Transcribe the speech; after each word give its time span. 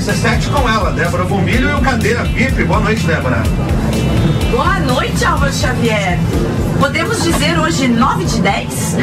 RC7 0.00 0.50
com 0.50 0.66
ela, 0.66 0.92
Débora 0.92 1.24
Bombilho 1.24 1.68
e 1.68 1.74
o 1.74 1.80
Cadeira 1.82 2.24
VIP. 2.24 2.64
Boa 2.64 2.80
noite, 2.80 3.06
Débora. 3.06 3.42
Boa 4.50 4.80
noite, 4.80 5.22
Álvaro 5.26 5.52
Xavier. 5.52 6.18
Podemos 6.78 7.22
dizer 7.22 7.58
hoje 7.58 7.86
9 7.86 8.24
de 8.24 8.40
10? 8.40 8.96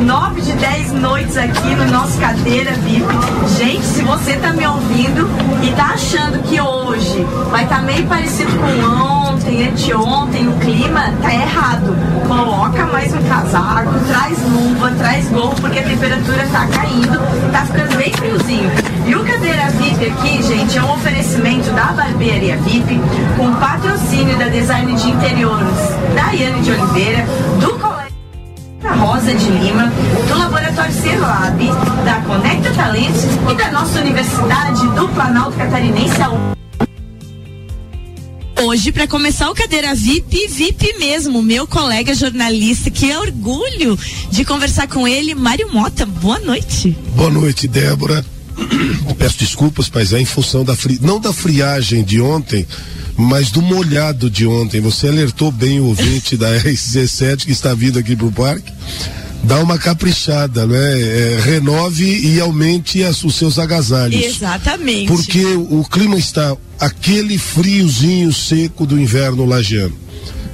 9 0.00 0.40
de 0.40 0.52
10 0.54 0.92
noites 0.92 1.36
aqui 1.36 1.74
no 1.74 1.84
nosso 1.88 2.18
Cadeira 2.18 2.72
VIP. 2.72 3.04
Gente, 3.58 3.84
se 3.84 4.02
você 4.02 4.36
tá 4.36 4.54
me 4.54 4.66
ouvindo 4.66 5.28
e 5.62 5.70
tá 5.72 5.90
achando 5.92 6.42
que 6.42 6.58
hoje 6.58 7.26
vai 7.50 7.64
estar 7.64 7.76
tá 7.76 7.82
meio 7.82 8.06
parecido 8.06 8.50
com 8.56 9.28
ontem, 9.28 9.68
anteontem, 9.68 10.48
o 10.48 10.52
clima, 10.54 11.12
tá 11.20 11.34
errado. 11.34 11.94
Coloca 12.26 12.86
mais 12.86 13.12
um 13.12 13.22
casaco, 13.24 13.92
traz 14.08 14.38
luva, 14.42 14.90
traz 14.92 15.28
gorro, 15.28 15.54
porque 15.60 15.80
a 15.80 15.84
temperatura 15.84 16.48
tá 16.50 16.66
caindo, 16.66 17.52
tá 17.52 17.66
ficando 17.66 17.94
bem 17.98 18.12
friozinho. 18.14 18.97
E 19.08 19.14
o 19.14 19.24
Cadeira 19.24 19.70
VIP 19.70 20.04
aqui, 20.04 20.42
gente, 20.42 20.76
é 20.76 20.82
um 20.82 20.92
oferecimento 20.92 21.70
da 21.70 21.86
Barbearia 21.92 22.58
VIP 22.58 23.00
com 23.38 23.54
patrocínio 23.54 24.38
da 24.38 24.48
Design 24.48 24.94
de 24.94 25.08
Interiores 25.08 25.78
Daiane 26.14 26.60
de 26.60 26.72
Oliveira, 26.72 27.24
do 27.58 27.78
Colégio 27.78 27.98
Rosa 29.00 29.34
de 29.34 29.50
Lima, 29.50 29.90
do 30.28 30.38
Laboratório 30.38 30.92
Celab, 30.92 31.66
da 32.04 32.20
Conecta 32.20 32.70
Talentos 32.74 33.24
e 33.50 33.54
da 33.54 33.70
nossa 33.70 33.98
Universidade 33.98 34.86
do 34.88 35.08
Planalto 35.08 35.56
Catarinense. 35.56 36.18
Hoje, 38.62 38.92
para 38.92 39.08
começar 39.08 39.50
o 39.50 39.54
Cadeira 39.54 39.94
VIP, 39.94 40.48
VIP 40.48 40.98
mesmo, 40.98 41.42
meu 41.42 41.66
colega 41.66 42.14
jornalista, 42.14 42.90
que 42.90 43.10
é 43.10 43.18
orgulho 43.18 43.98
de 44.30 44.44
conversar 44.44 44.86
com 44.86 45.08
ele, 45.08 45.34
Mário 45.34 45.72
Mota. 45.72 46.04
Boa 46.04 46.38
noite. 46.40 46.90
Boa 47.16 47.30
noite, 47.30 47.66
Débora. 47.66 48.22
Peço 49.18 49.38
desculpas, 49.38 49.90
mas 49.92 50.12
é 50.12 50.20
em 50.20 50.24
função 50.24 50.64
da 50.64 50.76
fri... 50.76 50.98
não 51.02 51.20
da 51.20 51.32
friagem 51.32 52.04
de 52.04 52.20
ontem, 52.20 52.66
mas 53.16 53.50
do 53.50 53.60
molhado 53.60 54.30
de 54.30 54.46
ontem. 54.46 54.80
Você 54.80 55.08
alertou 55.08 55.50
bem 55.50 55.80
o 55.80 55.86
ouvinte 55.86 56.36
da 56.36 56.48
R17 56.62 57.46
que 57.46 57.52
está 57.52 57.74
vindo 57.74 57.98
aqui 57.98 58.14
pro 58.14 58.30
parque. 58.30 58.72
Dá 59.42 59.60
uma 59.60 59.78
caprichada, 59.78 60.66
né? 60.66 61.00
É, 61.00 61.40
renove 61.40 62.04
e 62.04 62.40
aumente 62.40 63.04
as, 63.04 63.22
os 63.22 63.36
seus 63.36 63.58
agasalhos. 63.58 64.20
Exatamente. 64.20 65.06
Porque 65.06 65.44
o, 65.44 65.80
o 65.80 65.84
clima 65.84 66.16
está 66.16 66.56
aquele 66.78 67.38
friozinho 67.38 68.32
seco 68.32 68.84
do 68.84 69.00
inverno 69.00 69.44
lagiano 69.44 70.08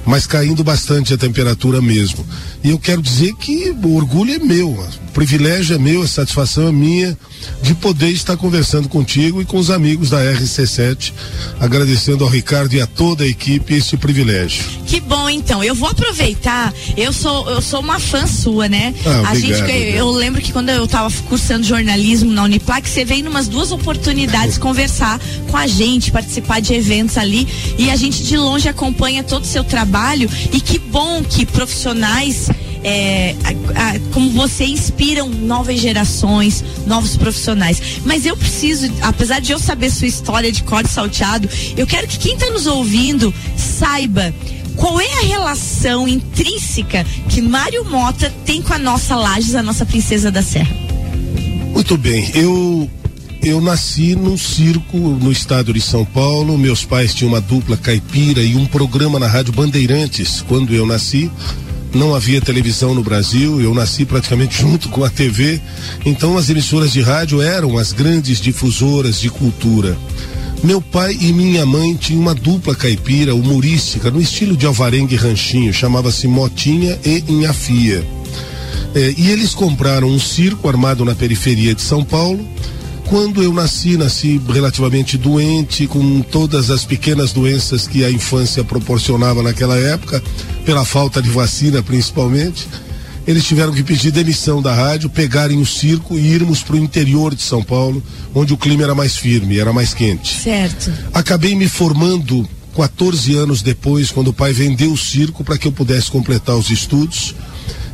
mas 0.05 0.27
caindo 0.27 0.63
bastante 0.63 1.13
a 1.13 1.17
temperatura 1.17 1.81
mesmo. 1.81 2.25
E 2.65 2.71
eu 2.71 2.79
quero 2.79 2.99
dizer 2.99 3.31
que 3.35 3.75
o 3.83 3.95
orgulho 3.95 4.33
é 4.33 4.39
meu, 4.39 4.71
o 4.71 5.11
privilégio 5.13 5.75
é 5.75 5.77
meu, 5.77 6.01
a 6.01 6.07
satisfação 6.07 6.67
é 6.67 6.71
minha 6.71 7.15
de 7.61 7.75
poder 7.75 8.09
estar 8.09 8.35
conversando 8.37 8.89
contigo 8.89 9.39
e 9.39 9.45
com 9.45 9.57
os 9.57 9.69
amigos 9.69 10.09
da 10.09 10.17
RC7, 10.17 11.13
agradecendo 11.59 12.23
ao 12.23 12.29
Ricardo 12.29 12.73
e 12.73 12.81
a 12.81 12.87
toda 12.87 13.23
a 13.23 13.27
equipe 13.27 13.75
esse 13.75 13.95
privilégio. 13.97 14.63
Que 14.87 14.99
bom 14.99 15.29
então. 15.29 15.63
Eu 15.63 15.75
vou 15.75 15.89
aproveitar. 15.89 16.73
Eu 16.97 17.13
sou 17.13 17.47
eu 17.51 17.61
sou 17.61 17.81
uma 17.81 17.99
fã 17.99 18.25
sua, 18.25 18.67
né? 18.67 18.95
Ah, 19.05 19.29
a 19.29 19.35
gente 19.35 19.59
eu 19.95 20.09
lembro 20.09 20.41
que 20.41 20.51
quando 20.51 20.69
eu 20.69 20.85
estava 20.85 21.13
cursando 21.29 21.63
jornalismo 21.63 22.31
na 22.31 22.45
Uniplac, 22.45 22.89
você 22.89 23.05
veio 23.05 23.23
numas 23.23 23.47
duas 23.47 23.71
oportunidades 23.71 24.57
conversar 24.59 25.19
com 25.51 25.57
a 25.57 25.67
gente, 25.67 26.11
participar 26.11 26.61
de 26.61 26.73
eventos 26.73 27.15
ali, 27.15 27.47
e 27.77 27.91
a 27.91 27.95
gente 27.95 28.23
de 28.23 28.37
longe 28.37 28.67
acompanha 28.67 29.23
todo 29.23 29.43
o 29.43 29.47
seu 29.47 29.63
trabalho 29.63 30.27
e 30.51 30.59
que 30.59 30.79
bom 30.79 31.23
que 31.23 31.45
profissionais 31.45 32.49
é, 32.85 33.35
a, 33.43 33.89
a, 33.89 33.99
como 34.13 34.29
você 34.29 34.63
inspiram 34.63 35.27
novas 35.27 35.79
gerações, 35.79 36.63
novos 36.85 37.17
profissionais. 37.17 37.81
Mas 38.05 38.27
eu 38.27 38.37
preciso, 38.37 38.93
apesar 39.01 39.41
de 39.41 39.51
eu 39.51 39.57
saber 39.57 39.89
sua 39.89 40.07
história 40.07 40.51
de 40.51 40.61
corte 40.61 40.91
salteado, 40.91 41.49
eu 41.75 41.87
quero 41.87 42.07
que 42.07 42.19
quem 42.19 42.35
está 42.35 42.51
nos 42.51 42.67
ouvindo 42.67 43.33
saiba 43.57 44.31
qual 44.75 45.01
é 45.01 45.13
a 45.13 45.25
relação 45.25 46.07
intrínseca 46.07 47.03
que 47.27 47.41
Mário 47.41 47.83
Mota 47.85 48.31
tem 48.45 48.61
com 48.61 48.73
a 48.73 48.77
nossa 48.77 49.15
Lages, 49.15 49.55
a 49.55 49.63
nossa 49.63 49.83
princesa 49.83 50.29
da 50.29 50.43
Serra. 50.43 50.75
Muito 51.73 51.97
bem, 51.97 52.29
eu 52.35 52.87
eu 53.41 53.61
nasci 53.61 54.15
num 54.15 54.37
circo 54.37 54.97
no 54.97 55.31
estado 55.31 55.71
de 55.71 55.79
São 55.79 56.03
Paulo. 56.03 56.57
Meus 56.57 56.83
pais 56.83 57.13
tinham 57.13 57.31
uma 57.31 57.41
dupla 57.41 57.77
caipira 57.77 58.41
e 58.41 58.55
um 58.55 58.65
programa 58.65 59.19
na 59.19 59.27
Rádio 59.27 59.53
Bandeirantes 59.53 60.43
quando 60.47 60.73
eu 60.73 60.85
nasci 60.85 61.31
não 61.95 62.13
havia 62.13 62.41
televisão 62.41 62.93
no 62.93 63.01
Brasil, 63.01 63.61
eu 63.61 63.73
nasci 63.73 64.05
praticamente 64.05 64.61
junto 64.61 64.89
com 64.89 65.03
a 65.03 65.09
TV, 65.09 65.61
então 66.05 66.37
as 66.37 66.49
emissoras 66.49 66.91
de 66.91 67.01
rádio 67.01 67.41
eram 67.41 67.77
as 67.77 67.93
grandes 67.93 68.41
difusoras 68.41 69.19
de 69.19 69.29
cultura. 69.29 69.97
Meu 70.61 70.81
pai 70.81 71.17
e 71.19 71.31
minha 71.31 71.65
mãe 71.65 71.95
tinham 71.95 72.21
uma 72.21 72.35
dupla 72.35 72.75
caipira 72.75 73.33
humorística 73.33 74.11
no 74.11 74.21
estilo 74.21 74.57
de 74.57 74.65
alvarengue 74.65 75.15
ranchinho, 75.15 75.73
chamava-se 75.73 76.27
Motinha 76.27 76.99
e 77.05 77.23
Inhafia. 77.29 78.05
É, 78.93 79.13
e 79.17 79.29
eles 79.29 79.53
compraram 79.53 80.07
um 80.07 80.19
circo 80.19 80.67
armado 80.67 81.05
na 81.05 81.15
periferia 81.15 81.73
de 81.73 81.81
São 81.81 82.03
Paulo. 82.03 82.45
Quando 83.07 83.43
eu 83.43 83.53
nasci, 83.53 83.97
nasci 83.97 84.41
relativamente 84.47 85.17
doente, 85.17 85.87
com 85.87 86.21
todas 86.21 86.71
as 86.71 86.83
pequenas 86.83 87.31
doenças 87.31 87.87
que 87.87 88.03
a 88.03 88.11
infância 88.11 88.63
proporcionava 88.63 89.43
naquela 89.43 89.77
época 89.77 90.21
pela 90.65 90.83
falta 90.83 91.21
de 91.21 91.29
vacina 91.29 91.83
principalmente, 91.83 92.67
eles 93.27 93.43
tiveram 93.45 93.73
que 93.73 93.83
pedir 93.83 94.11
demissão 94.11 94.61
da 94.61 94.73
rádio, 94.73 95.09
pegarem 95.09 95.59
o 95.59 95.65
circo 95.65 96.17
e 96.17 96.27
irmos 96.27 96.61
para 96.61 96.75
o 96.75 96.79
interior 96.79 97.33
de 97.33 97.41
São 97.41 97.63
Paulo, 97.63 98.01
onde 98.33 98.53
o 98.53 98.57
clima 98.57 98.83
era 98.83 98.95
mais 98.95 99.15
firme, 99.15 99.59
era 99.59 99.71
mais 99.71 99.93
quente. 99.93 100.41
Certo. 100.41 100.91
Acabei 101.13 101.55
me 101.55 101.67
formando 101.67 102.47
14 102.75 103.35
anos 103.35 103.61
depois, 103.61 104.11
quando 104.11 104.27
o 104.27 104.33
pai 104.33 104.51
vendeu 104.51 104.91
o 104.91 104.97
circo 104.97 105.43
para 105.43 105.57
que 105.57 105.67
eu 105.67 105.71
pudesse 105.71 106.11
completar 106.11 106.55
os 106.55 106.69
estudos, 106.69 107.33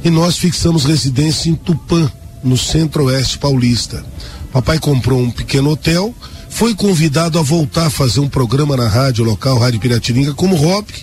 e 0.04 0.10
nós 0.10 0.38
fixamos 0.38 0.84
residência 0.84 1.50
em 1.50 1.56
Tupã, 1.56 2.12
no 2.44 2.58
centro-oeste 2.58 3.38
paulista. 3.38 4.04
Papai 4.52 4.80
comprou 4.80 5.22
um 5.22 5.32
pequeno 5.32 5.70
hotel, 5.70 6.14
foi 6.50 6.76
convidado 6.76 7.40
a 7.40 7.42
voltar 7.42 7.88
a 7.88 7.90
fazer 7.90 8.20
um 8.20 8.28
programa 8.28 8.76
na 8.76 8.88
rádio 8.88 9.24
local, 9.24 9.58
Rádio 9.58 9.80
Piratininga, 9.80 10.34
como 10.34 10.56
hobby, 10.56 10.94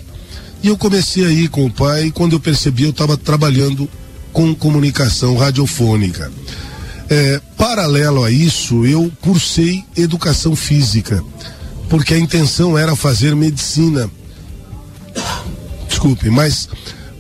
e 0.63 0.69
eu 0.69 0.77
comecei 0.77 1.25
aí 1.25 1.49
com 1.49 1.65
o 1.65 1.71
pai, 1.71 2.11
quando 2.11 2.35
eu 2.35 2.41
percebi, 2.41 2.85
eu 2.85 2.91
estava 2.91 3.17
trabalhando 3.17 3.89
com 4.33 4.55
comunicação 4.55 5.37
radiofônica. 5.37 6.31
É, 7.09 7.41
paralelo 7.57 8.23
a 8.23 8.31
isso, 8.31 8.85
eu 8.85 9.11
cursei 9.21 9.83
educação 9.97 10.55
física, 10.55 11.25
porque 11.89 12.13
a 12.13 12.19
intenção 12.19 12.77
era 12.77 12.95
fazer 12.95 13.35
medicina. 13.35 14.11
Desculpe, 15.89 16.29
mas, 16.29 16.69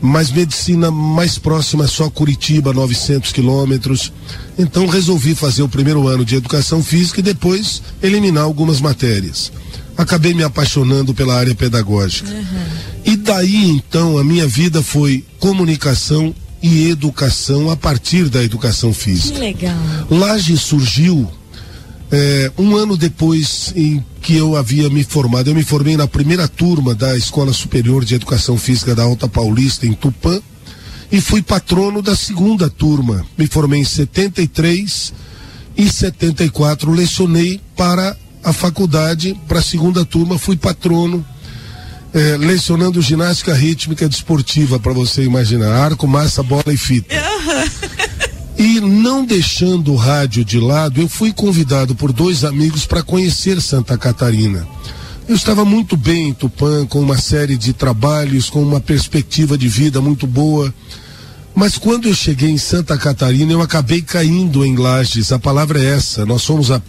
mas 0.01 0.31
medicina 0.31 0.91
mais 0.91 1.39
próxima 1.39 1.87
só 1.87 2.09
Curitiba, 2.09 2.73
900 2.73 3.33
quilômetros. 3.33 4.13
Então 4.59 4.87
resolvi 4.87 5.35
fazer 5.35 5.63
o 5.63 5.69
primeiro 5.69 6.07
ano 6.07 6.25
de 6.25 6.37
educação 6.37 6.83
física 6.83 7.21
e 7.21 7.23
depois 7.23 7.83
eliminar 8.03 8.45
algumas 8.45 8.81
matérias 8.81 9.51
acabei 9.99 10.33
me 10.33 10.45
apaixonando 10.45 11.13
pela 11.13 11.35
área 11.35 11.57
pedagógica. 11.57 12.31
Uhum. 12.31 12.45
E 13.05 13.17
daí 13.17 13.65
então 13.69 14.17
a 14.17 14.23
minha 14.23 14.47
vida 14.47 14.81
foi 14.81 15.25
comunicação 15.41 16.33
e 16.63 16.89
educação 16.89 17.69
a 17.69 17.77
partir 17.77 18.29
da 18.29 18.43
educação 18.43 18.95
física. 18.95 19.35
Que 19.35 19.41
legal. 19.41 19.77
Laje 20.09 20.57
surgiu 20.57 21.29
é, 22.11 22.51
um 22.59 22.77
ano 22.77 22.97
depois 22.97 23.73
em 23.77 24.05
que 24.21 24.37
eu 24.37 24.57
havia 24.57 24.89
me 24.89 25.05
formado. 25.05 25.49
Eu 25.49 25.55
me 25.55 25.63
formei 25.63 25.97
na 25.97 26.06
primeira 26.06 26.49
turma 26.49 26.94
da 26.94 27.17
Escola 27.17 27.53
Superior 27.53 28.05
de 28.05 28.15
Educação 28.15 28.56
Física 28.56 28.94
da 28.94 29.03
Alta 29.03 29.29
Paulista, 29.29 29.87
em 29.87 29.93
Tupã, 29.93 30.41
e 31.11 31.21
fui 31.21 31.43
patrono 31.43 32.03
da 32.03 32.17
segunda 32.17 32.69
turma. 32.69 33.25
Me 33.37 33.47
formei 33.47 33.81
em 33.81 33.85
73 33.85 35.12
e 35.77 35.88
74. 35.88 36.91
Lecionei 36.91 37.61
para 37.77 38.17
a 38.43 38.53
faculdade 38.53 39.38
para 39.47 39.59
a 39.59 39.62
segunda 39.62 40.05
turma, 40.05 40.38
fui 40.38 40.56
patrono, 40.56 41.25
é, 42.15 42.37
lecionando 42.38 43.03
ginástica 43.03 43.53
rítmica 43.55 44.09
desportiva, 44.09 44.79
para 44.79 44.93
você 44.93 45.23
imaginar, 45.23 45.73
arco, 45.73 46.06
massa, 46.06 46.43
bola 46.43 46.73
e 46.73 46.77
fita. 46.77 47.15
E 48.58 48.81
não 48.81 49.25
deixando 49.25 49.93
o 49.93 49.96
rádio 49.96 50.44
de 50.44 50.58
lado, 50.58 51.00
eu 51.00 51.08
fui 51.08 51.32
convidado 51.32 51.94
por 51.94 52.12
dois 52.12 52.43
amigos 52.44 52.84
para 52.84 53.05
conhecer 53.05 53.62
Santa 53.62 53.96
Catarina. 53.96 54.66
Eu 55.28 55.37
estava 55.37 55.64
muito 55.64 55.96
bem 55.96 56.31
em 56.31 56.34
Tupã, 56.34 56.84
com 56.84 57.00
uma 57.00 57.16
série 57.19 57.56
de 57.56 57.72
trabalhos, 57.72 58.50
com 58.50 58.60
uma 58.60 58.81
perspectiva 58.81 59.56
de 59.56 59.69
vida 59.69 60.00
muito 60.00 60.26
boa. 60.26 60.75
Mas 61.55 61.78
quando 61.78 62.08
eu 62.08 62.14
cheguei 62.14 62.50
em 62.50 62.58
Santa 62.58 62.99
Catarina, 62.99 63.52
eu 63.52 63.62
acabei 63.62 64.02
caindo 64.02 64.66
em 64.66 64.75
Lages. 64.75 65.31
A 65.31 65.38
palavra 65.38 65.81
é 65.81 65.94
essa. 65.94 66.26
Nós 66.26 66.43
somos 66.43 66.72
a 66.72 66.82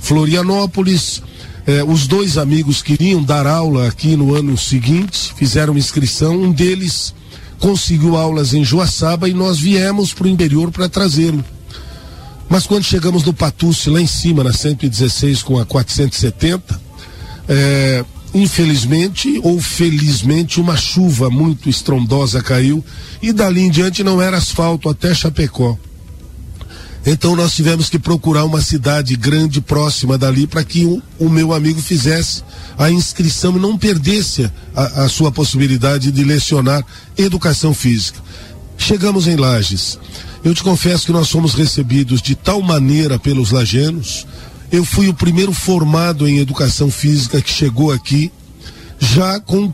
Florianópolis. 0.00 1.22
Eh, 1.66 1.84
os 1.84 2.08
dois 2.08 2.36
amigos 2.36 2.82
queriam 2.82 3.22
dar 3.22 3.46
aula 3.46 3.86
aqui 3.86 4.16
no 4.16 4.34
ano 4.34 4.58
seguinte, 4.58 5.32
fizeram 5.36 5.78
inscrição. 5.78 6.34
Um 6.34 6.50
deles 6.50 7.14
conseguiu 7.62 8.16
aulas 8.16 8.52
em 8.52 8.64
Joaçaba 8.64 9.28
e 9.28 9.32
nós 9.32 9.56
viemos 9.56 10.12
para 10.12 10.26
o 10.26 10.28
interior 10.28 10.72
para 10.72 10.88
trazê-lo. 10.88 11.44
Mas 12.48 12.66
quando 12.66 12.82
chegamos 12.82 13.22
no 13.22 13.32
Patucci, 13.32 13.88
lá 13.88 14.00
em 14.00 14.06
cima, 14.06 14.42
na 14.42 14.52
116 14.52 15.44
com 15.44 15.60
a 15.60 15.64
470, 15.64 16.80
é, 17.48 18.04
infelizmente 18.34 19.40
ou 19.44 19.60
felizmente, 19.60 20.60
uma 20.60 20.76
chuva 20.76 21.30
muito 21.30 21.70
estrondosa 21.70 22.42
caiu 22.42 22.84
e 23.22 23.32
dali 23.32 23.60
em 23.60 23.70
diante 23.70 24.02
não 24.02 24.20
era 24.20 24.38
asfalto 24.38 24.88
até 24.88 25.14
Chapecó. 25.14 25.78
Então 27.04 27.34
nós 27.34 27.54
tivemos 27.54 27.90
que 27.90 27.98
procurar 27.98 28.44
uma 28.44 28.62
cidade 28.62 29.16
grande 29.16 29.60
próxima 29.60 30.16
dali 30.16 30.46
para 30.46 30.62
que 30.62 30.84
o, 30.84 31.02
o, 31.18 31.28
meu 31.28 31.52
amigo 31.52 31.80
fizesse 31.82 32.44
a 32.78 32.90
inscrição 32.90 33.56
e 33.56 33.60
não 33.60 33.76
perdesse 33.76 34.50
a, 34.74 35.04
a 35.04 35.08
sua 35.08 35.32
possibilidade 35.32 36.12
de 36.12 36.24
lecionar 36.24 36.84
educação 37.18 37.74
física. 37.74 38.20
Chegamos 38.78 39.26
em 39.26 39.36
Lages. 39.36 39.98
Eu 40.44 40.54
te 40.54 40.62
confesso 40.62 41.06
que 41.06 41.12
nós 41.12 41.28
fomos 41.28 41.54
recebidos 41.54 42.22
de 42.22 42.36
tal 42.36 42.62
maneira 42.62 43.18
pelos 43.18 43.50
lagenos. 43.50 44.26
Eu 44.70 44.84
fui 44.84 45.08
o 45.08 45.14
primeiro 45.14 45.52
formado 45.52 46.26
em 46.26 46.38
educação 46.38 46.90
física 46.90 47.42
que 47.42 47.52
chegou 47.52 47.90
aqui, 47.90 48.30
já 48.98 49.40
com, 49.40 49.72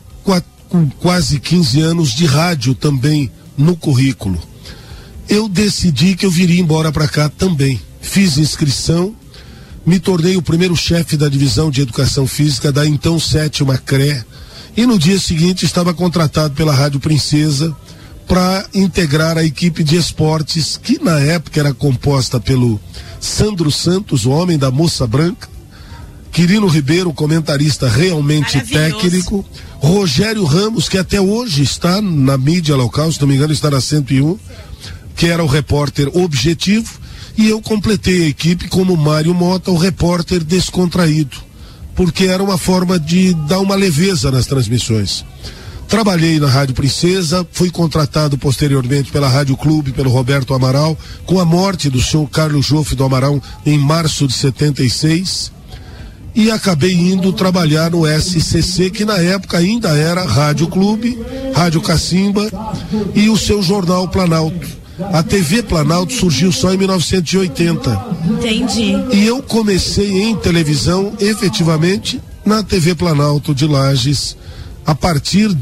com 0.68 0.88
quase 0.98 1.38
15 1.38 1.80
anos 1.80 2.10
de 2.14 2.24
rádio 2.24 2.74
também 2.74 3.30
no 3.56 3.76
currículo 3.76 4.40
eu 5.28 5.48
decidi 5.48 6.16
que 6.16 6.24
eu 6.24 6.30
viria 6.30 6.60
embora 6.60 6.90
para 6.90 7.06
cá 7.06 7.28
também. 7.28 7.80
Fiz 8.00 8.38
inscrição, 8.38 9.14
me 9.84 9.98
tornei 9.98 10.36
o 10.36 10.42
primeiro 10.42 10.76
chefe 10.76 11.16
da 11.16 11.28
divisão 11.28 11.70
de 11.70 11.82
educação 11.82 12.26
física 12.26 12.72
da 12.72 12.86
então 12.86 13.18
sétima 13.18 13.76
CRE 13.76 14.24
e 14.76 14.86
no 14.86 14.98
dia 14.98 15.18
seguinte 15.18 15.64
estava 15.64 15.92
contratado 15.92 16.54
pela 16.54 16.74
Rádio 16.74 17.00
Princesa 17.00 17.74
para 18.26 18.66
integrar 18.74 19.38
a 19.38 19.44
equipe 19.44 19.82
de 19.82 19.96
esportes 19.96 20.76
que 20.76 21.02
na 21.02 21.18
época 21.18 21.58
era 21.58 21.74
composta 21.74 22.38
pelo 22.38 22.78
Sandro 23.18 23.70
Santos, 23.70 24.26
o 24.26 24.30
homem 24.30 24.58
da 24.58 24.70
moça 24.70 25.06
branca, 25.06 25.48
Quirino 26.30 26.66
Ribeiro, 26.68 27.12
comentarista 27.12 27.88
realmente 27.88 28.60
técnico, 28.60 29.44
Rogério 29.78 30.44
Ramos, 30.44 30.88
que 30.88 30.98
até 30.98 31.20
hoje 31.20 31.62
está 31.62 32.00
na 32.02 32.36
mídia 32.36 32.76
local, 32.76 33.10
se 33.10 33.20
não 33.20 33.26
me 33.26 33.34
engano, 33.34 33.52
está 33.52 33.70
na 33.70 33.80
101, 33.80 34.38
que 35.18 35.26
era 35.26 35.42
o 35.42 35.48
repórter 35.48 36.08
objetivo, 36.16 36.88
e 37.36 37.48
eu 37.48 37.60
completei 37.60 38.22
a 38.24 38.28
equipe 38.28 38.68
como 38.68 38.96
Mário 38.96 39.34
Mota, 39.34 39.72
o 39.72 39.76
repórter 39.76 40.44
descontraído, 40.44 41.36
porque 41.96 42.26
era 42.26 42.42
uma 42.42 42.56
forma 42.56 43.00
de 43.00 43.34
dar 43.48 43.58
uma 43.58 43.74
leveza 43.74 44.30
nas 44.30 44.46
transmissões. 44.46 45.24
Trabalhei 45.88 46.38
na 46.38 46.46
Rádio 46.46 46.74
Princesa, 46.74 47.44
fui 47.50 47.68
contratado 47.68 48.38
posteriormente 48.38 49.10
pela 49.10 49.28
Rádio 49.28 49.56
Clube, 49.56 49.90
pelo 49.90 50.08
Roberto 50.08 50.54
Amaral, 50.54 50.96
com 51.26 51.40
a 51.40 51.44
morte 51.44 51.90
do 51.90 52.00
senhor 52.00 52.28
Carlos 52.28 52.66
Joffre 52.66 52.94
do 52.94 53.02
Amaral 53.02 53.42
em 53.66 53.76
março 53.76 54.28
de 54.28 54.34
76. 54.34 55.50
E 56.32 56.48
acabei 56.48 56.92
indo 56.92 57.32
trabalhar 57.32 57.90
no 57.90 58.06
SCC, 58.06 58.88
que 58.90 59.04
na 59.04 59.16
época 59.16 59.58
ainda 59.58 59.88
era 59.98 60.24
Rádio 60.24 60.68
Clube, 60.68 61.18
Rádio 61.52 61.80
Cacimba 61.80 62.48
e 63.16 63.28
o 63.28 63.36
seu 63.36 63.60
jornal 63.60 64.06
Planalto. 64.06 64.78
A 65.12 65.22
TV 65.22 65.62
Planalto 65.62 66.12
surgiu 66.12 66.50
só 66.50 66.72
em 66.72 66.76
1980. 66.76 68.06
Entendi. 68.30 68.96
E 69.12 69.26
eu 69.26 69.42
comecei 69.42 70.22
em 70.22 70.36
televisão, 70.36 71.12
efetivamente, 71.20 72.20
na 72.44 72.62
TV 72.62 72.94
Planalto 72.94 73.54
de 73.54 73.66
Lages, 73.66 74.36
a 74.84 74.94
partir 74.94 75.56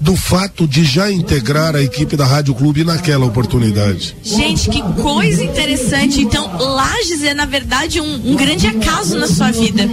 do 0.00 0.14
fato 0.14 0.66
de 0.66 0.84
já 0.84 1.10
integrar 1.10 1.74
a 1.74 1.82
equipe 1.82 2.16
da 2.16 2.24
Rádio 2.24 2.54
Clube 2.54 2.84
naquela 2.84 3.26
oportunidade. 3.26 4.16
Gente, 4.22 4.70
que 4.70 4.80
coisa 5.02 5.42
interessante. 5.42 6.20
Então, 6.20 6.56
Lages 6.56 7.22
é, 7.24 7.34
na 7.34 7.46
verdade, 7.46 8.00
um, 8.00 8.30
um 8.32 8.36
grande 8.36 8.66
acaso 8.66 9.18
na 9.18 9.26
sua 9.26 9.50
vida. 9.50 9.88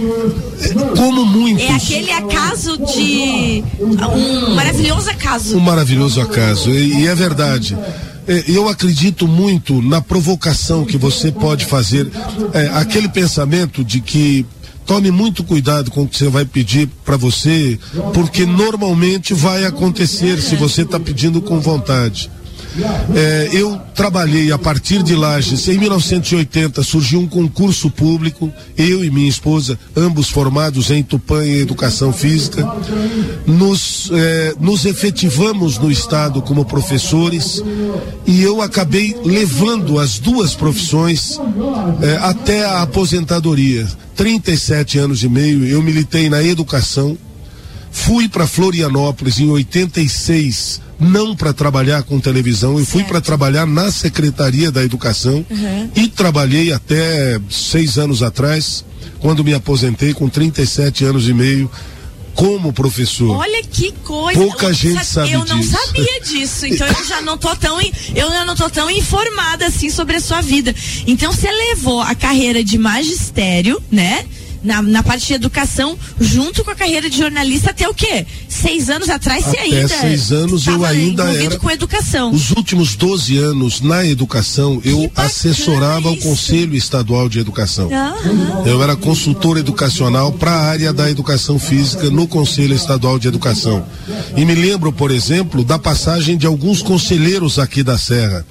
Como 0.96 1.24
muitos. 1.24 1.64
É 1.64 1.74
aquele 1.74 2.12
acaso 2.12 2.78
de. 2.78 3.64
um 3.80 4.54
maravilhoso 4.54 5.10
acaso. 5.10 5.56
Um 5.56 5.60
maravilhoso 5.60 6.20
acaso. 6.20 6.70
E, 6.70 7.02
e 7.02 7.06
é 7.08 7.14
verdade. 7.14 7.76
É, 8.28 8.44
eu 8.48 8.68
acredito 8.68 9.28
muito 9.28 9.80
na 9.80 10.00
provocação 10.00 10.84
que 10.84 10.96
você 10.96 11.30
pode 11.30 11.64
fazer, 11.64 12.10
é, 12.52 12.68
aquele 12.74 13.08
pensamento 13.08 13.84
de 13.84 14.00
que 14.00 14.44
tome 14.84 15.10
muito 15.10 15.42
cuidado 15.44 15.90
com 15.90 16.02
o 16.02 16.08
que 16.08 16.16
você 16.16 16.28
vai 16.28 16.44
pedir 16.44 16.88
para 17.04 17.16
você, 17.16 17.78
porque 18.14 18.46
normalmente 18.46 19.34
vai 19.34 19.64
acontecer 19.64 20.40
se 20.40 20.56
você 20.56 20.82
está 20.82 20.98
pedindo 20.98 21.40
com 21.42 21.60
vontade. 21.60 22.30
É, 23.14 23.48
eu 23.52 23.80
trabalhei 23.94 24.52
a 24.52 24.58
partir 24.58 25.02
de 25.02 25.14
Lages. 25.14 25.68
Em 25.68 25.78
1980 25.78 26.82
surgiu 26.82 27.20
um 27.20 27.26
concurso 27.26 27.90
público, 27.90 28.52
eu 28.76 29.04
e 29.04 29.10
minha 29.10 29.28
esposa, 29.28 29.78
ambos 29.96 30.28
formados 30.28 30.90
em 30.90 31.02
Tupã 31.02 31.44
em 31.44 31.58
Educação 31.58 32.12
Física. 32.12 32.66
Nos, 33.46 34.10
é, 34.12 34.54
nos 34.60 34.84
efetivamos 34.84 35.78
no 35.78 35.90
Estado 35.90 36.42
como 36.42 36.64
professores 36.64 37.62
e 38.26 38.42
eu 38.42 38.60
acabei 38.60 39.16
levando 39.24 39.98
as 39.98 40.18
duas 40.18 40.54
profissões 40.54 41.40
é, 42.02 42.16
até 42.16 42.64
a 42.64 42.82
aposentadoria. 42.82 43.86
37 44.16 44.98
anos 44.98 45.22
e 45.22 45.28
meio, 45.28 45.66
eu 45.66 45.82
militei 45.82 46.30
na 46.30 46.42
educação. 46.42 47.16
Fui 47.96 48.28
para 48.28 48.46
Florianópolis 48.46 49.40
em 49.40 49.48
86 49.48 50.82
não 50.98 51.34
para 51.34 51.52
trabalhar 51.52 52.02
com 52.02 52.18
televisão, 52.18 52.78
eu 52.78 52.86
fui 52.86 53.04
para 53.04 53.20
trabalhar 53.20 53.66
na 53.66 53.90
Secretaria 53.90 54.70
da 54.70 54.82
Educação 54.82 55.44
uhum. 55.50 55.90
e 55.94 56.08
trabalhei 56.08 56.72
até 56.72 57.38
seis 57.50 57.98
anos 57.98 58.22
atrás, 58.22 58.84
quando 59.18 59.44
me 59.44 59.52
aposentei 59.52 60.14
com 60.14 60.28
37 60.28 61.04
anos 61.04 61.28
e 61.28 61.34
meio 61.34 61.70
como 62.34 62.72
professor. 62.72 63.36
Olha 63.36 63.62
que 63.62 63.92
coisa. 64.04 64.38
Pouca 64.38 64.66
eu 64.66 64.74
gente 64.74 65.04
sabe 65.04 65.32
Eu 65.32 65.42
disso. 65.42 65.56
não 65.56 65.62
sabia 65.62 66.20
disso. 66.20 66.66
Então 66.66 66.86
eu 66.86 67.04
já 67.04 67.22
não 67.22 67.38
tô 67.38 67.56
tão 67.56 67.80
eu 67.80 68.30
já 68.30 68.44
não 68.44 68.54
tô 68.54 68.68
tão 68.68 68.90
informada 68.90 69.66
assim 69.66 69.88
sobre 69.90 70.16
a 70.16 70.20
sua 70.20 70.42
vida. 70.42 70.74
Então 71.06 71.32
você 71.32 71.50
levou 71.50 72.00
a 72.00 72.14
carreira 72.14 72.62
de 72.62 72.76
magistério, 72.76 73.82
né? 73.90 74.24
Na, 74.66 74.82
na 74.82 75.02
parte 75.02 75.28
de 75.28 75.34
educação, 75.34 75.96
junto 76.20 76.64
com 76.64 76.70
a 76.70 76.74
carreira 76.74 77.08
de 77.08 77.16
jornalista, 77.16 77.70
até 77.70 77.88
o 77.88 77.94
quê? 77.94 78.26
Seis 78.60 78.88
anos 78.88 79.08
atrás 79.08 79.44
você 79.44 79.50
até 79.50 79.60
ainda. 79.60 79.88
Seis 79.88 80.32
anos 80.32 80.66
eu 80.66 80.84
ainda 80.84 81.24
era. 81.24 81.58
com 81.58 81.70
educação. 81.70 82.32
Os 82.32 82.50
últimos 82.50 82.96
12 82.96 83.36
anos 83.38 83.80
na 83.80 84.04
educação, 84.04 84.80
eu 84.84 85.10
assessorava 85.14 86.10
isso. 86.10 86.26
o 86.26 86.30
Conselho 86.30 86.74
Estadual 86.74 87.28
de 87.28 87.38
Educação. 87.38 87.90
Eu 88.64 88.82
era 88.82 88.96
consultor 88.96 89.58
educacional 89.58 90.32
para 90.32 90.52
a 90.52 90.62
área 90.62 90.92
da 90.92 91.10
educação 91.10 91.58
física 91.58 92.10
no 92.10 92.26
Conselho 92.26 92.74
Estadual 92.74 93.18
de 93.18 93.28
Educação. 93.28 93.84
E 94.36 94.44
me 94.44 94.54
lembro, 94.54 94.92
por 94.92 95.10
exemplo, 95.10 95.62
da 95.64 95.78
passagem 95.78 96.36
de 96.36 96.46
alguns 96.46 96.82
conselheiros 96.82 97.58
aqui 97.58 97.82
da 97.82 97.98
Serra. 97.98 98.46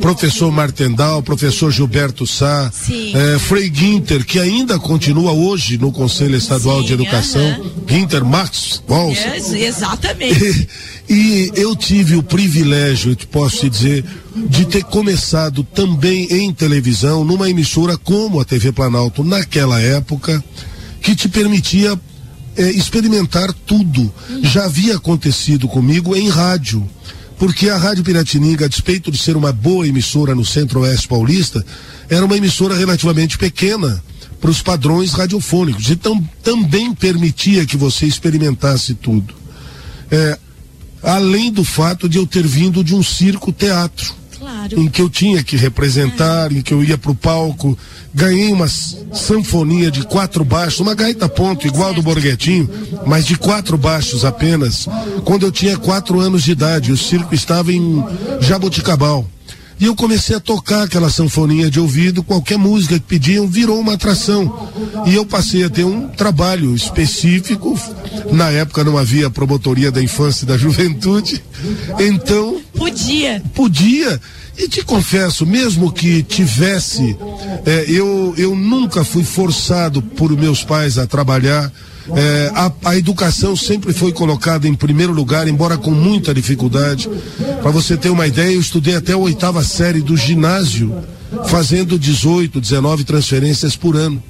Professor 0.00 0.50
Martendal, 0.50 1.22
professor 1.22 1.70
Gilberto 1.70 2.26
Sá, 2.26 2.70
eh, 2.90 3.38
Frei 3.38 3.68
Guinter, 3.68 4.24
que 4.24 4.38
ainda 4.38 4.78
continua 4.78 5.32
hoje 5.32 5.76
no 5.76 5.92
Conselho 5.92 6.36
Estadual 6.36 6.80
Sim, 6.80 6.86
de 6.86 6.92
Educação, 6.94 7.42
uh 7.42 7.64
-huh. 7.64 7.90
Ginter 7.90 8.24
Max 8.24 8.80
Yes, 8.88 9.49
exatamente. 9.58 10.68
E, 11.12 11.50
eu 11.56 11.74
tive 11.74 12.14
o 12.14 12.22
privilégio, 12.22 13.16
posso 13.32 13.62
te 13.62 13.68
dizer, 13.68 14.04
de 14.48 14.64
ter 14.64 14.84
começado 14.84 15.64
também 15.64 16.32
em 16.32 16.52
televisão, 16.52 17.24
numa 17.24 17.50
emissora 17.50 17.98
como 17.98 18.38
a 18.38 18.44
TV 18.44 18.70
Planalto, 18.70 19.24
naquela 19.24 19.80
época, 19.80 20.40
que 21.02 21.16
te 21.16 21.28
permitia 21.28 22.00
é, 22.56 22.70
experimentar 22.70 23.52
tudo. 23.52 24.02
Hum. 24.30 24.40
Já 24.44 24.66
havia 24.66 24.98
acontecido 24.98 25.66
comigo 25.66 26.14
em 26.14 26.28
rádio 26.28 26.88
porque 27.40 27.70
a 27.70 27.78
Rádio 27.78 28.04
Piratininga, 28.04 28.66
a 28.66 28.68
despeito 28.68 29.10
de 29.10 29.16
ser 29.16 29.34
uma 29.34 29.50
boa 29.50 29.88
emissora 29.88 30.34
no 30.34 30.44
Centro-Oeste 30.44 31.08
Paulista, 31.08 31.64
era 32.06 32.22
uma 32.22 32.36
emissora 32.36 32.76
relativamente 32.76 33.38
pequena 33.38 34.04
para 34.38 34.50
os 34.50 34.60
padrões 34.60 35.12
radiofônicos. 35.12 35.90
Então 35.90 36.22
também 36.42 36.94
permitia 36.94 37.64
que 37.64 37.78
você 37.78 38.04
experimentasse 38.04 38.92
tudo. 38.92 39.39
É, 40.10 40.38
além 41.02 41.52
do 41.52 41.64
fato 41.64 42.08
de 42.08 42.18
eu 42.18 42.26
ter 42.26 42.46
vindo 42.46 42.82
de 42.84 42.94
um 42.94 43.02
circo 43.02 43.52
teatro. 43.52 44.20
Claro. 44.38 44.80
Em 44.80 44.88
que 44.88 45.02
eu 45.02 45.10
tinha 45.10 45.44
que 45.44 45.54
representar, 45.54 46.50
é. 46.50 46.56
em 46.56 46.62
que 46.62 46.72
eu 46.72 46.82
ia 46.82 46.96
para 46.96 47.10
o 47.10 47.14
palco, 47.14 47.76
ganhei 48.14 48.50
uma 48.52 48.68
sanfonia 48.68 49.90
de 49.90 50.02
quatro 50.02 50.44
baixos, 50.44 50.80
uma 50.80 50.94
gaita 50.94 51.28
ponto 51.28 51.66
igual 51.66 51.92
do 51.92 52.02
Borghetinho, 52.02 52.68
mas 53.06 53.26
de 53.26 53.36
quatro 53.36 53.76
baixos 53.76 54.24
apenas, 54.24 54.88
quando 55.24 55.44
eu 55.44 55.52
tinha 55.52 55.76
quatro 55.76 56.18
anos 56.20 56.42
de 56.42 56.52
idade. 56.52 56.90
O 56.90 56.96
circo 56.96 57.34
estava 57.34 57.70
em 57.72 58.02
Jaboticabal. 58.40 59.28
E 59.80 59.86
eu 59.86 59.96
comecei 59.96 60.36
a 60.36 60.40
tocar 60.40 60.82
aquela 60.82 61.08
sanfoninha 61.08 61.70
de 61.70 61.80
ouvido, 61.80 62.22
qualquer 62.22 62.58
música 62.58 62.98
que 62.98 63.06
pediam 63.06 63.48
virou 63.48 63.80
uma 63.80 63.94
atração. 63.94 64.70
E 65.06 65.14
eu 65.14 65.24
passei 65.24 65.64
a 65.64 65.70
ter 65.70 65.84
um 65.84 66.06
trabalho 66.08 66.74
específico. 66.74 67.80
Na 68.30 68.50
época 68.50 68.84
não 68.84 68.98
havia 68.98 69.30
promotoria 69.30 69.90
da 69.90 70.02
infância 70.02 70.44
e 70.44 70.46
da 70.46 70.58
juventude. 70.58 71.42
Então. 71.98 72.60
Podia. 72.76 73.42
Podia. 73.54 74.20
E 74.58 74.68
te 74.68 74.84
confesso, 74.84 75.46
mesmo 75.46 75.90
que 75.90 76.22
tivesse, 76.22 77.16
é, 77.64 77.86
eu, 77.88 78.34
eu 78.36 78.54
nunca 78.54 79.02
fui 79.02 79.24
forçado 79.24 80.02
por 80.02 80.30
meus 80.36 80.62
pais 80.62 80.98
a 80.98 81.06
trabalhar. 81.06 81.72
É, 82.16 82.50
a, 82.54 82.72
a, 82.90 82.96
educação 82.96 83.54
sempre 83.54 83.92
foi 83.92 84.12
colocada 84.12 84.66
em 84.66 84.74
primeiro 84.74 85.12
lugar, 85.12 85.46
embora 85.46 85.78
com 85.78 85.90
muita 85.90 86.34
dificuldade. 86.34 87.08
Para 87.62 87.70
você 87.70 87.96
ter 87.96 88.10
uma 88.10 88.26
ideia, 88.26 88.54
eu 88.54 88.60
estudei 88.60 88.96
até 88.96 89.12
a 89.12 89.16
oitava 89.16 89.62
série 89.62 90.00
do 90.00 90.16
ginásio, 90.16 90.92
fazendo 91.46 91.98
18, 91.98 92.60
19 92.60 93.04
transferências 93.04 93.76
por 93.76 93.96
ano. 93.96 94.22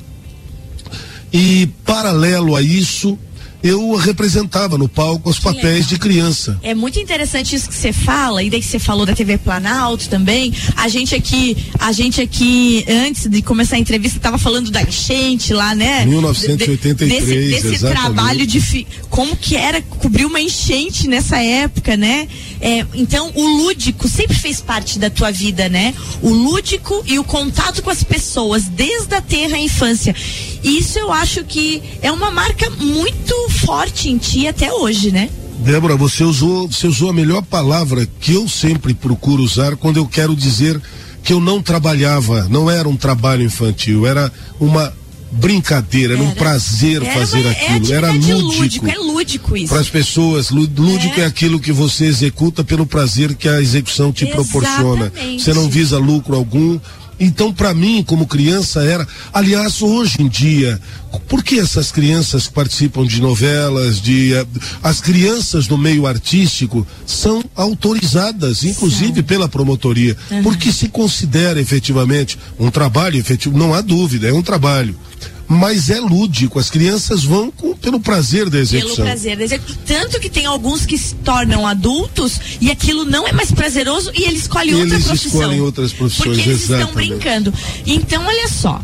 E 1.33 1.69
paralelo 1.85 2.57
a 2.57 2.63
isso, 2.63 3.19
eu 3.63 3.95
representava 3.95 4.79
no 4.79 4.89
palco 4.89 5.31
os 5.31 5.39
papéis 5.39 5.87
de 5.87 5.99
criança. 5.99 6.59
É 6.63 6.75
muito 6.75 6.99
interessante 6.99 7.55
isso 7.55 7.69
que 7.69 7.75
você 7.75 7.93
fala, 7.93 8.43
e 8.43 8.51
daí 8.51 8.61
que 8.61 8.67
você 8.67 8.79
falou 8.79 9.05
da 9.05 9.15
TV 9.15 9.39
Planalto 9.39 10.09
também. 10.09 10.53
A 10.77 10.89
gente 10.89 11.15
aqui, 11.15 11.57
a 11.79 11.93
gente 11.93 12.21
aqui, 12.21 12.85
antes 12.89 13.27
de 13.29 13.43
começar 13.43 13.77
a 13.77 13.79
entrevista, 13.79 14.19
estava 14.19 14.39
falando 14.39 14.71
da 14.71 14.83
enchente 14.83 15.53
lá, 15.53 15.75
né? 15.75 16.07
1983, 16.07 17.25
de, 17.25 17.35
desse, 17.51 17.69
desse 17.71 17.85
trabalho 17.85 18.47
de 18.47 18.87
como 19.09 19.37
que 19.37 19.57
era 19.57 19.83
cobrir 19.83 20.25
uma 20.25 20.41
enchente 20.41 21.09
nessa 21.09 21.39
época, 21.39 21.97
né? 21.97 22.29
É, 22.61 22.85
então, 22.95 23.33
o 23.35 23.43
lúdico 23.43 24.07
sempre 24.07 24.37
fez 24.37 24.61
parte 24.61 24.99
da 24.99 25.09
tua 25.09 25.31
vida, 25.31 25.69
né? 25.69 25.95
O 26.23 26.31
lúdico 26.31 27.03
e 27.07 27.19
o 27.19 27.25
contato 27.25 27.83
com 27.83 27.91
as 27.91 28.05
pessoas, 28.05 28.65
desde 28.65 29.15
a 29.15 29.21
terra 29.21 29.59
infância. 29.59 30.15
Isso 30.63 30.99
eu 30.99 31.11
acho 31.11 31.43
que 31.45 31.83
é 32.03 32.13
uma 32.13 32.31
marca 32.31 32.69
muito 32.71 33.35
forte 33.51 34.11
em 34.11 34.19
ti 34.19 34.47
até 34.47 34.73
hoje, 34.73 35.11
né? 35.11 35.31
Débora, 35.61 35.97
você 35.97 36.25
usou, 36.25 36.69
você 36.69 36.87
usou 36.87 37.11
a 37.11 37.13
melhor 37.13 37.43
palavra 37.43 38.09
que 38.19 38.33
eu 38.33 38.49
sempre 38.49 38.95
procuro 38.95 39.43
usar 39.43 39.77
quando 39.77 39.99
eu 39.99 40.07
quero 40.07 40.35
dizer 40.35 40.81
que 41.23 41.33
eu 41.33 41.41
não 41.41 41.63
trabalhava, 41.63 42.49
não 42.49 42.71
era 42.71 42.89
um 42.89 42.97
trabalho 42.97 43.43
infantil, 43.43 44.07
era 44.07 44.33
uma 44.59 44.93
brincadeira, 45.31 46.15
era, 46.15 46.23
era 46.23 46.31
um 46.31 46.35
prazer 46.35 47.03
era 47.03 47.15
fazer 47.15 47.41
uma, 47.41 47.51
aquilo, 47.51 47.93
era 47.93 48.11
lúdico. 48.11 48.63
lúdico. 48.63 48.89
É 48.89 48.95
lúdico 48.97 49.57
isso. 49.57 49.69
Para 49.69 49.81
as 49.81 49.89
pessoas, 49.89 50.51
lúdico 50.51 51.21
é. 51.21 51.23
é. 51.23 51.27
aquilo 51.27 51.61
que 51.61 51.73
você 51.73 52.07
executa 52.07 52.65
pelo 52.65 52.87
prazer 52.87 53.35
que 53.35 53.49
a 53.49 53.61
execução 53.61 54.13
te 54.13 54.25
Exatamente. 54.25 54.51
proporciona. 54.51 55.13
Você 55.39 55.55
não 55.55 55.69
visa 55.69 55.99
lucro 55.99 56.35
algum, 56.35 56.79
então, 57.21 57.53
para 57.53 57.75
mim, 57.75 58.03
como 58.03 58.27
criança, 58.27 58.83
era. 58.83 59.07
Aliás, 59.31 59.83
hoje 59.83 60.23
em 60.23 60.29
dia, 60.29 60.81
por 61.29 61.45
que 61.45 61.59
essas 61.59 61.93
crianças 61.93 62.47
que 62.47 62.55
participam 62.55 63.05
de 63.05 63.21
novelas, 63.21 64.01
de. 64.01 64.33
Uh, 64.33 64.49
as 64.83 65.03
crianças 65.03 65.69
no 65.69 65.77
meio 65.77 66.07
artístico 66.07 66.87
são 67.05 67.45
autorizadas, 67.55 68.65
inclusive 68.65 69.17
Sim. 69.17 69.23
pela 69.23 69.49
promotoria, 69.49 70.17
uhum. 70.31 70.43
porque 70.43 70.73
se 70.73 70.89
considera 70.89 71.61
efetivamente 71.61 72.39
um 72.59 72.71
trabalho 72.71 73.19
efetivo, 73.19 73.59
não 73.59 73.75
há 73.75 73.83
dúvida, 73.83 74.27
é 74.27 74.33
um 74.33 74.43
trabalho 74.43 74.97
mas 75.51 75.91
é 75.91 75.99
lúdico. 75.99 76.61
As 76.61 76.71
crianças 76.71 77.25
vão 77.25 77.51
com, 77.51 77.75
pelo 77.77 77.99
prazer 77.99 78.49
da 78.49 78.61
execução. 78.61 78.95
Pelo 78.95 79.09
prazer 79.09 79.37
da 79.37 79.43
execução. 79.43 79.77
Tanto 79.85 80.21
que 80.21 80.31
tem 80.31 80.47
alguns 80.47 80.87
que 80.87 80.97
se 80.97 81.13
tornam 81.17 81.67
adultos 81.67 82.41
e 82.61 82.71
aquilo 82.71 83.05
não 83.05 83.27
é 83.27 83.33
mais 83.33 83.51
prazeroso 83.51 84.13
e 84.15 84.23
eles 84.23 84.43
escolhem 84.43 84.77
outra 84.77 85.01
profissão. 85.01 85.11
Eles 85.11 85.25
escolhem 85.25 85.61
outras 85.61 85.93
profissões, 85.93 86.37
Porque 86.37 86.49
eles 86.49 86.63
exatamente. 86.63 86.89
estão 86.89 86.95
brincando. 86.95 87.55
Então, 87.85 88.25
olha 88.25 88.49
só 88.49 88.81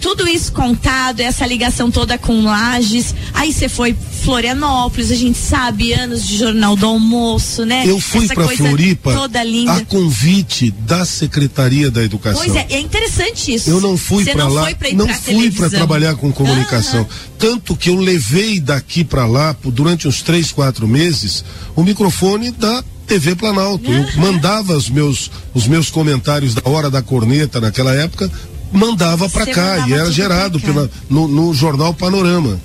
tudo 0.00 0.26
isso 0.26 0.52
contado, 0.52 1.20
essa 1.20 1.46
ligação 1.46 1.90
toda 1.90 2.16
com 2.16 2.42
Lages. 2.42 3.14
Aí 3.34 3.52
você 3.52 3.68
foi 3.68 3.94
Florianópolis, 4.24 5.10
a 5.10 5.14
gente 5.14 5.38
sabe, 5.38 5.92
anos 5.92 6.26
de 6.26 6.38
Jornal 6.38 6.74
do 6.74 6.86
Almoço, 6.86 7.64
né? 7.64 7.84
Eu 7.86 8.00
fui 8.00 8.26
para 8.26 8.48
Floripa 8.48 9.12
toda 9.12 9.42
linda. 9.44 9.74
a 9.74 9.84
convite 9.84 10.70
da 10.70 11.04
Secretaria 11.04 11.90
da 11.90 12.02
Educação. 12.02 12.42
Pois 12.42 12.56
é, 12.56 12.66
é 12.70 12.80
interessante 12.80 13.54
isso. 13.54 13.70
Eu 13.70 13.80
não 13.80 13.96
fui 13.96 14.24
para 14.24 14.48
lá, 14.48 14.66
não 14.94 15.08
fui 15.08 15.50
para 15.50 15.70
trabalhar 15.70 16.14
com 16.16 16.32
comunicação. 16.32 17.00
Uhum. 17.00 17.06
Tanto 17.38 17.76
que 17.76 17.90
eu 17.90 17.96
levei 17.96 18.58
daqui 18.58 19.04
para 19.04 19.26
lá, 19.26 19.54
durante 19.64 20.08
uns 20.08 20.22
três, 20.22 20.50
quatro 20.50 20.88
meses, 20.88 21.44
o 21.76 21.82
microfone 21.82 22.50
da 22.50 22.82
TV 23.06 23.34
Planalto. 23.34 23.90
Eu 23.90 24.06
mandava 24.20 24.76
os 24.76 24.88
meus, 24.88 25.30
os 25.52 25.66
meus 25.66 25.90
comentários 25.90 26.54
da 26.54 26.62
hora 26.64 26.88
da 26.88 27.02
corneta 27.02 27.60
naquela 27.60 27.92
época 27.92 28.30
mandava 28.72 29.28
para 29.28 29.46
cá 29.46 29.88
e 29.88 29.92
era 29.92 30.10
gerado 30.10 30.60
pela, 30.60 30.90
no, 31.08 31.26
no, 31.28 31.52
jornal 31.54 31.92
Panorama. 31.92 32.60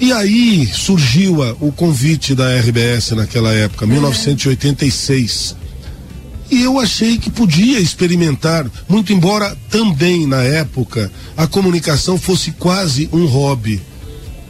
E 0.00 0.12
aí 0.12 0.66
surgiu 0.66 1.42
a, 1.42 1.52
o 1.60 1.72
convite 1.72 2.34
da 2.34 2.56
RBS 2.58 3.12
naquela 3.12 3.52
época, 3.52 3.84
uhum. 3.84 3.92
1986. 3.92 5.56
E 6.50 6.62
eu 6.62 6.78
achei 6.78 7.18
que 7.18 7.30
podia 7.30 7.78
experimentar, 7.78 8.66
muito 8.88 9.12
embora 9.12 9.56
também 9.70 10.26
na 10.26 10.42
época 10.42 11.10
a 11.36 11.46
comunicação 11.46 12.18
fosse 12.18 12.52
quase 12.52 13.08
um 13.12 13.26
hobby 13.26 13.82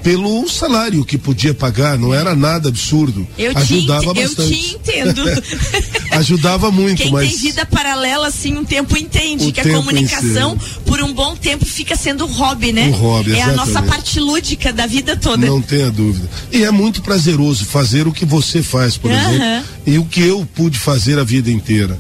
pelo 0.03 0.49
salário 0.49 1.05
que 1.05 1.19
podia 1.19 1.53
pagar, 1.53 1.99
não 1.99 2.15
era 2.15 2.35
nada 2.35 2.69
absurdo. 2.69 3.27
Eu 3.39 3.53
Ajudava 3.57 4.15
te, 4.15 4.23
bastante. 4.23 4.41
Eu 4.41 4.49
te 4.49 4.75
entendo. 4.75 5.23
Ajudava 6.13 6.71
muito, 6.71 7.03
Quem 7.03 7.13
mas. 7.13 7.29
tem 7.29 7.39
vida 7.39 7.67
paralela, 7.67 8.27
assim, 8.29 8.57
um 8.57 8.65
tempo 8.65 8.97
entende 8.97 9.49
o 9.49 9.53
que 9.53 9.63
tempo 9.63 9.77
a 9.77 9.79
comunicação, 9.79 10.59
por 10.87 11.01
um 11.03 11.13
bom 11.13 11.37
tempo, 11.37 11.65
fica 11.65 11.97
sendo 11.97 12.27
hobby, 12.27 12.73
né? 12.73 12.89
Um 12.89 12.93
hobby, 12.93 13.33
É 13.33 13.37
exatamente. 13.39 13.61
a 13.61 13.67
nossa 13.67 13.83
parte 13.83 14.21
lúdica 14.21 14.73
da 14.73 14.87
vida 14.87 15.17
toda. 15.17 15.47
Não 15.47 15.61
tenha 15.61 15.91
dúvida. 15.91 16.29
E 16.53 16.65
é 16.65 16.71
muito 16.71 17.03
prazeroso 17.03 17.65
fazer 17.65 18.07
o 18.07 18.13
que 18.13 18.25
você 18.25 18.63
faz, 18.63 18.97
por 18.97 19.11
uhum. 19.11 19.17
exemplo, 19.17 19.69
e 19.87 19.99
o 19.99 20.05
que 20.05 20.23
eu 20.23 20.47
pude 20.55 20.79
fazer 20.79 21.19
a 21.19 21.25
vida 21.25 21.51
inteira. 21.51 21.99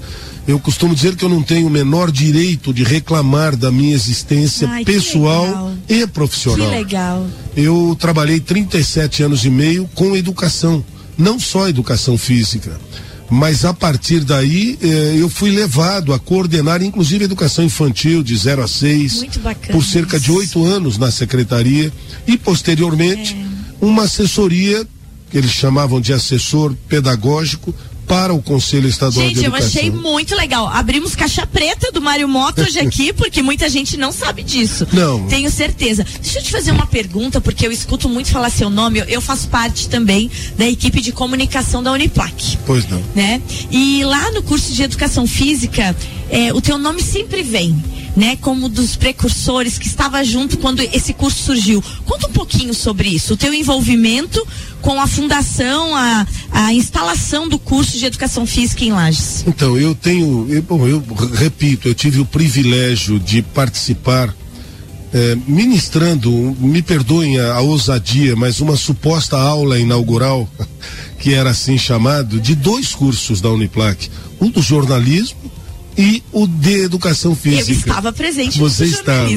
Eu 0.49 0.59
costumo 0.59 0.95
dizer 0.95 1.15
que 1.15 1.23
eu 1.23 1.29
não 1.29 1.43
tenho 1.43 1.67
o 1.67 1.71
menor 1.71 2.11
direito 2.11 2.73
de 2.73 2.83
reclamar 2.83 3.55
da 3.55 3.71
minha 3.71 3.95
existência 3.95 4.67
Ai, 4.67 4.83
pessoal 4.83 5.75
e 5.87 6.07
profissional. 6.07 6.71
Que 6.71 6.75
legal. 6.75 7.27
Eu 7.55 7.95
trabalhei 8.01 8.41
37 8.41 9.25
anos 9.25 9.45
e 9.45 9.51
meio 9.51 9.87
com 9.95 10.17
educação, 10.17 10.83
não 11.19 11.39
só 11.39 11.69
educação 11.69 12.17
física. 12.17 12.81
Mas 13.29 13.67
a 13.67 13.75
partir 13.75 14.21
daí 14.25 14.79
eh, 14.81 15.17
eu 15.19 15.29
fui 15.29 15.51
levado 15.51 16.15
a 16.15 16.19
coordenar, 16.19 16.83
inclusive 16.83 17.27
educação 17.27 17.63
infantil 17.63 18.23
de 18.23 18.35
0 18.35 18.63
a 18.63 18.69
6, 18.69 19.27
por 19.71 19.85
cerca 19.85 20.19
de 20.19 20.33
oito 20.33 20.65
anos 20.65 20.97
na 20.97 21.11
secretaria 21.11 21.93
e 22.27 22.39
posteriormente 22.39 23.37
é. 23.37 23.85
uma 23.85 24.05
assessoria 24.05 24.87
que 25.31 25.37
eles 25.37 25.51
chamavam 25.51 26.01
de 26.01 26.15
assessor 26.15 26.75
pedagógico 26.89 27.75
para 28.09 28.33
o 28.33 28.41
Conselho 28.41 28.89
Estadual 28.89 29.27
gente, 29.27 29.39
de 29.39 29.45
Educação. 29.45 29.69
Gente, 29.69 29.87
eu 29.87 29.91
achei 29.91 29.91
muito 29.91 30.35
legal. 30.35 30.67
Abrimos 30.67 31.15
caixa 31.15 31.47
preta 31.47 31.93
do 31.93 32.01
Mário 32.01 32.27
Moto 32.27 32.63
hoje 32.63 32.81
aqui, 32.81 33.13
porque 33.15 33.43
muita 33.43 33.69
gente 33.69 33.97
não 33.99 34.11
sabe 34.11 34.43
disso. 34.43 34.89
Não. 34.93 35.29
Tenho 35.29 35.51
certeza. 35.51 36.05
Deixa 36.21 36.39
eu 36.39 36.43
te 36.43 36.51
fazer 36.51 36.71
uma 36.71 36.87
pergunta, 36.87 37.41
porque 37.41 37.67
eu 37.67 37.71
escuto 37.71 38.09
muito 38.09 38.31
falar 38.31 38.49
seu 38.51 38.71
nome. 38.71 39.01
Eu, 39.01 39.05
eu 39.05 39.21
faço 39.21 39.47
parte 39.49 39.89
também 39.89 40.31
da 40.57 40.67
equipe 40.67 41.01
de 41.01 41.13
comunicação 41.13 41.83
da 41.83 41.93
Uniplac. 41.93 42.59
Pois 42.65 42.89
não. 42.89 43.03
Né? 43.15 43.43
E 43.71 44.03
lá 44.05 44.33
no 44.33 44.43
curso 44.43 44.73
de 44.73 44.83
Educação 44.83 45.27
Física, 45.27 45.95
é, 46.31 46.53
o 46.53 46.61
teu 46.61 46.79
nome 46.79 47.03
sempre 47.03 47.43
vem 47.43 47.77
né, 48.19 48.37
como 48.41 48.69
dos 48.69 48.97
precursores 48.97 49.79
que 49.79 49.87
estava 49.87 50.25
junto 50.25 50.59
quando 50.59 50.81
esse 50.81 51.15
curso 51.15 51.41
surgiu. 51.41 51.81
Conta 52.05 52.27
um 52.27 52.33
pouquinho 52.33 52.75
sobre 52.75 53.09
isso, 53.09 53.35
o 53.35 53.37
teu 53.37 53.55
envolvimento 53.55 54.45
com 54.83 55.01
a 55.01 55.07
fundação, 55.07 55.95
a, 55.95 56.27
a 56.51 56.75
instalação 56.75 57.49
do 57.49 57.61
curso 57.61 57.97
de 57.97 58.07
educação 58.07 58.45
física 58.45 58.85
em 58.85 58.91
Lages. 58.91 59.45
Então, 59.47 59.79
eu 59.79 59.95
tenho, 59.95 60.49
eu, 60.51 60.63
bom, 60.63 60.85
eu 60.85 61.01
repito, 61.33 61.87
eu 61.87 61.95
tive 61.95 62.19
o 62.19 62.25
privilégio 62.25 63.21
de 63.21 63.41
participar 63.41 64.35
é, 65.15 65.37
ministrando, 65.47 66.29
me 66.59 66.83
perdoem 66.83 67.39
a, 67.39 67.55
a, 67.55 67.61
ousadia, 67.61 68.35
mas 68.35 68.61
uma 68.61 68.77
suposta 68.77 69.39
aula 69.39 69.79
inaugural, 69.79 70.49
que 71.21 71.35
era 71.35 71.51
assim 71.51 71.79
chamado, 71.79 72.41
de 72.41 72.57
dois 72.57 72.97
cursos 72.97 73.41
da 73.41 73.49
Uniplac. 73.49 74.11
Um 74.41 74.51
do 74.51 74.61
jornalismo 74.61 75.58
e 75.99 76.23
o 76.31 76.47
de 76.47 76.83
educação 76.83 77.35
física. 77.35 77.73
Eu 77.73 77.77
estava 77.77 78.13
presente 78.13 78.57
Você 78.57 78.85
no 78.85 78.91
estava. 78.93 79.29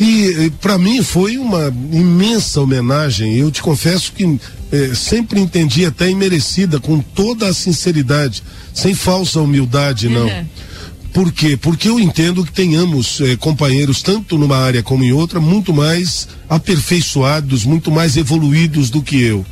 E, 0.00 0.46
e 0.46 0.50
para 0.60 0.76
mim 0.76 1.00
foi 1.00 1.38
uma 1.38 1.72
imensa 1.92 2.60
homenagem. 2.60 3.36
Eu 3.36 3.52
te 3.52 3.62
confesso 3.62 4.12
que 4.12 4.40
eh, 4.72 4.90
sempre 4.96 5.40
entendi 5.40 5.86
até 5.86 6.10
imerecida, 6.10 6.80
com 6.80 6.98
toda 6.98 7.46
a 7.46 7.54
sinceridade, 7.54 8.42
sem 8.74 8.96
falsa 8.96 9.40
humildade, 9.40 10.08
não. 10.08 10.26
Uhum. 10.26 10.46
Por 11.12 11.30
quê? 11.30 11.56
Porque 11.56 11.88
eu 11.88 12.00
entendo 12.00 12.44
que 12.44 12.52
tenhamos 12.52 13.20
eh, 13.20 13.36
companheiros, 13.36 14.02
tanto 14.02 14.36
numa 14.36 14.56
área 14.56 14.82
como 14.82 15.04
em 15.04 15.12
outra, 15.12 15.38
muito 15.38 15.72
mais 15.72 16.26
aperfeiçoados, 16.48 17.64
muito 17.64 17.92
mais 17.92 18.16
evoluídos 18.16 18.90
do 18.90 19.02
que 19.02 19.22
eu 19.22 19.46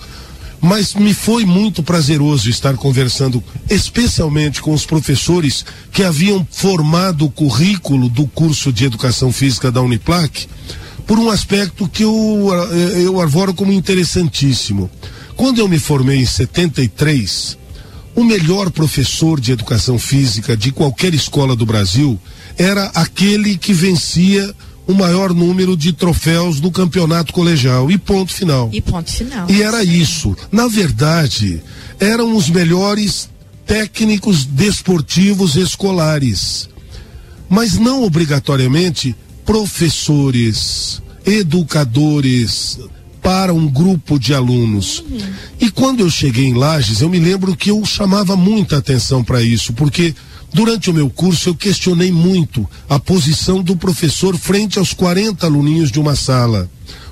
mas 0.61 0.95
me 0.95 1.15
foi 1.15 1.45
muito 1.47 1.83
prazeroso 1.83 2.51
estar 2.51 2.77
conversando, 2.77 3.43
especialmente 3.69 4.61
com 4.61 4.75
os 4.75 4.85
professores 4.85 5.65
que 5.91 6.03
haviam 6.03 6.47
formado 6.51 7.25
o 7.25 7.31
currículo 7.31 8.09
do 8.09 8.27
curso 8.27 8.73
de 8.73 8.85
Educação 8.85 9.33
Física 9.33 9.73
da 9.73 9.81
Uniplac, 9.81 10.47
por 11.07 11.19
um 11.19 11.31
aspecto 11.31 11.89
que 11.89 12.05
eu, 12.05 12.49
eu 12.97 13.21
arvoro 13.21 13.55
como 13.55 13.73
interessantíssimo. 13.73 14.91
Quando 15.35 15.59
eu 15.59 15.69
me 15.69 15.79
formei 15.79 16.19
em 16.19 16.27
73, 16.27 17.59
o 18.15 18.23
melhor 18.23 18.71
professor 18.71 19.41
de 19.41 19.53
educação 19.53 19.99
física 19.99 20.57
de 20.57 20.71
qualquer 20.71 21.15
escola 21.15 21.57
do 21.57 21.65
Brasil 21.65 22.21
era 22.59 22.87
aquele 22.95 23.57
que 23.57 23.73
vencia 23.73 24.55
o 24.87 24.95
maior 24.95 25.33
número 25.33 25.77
de 25.77 25.93
troféus 25.93 26.61
no 26.61 26.71
campeonato 26.71 27.33
colegial. 27.33 27.91
E 27.91 27.99
ponto 27.99 28.33
final. 28.33 28.69
E 28.73 28.81
ponto 28.81 29.11
final. 29.11 29.49
E 29.49 29.63
era 29.63 29.85
isso. 29.85 30.37
Na 30.51 30.67
verdade, 30.67 31.63
eram 31.99 32.37
os 32.37 32.49
melhores 32.49 33.29
técnicos 33.67 34.45
desportivos 34.45 35.57
escolares. 35.57 36.69
Mas 37.49 37.79
não 37.79 38.03
obrigatoriamente 38.03 39.15
professores, 39.45 41.03
educadores, 41.25 42.79
para 43.23 43.53
um 43.53 43.69
grupo 43.69 44.19
de 44.19 44.35
alunos. 44.35 45.01
Uhum. 45.01 45.19
E 45.61 45.71
quando 45.71 46.01
eu 46.01 46.11
cheguei 46.11 46.47
em 46.47 46.55
Lages, 46.55 47.01
eu 47.01 47.09
me 47.09 47.19
lembro 47.19 47.57
que 47.57 47.71
eu 47.71 47.85
chamava 47.85 48.37
muita 48.37 48.79
atenção 48.79 49.23
para 49.23 49.43
isso, 49.43 49.73
porque 49.73 50.15
durante 50.53 50.91
o 50.91 50.95
meu 50.95 51.09
curso 51.11 51.49
eu 51.49 51.55
questionei 51.55 52.11
muito 52.13 52.69
a 52.89 52.99
posição 52.99 53.63
do 53.63 53.77
professor 53.77 54.37
frente 54.37 54.79
aos 54.79 54.93
40 54.93 55.47
aluninhos 55.47 55.91
de 55.91 56.01
uma 56.01 56.15
sala 56.15 56.69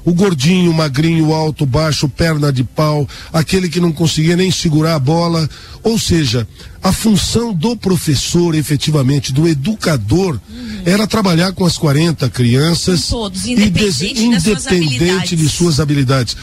o 0.08 0.14
gordinho, 0.14 0.70
o 0.70 0.74
magrinho, 0.74 1.34
alto, 1.34 1.66
baixo, 1.66 2.08
perna 2.08 2.50
de 2.50 2.64
pau, 2.64 3.06
aquele 3.30 3.68
que 3.68 3.78
não 3.78 3.92
conseguia 3.92 4.36
nem 4.36 4.50
segurar 4.50 4.94
a 4.94 4.98
bola. 4.98 5.48
Ou 5.82 5.98
seja, 5.98 6.48
a 6.82 6.92
função 6.92 7.52
do 7.52 7.76
professor, 7.76 8.54
efetivamente, 8.54 9.32
do 9.32 9.46
educador, 9.46 10.40
uhum. 10.48 10.82
era 10.86 11.06
trabalhar 11.06 11.52
com 11.52 11.64
as 11.64 11.76
40 11.76 12.28
crianças. 12.30 13.06
Todos, 13.06 13.46
independente, 13.46 14.04
e 14.04 14.24
independente 14.24 15.36
de 15.36 15.48
suas 15.48 15.78
habilidades 15.78 16.36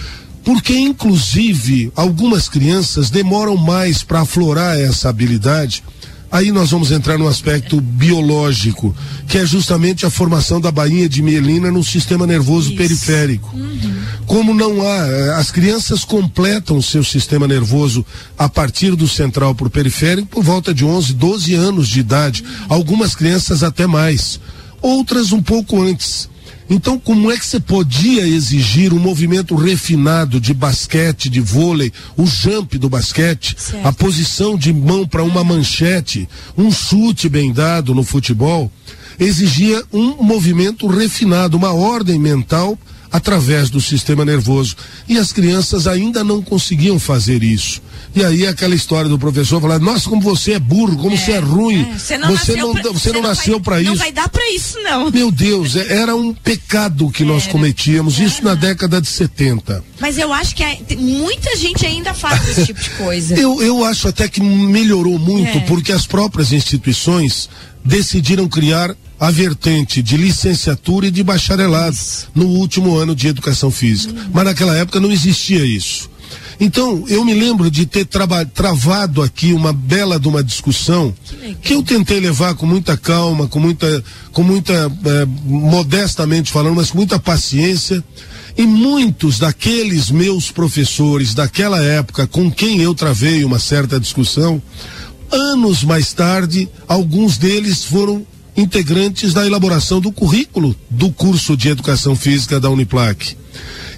porque 0.43 0.77
inclusive 0.77 1.91
algumas 1.95 2.47
crianças 2.47 3.09
demoram 3.09 3.57
mais 3.57 4.03
para 4.03 4.21
aflorar 4.21 4.79
essa 4.79 5.09
habilidade 5.09 5.83
Aí 6.35 6.51
nós 6.51 6.71
vamos 6.71 6.91
entrar 6.91 7.17
no 7.17 7.29
aspecto 7.29 7.79
biológico, 7.79 8.93
que 9.25 9.37
é 9.37 9.45
justamente 9.45 10.05
a 10.05 10.09
formação 10.09 10.59
da 10.59 10.69
bainha 10.69 11.07
de 11.07 11.21
mielina 11.21 11.71
no 11.71 11.81
sistema 11.81 12.27
nervoso 12.27 12.67
Isso. 12.67 12.77
periférico. 12.77 13.55
Uhum. 13.55 14.01
Como 14.25 14.53
não 14.53 14.81
há, 14.81 15.07
eh, 15.07 15.33
as 15.37 15.49
crianças 15.49 16.03
completam 16.03 16.75
o 16.75 16.83
seu 16.83 17.05
sistema 17.05 17.47
nervoso 17.47 18.05
a 18.37 18.49
partir 18.49 18.97
do 18.97 19.07
central 19.07 19.55
para 19.55 19.67
o 19.67 19.69
periférico 19.69 20.27
por 20.27 20.43
volta 20.43 20.73
de 20.73 20.83
11, 20.83 21.13
12 21.13 21.53
anos 21.53 21.87
de 21.87 22.01
idade. 22.01 22.43
Uhum. 22.43 22.65
Algumas 22.67 23.15
crianças 23.15 23.63
até 23.63 23.87
mais, 23.87 24.37
outras 24.81 25.31
um 25.31 25.41
pouco 25.41 25.81
antes. 25.81 26.27
Então, 26.69 26.97
como 26.97 27.31
é 27.31 27.37
que 27.37 27.45
você 27.45 27.59
podia 27.59 28.27
exigir 28.27 28.93
um 28.93 28.99
movimento 28.99 29.55
refinado 29.55 30.39
de 30.39 30.53
basquete, 30.53 31.29
de 31.29 31.39
vôlei, 31.39 31.91
o 32.17 32.25
jump 32.25 32.77
do 32.77 32.89
basquete, 32.89 33.55
certo. 33.57 33.85
a 33.85 33.91
posição 33.91 34.57
de 34.57 34.73
mão 34.73 35.07
para 35.07 35.23
uma 35.23 35.43
manchete, 35.43 36.27
um 36.57 36.71
chute 36.71 37.29
bem 37.29 37.53
dado 37.53 37.93
no 37.93 38.03
futebol? 38.03 38.71
Exigia 39.19 39.83
um 39.93 40.23
movimento 40.23 40.87
refinado, 40.87 41.55
uma 41.55 41.71
ordem 41.73 42.19
mental 42.19 42.77
através 43.15 43.69
do 43.69 43.79
sistema 43.79 44.25
nervoso. 44.25 44.75
E 45.07 45.17
as 45.17 45.31
crianças 45.31 45.87
ainda 45.87 46.21
não 46.21 46.41
conseguiam 46.41 46.99
fazer 46.99 47.43
isso. 47.43 47.81
E 48.13 48.23
aí 48.23 48.45
aquela 48.45 48.75
história 48.75 49.09
do 49.09 49.17
professor 49.17 49.61
falar, 49.61 49.79
nossa, 49.79 50.09
como 50.09 50.21
você 50.21 50.53
é 50.53 50.59
burro, 50.59 50.97
como 50.97 51.15
é, 51.15 51.17
você 51.17 51.31
é 51.31 51.39
ruim. 51.39 51.87
É. 51.93 51.97
Você 51.97 52.17
não 52.17 52.27
você 52.29 52.33
nasceu, 52.33 52.57
não, 52.57 52.73
pra, 52.73 52.91
você 52.91 53.11
não 53.13 53.21
nasceu 53.21 53.61
para 53.61 53.81
isso. 53.81 53.91
Não 53.91 53.97
vai 53.97 54.11
dar 54.11 54.27
para 54.27 54.51
isso, 54.51 54.77
não. 54.81 55.09
Meu 55.11 55.31
Deus, 55.31 55.77
é, 55.77 55.93
era 55.93 56.13
um 56.13 56.33
pecado 56.33 57.09
que 57.09 57.23
era. 57.23 57.31
nós 57.31 57.47
cometíamos, 57.47 58.17
era. 58.17 58.27
isso 58.27 58.43
na 58.43 58.53
década 58.53 58.99
de 58.99 59.07
70. 59.07 59.83
Mas 59.99 60.17
eu 60.17 60.33
acho 60.33 60.53
que 60.53 60.63
é, 60.63 60.77
muita 60.97 61.55
gente 61.55 61.85
ainda 61.85 62.13
faz 62.13 62.49
esse 62.49 62.65
tipo 62.65 62.81
de 62.81 62.89
coisa. 62.91 63.35
eu, 63.39 63.61
eu 63.61 63.83
acho 63.85 64.09
até 64.09 64.27
que 64.27 64.41
melhorou 64.41 65.17
muito, 65.17 65.57
é. 65.57 65.61
porque 65.61 65.93
as 65.93 66.05
próprias 66.05 66.51
instituições 66.51 67.49
decidiram 67.83 68.47
criar 68.47 68.95
a 69.19 69.31
vertente 69.31 70.01
de 70.01 70.17
licenciatura 70.17 71.07
e 71.07 71.11
de 71.11 71.23
bacharelado 71.23 71.97
no 72.33 72.47
último 72.47 72.95
ano 72.97 73.15
de 73.15 73.27
educação 73.27 73.71
física. 73.71 74.13
Uhum. 74.13 74.29
Mas 74.33 74.45
naquela 74.45 74.75
época 74.75 74.99
não 74.99 75.11
existia 75.11 75.65
isso. 75.65 76.09
Então, 76.59 77.03
eu 77.07 77.25
me 77.25 77.33
lembro 77.33 77.69
de 77.69 77.85
ter 77.85 78.05
travado 78.05 79.21
aqui 79.21 79.51
uma 79.51 79.73
bela 79.73 80.19
de 80.19 80.27
uma 80.27 80.43
discussão 80.43 81.13
que, 81.29 81.55
que, 81.55 81.73
eu 81.73 81.83
tentei 81.83 82.19
levar 82.19 82.55
com 82.55 82.65
muita 82.65 82.95
calma, 82.95 83.47
com 83.47 83.59
muita, 83.59 84.03
com 84.31 84.41
muita, 84.41 84.73
eh, 84.73 85.25
modestamente 85.43 86.51
falando, 86.51 86.75
mas 86.75 86.91
com 86.91 86.97
muita 86.97 87.19
paciência. 87.19 88.03
E 88.57 88.65
muitos 88.65 89.37
daqueles 89.37 90.09
meus 90.09 90.49
professores 90.49 91.33
daquela 91.33 91.83
época 91.83 92.25
com 92.25 92.49
quem 92.49 92.81
eu 92.81 92.95
travei 92.95 93.43
uma 93.43 93.59
certa 93.59 93.99
discussão, 93.99 94.61
anos 95.29 95.83
mais 95.83 96.13
tarde, 96.13 96.69
alguns 96.87 97.37
deles 97.37 97.83
foram 97.83 98.25
integrantes 98.55 99.33
da 99.33 99.45
elaboração 99.45 99.99
do 99.99 100.11
currículo 100.11 100.75
do 100.89 101.11
curso 101.11 101.57
de 101.57 101.69
educação 101.69 102.15
física 102.15 102.59
da 102.59 102.69
Uniplac. 102.69 103.35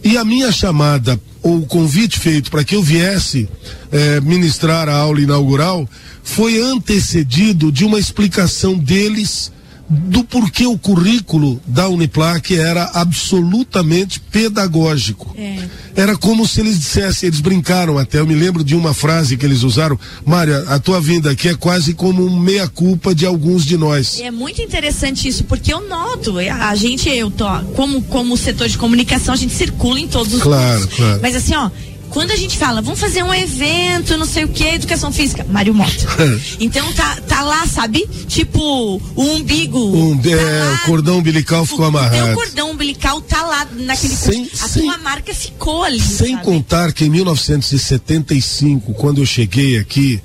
E 0.04 0.18
a 0.18 0.24
minha 0.24 0.52
chamada 0.52 1.20
o 1.42 1.66
convite 1.66 2.20
feito 2.20 2.52
para 2.52 2.64
que 2.64 2.76
eu 2.76 2.84
viesse 2.84 3.48
eh, 3.92 4.20
ministrar 4.22 4.90
a 4.90 4.96
aula 4.96 5.22
inaugural 5.22 5.88
foi 6.24 6.60
antecedido 6.60 7.72
de 7.72 7.86
uma 7.86 8.00
explicação 8.00 8.78
deles 8.78 9.52
do 9.90 10.24
porquê 10.24 10.66
o 10.66 10.78
currículo 10.78 11.62
da 11.66 11.88
Uniplac 11.88 12.54
era 12.56 12.92
absolutamente 12.94 14.20
pedagógico. 14.20 15.34
É. 15.38 15.58
Era 15.96 16.18
como 16.18 16.48
se 16.48 16.60
eles 16.62 16.78
dissessem, 16.78 17.28
eles 17.28 17.40
brincaram 17.40 17.98
até, 17.98 18.20
eu 18.20 18.28
me 18.28 18.36
lembro 18.36 18.64
de 18.64 18.76
uma 18.76 18.94
frase 18.94 19.38
que 19.38 19.46
eles 19.46 19.64
usaram, 19.64 19.98
Mária, 20.26 20.60
a 20.68 20.78
tua 20.80 21.00
vinda 21.00 21.32
aqui 21.32 21.48
é 21.50 21.56
quase 21.56 21.94
como 21.94 22.26
um 22.26 22.40
meia-culpa 22.40 23.16
de 23.16 23.26
alguns 23.26 23.66
de 23.66 23.78
nós. 23.78 24.20
É 24.20 24.30
muito 24.30 24.62
interessante 24.62 25.28
isso, 25.28 25.44
porque 25.46 25.74
eu 25.74 25.88
noto, 25.88 26.40
é, 26.40 26.50
a 26.50 26.76
gente, 26.76 27.10
eu 27.10 27.32
tô, 27.32 27.46
como, 27.76 28.02
como 28.04 28.36
setor 28.38 28.68
de 28.68 28.78
comunicação, 28.78 29.34
a 29.34 29.38
gente 29.38 29.54
circula 29.54 30.00
em 30.00 30.08
todos 30.08 30.34
os 30.34 30.42
Claro, 30.42 30.82
cursos, 30.82 30.96
claro. 30.98 31.20
Mas 31.22 31.36
assim, 31.36 31.56
ó, 31.56 31.70
quando 32.10 32.32
a 32.32 32.36
gente 32.36 32.58
fala, 32.58 32.82
vamos 32.82 33.00
fazer 33.00 33.24
um 33.24 33.34
evento, 33.34 34.18
não 34.18 34.26
sei 34.26 34.44
o 34.44 34.48
que, 34.48 34.64
educação 34.64 35.12
física, 35.12 35.46
Mário 35.50 35.74
Mota. 35.74 35.92
então 36.60 36.92
tá, 36.94 37.18
tá 37.28 37.42
lá, 37.42 37.66
sabe? 37.68 38.08
Tipo, 38.28 39.02
o 39.16 39.22
umbigo. 39.22 39.80
Um, 39.80 40.18
tá 40.18 40.30
é, 40.30 40.36
lá, 40.36 40.74
o 40.74 40.86
cordão 40.86 41.20
umbilical 41.20 41.66
ficou 41.66 41.86
o, 41.86 41.88
amarrado. 41.88 42.32
O 42.32 42.36
cordão 42.36 42.72
umbilical 42.72 43.22
tá 43.22 43.44
lá 43.44 43.68
naquele 43.72 44.16
sem, 44.16 44.50
A 44.62 44.68
sem, 44.68 44.84
tua 44.84 44.98
marca 44.98 45.34
ficou 45.34 45.84
ali. 45.84 46.00
Sem 46.00 46.32
sabe? 46.32 46.44
contar 46.44 46.92
que 46.94 47.06
em 47.06 47.10
1975, 47.10 48.94
quando 48.94 49.22
eu 49.22 49.26
cheguei 49.26 49.78
aqui, 49.78 50.22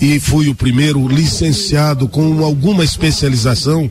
e 0.00 0.18
fui 0.18 0.48
o 0.48 0.54
primeiro 0.54 1.06
licenciado 1.08 2.08
com 2.08 2.44
alguma 2.44 2.84
especialização, 2.84 3.90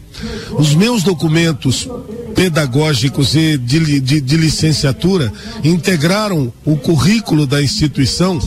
os 0.58 0.76
meus 0.76 1.04
documentos 1.04 1.88
pedagógicos 2.36 3.36
e 3.36 3.58
de, 3.58 4.00
de, 4.00 4.22
de 4.22 4.38
licenciatura 4.38 5.32
integraram 5.64 6.52
o 6.66 6.76
currículo 6.76 7.46
da 7.46 7.62
instituição 7.62 8.40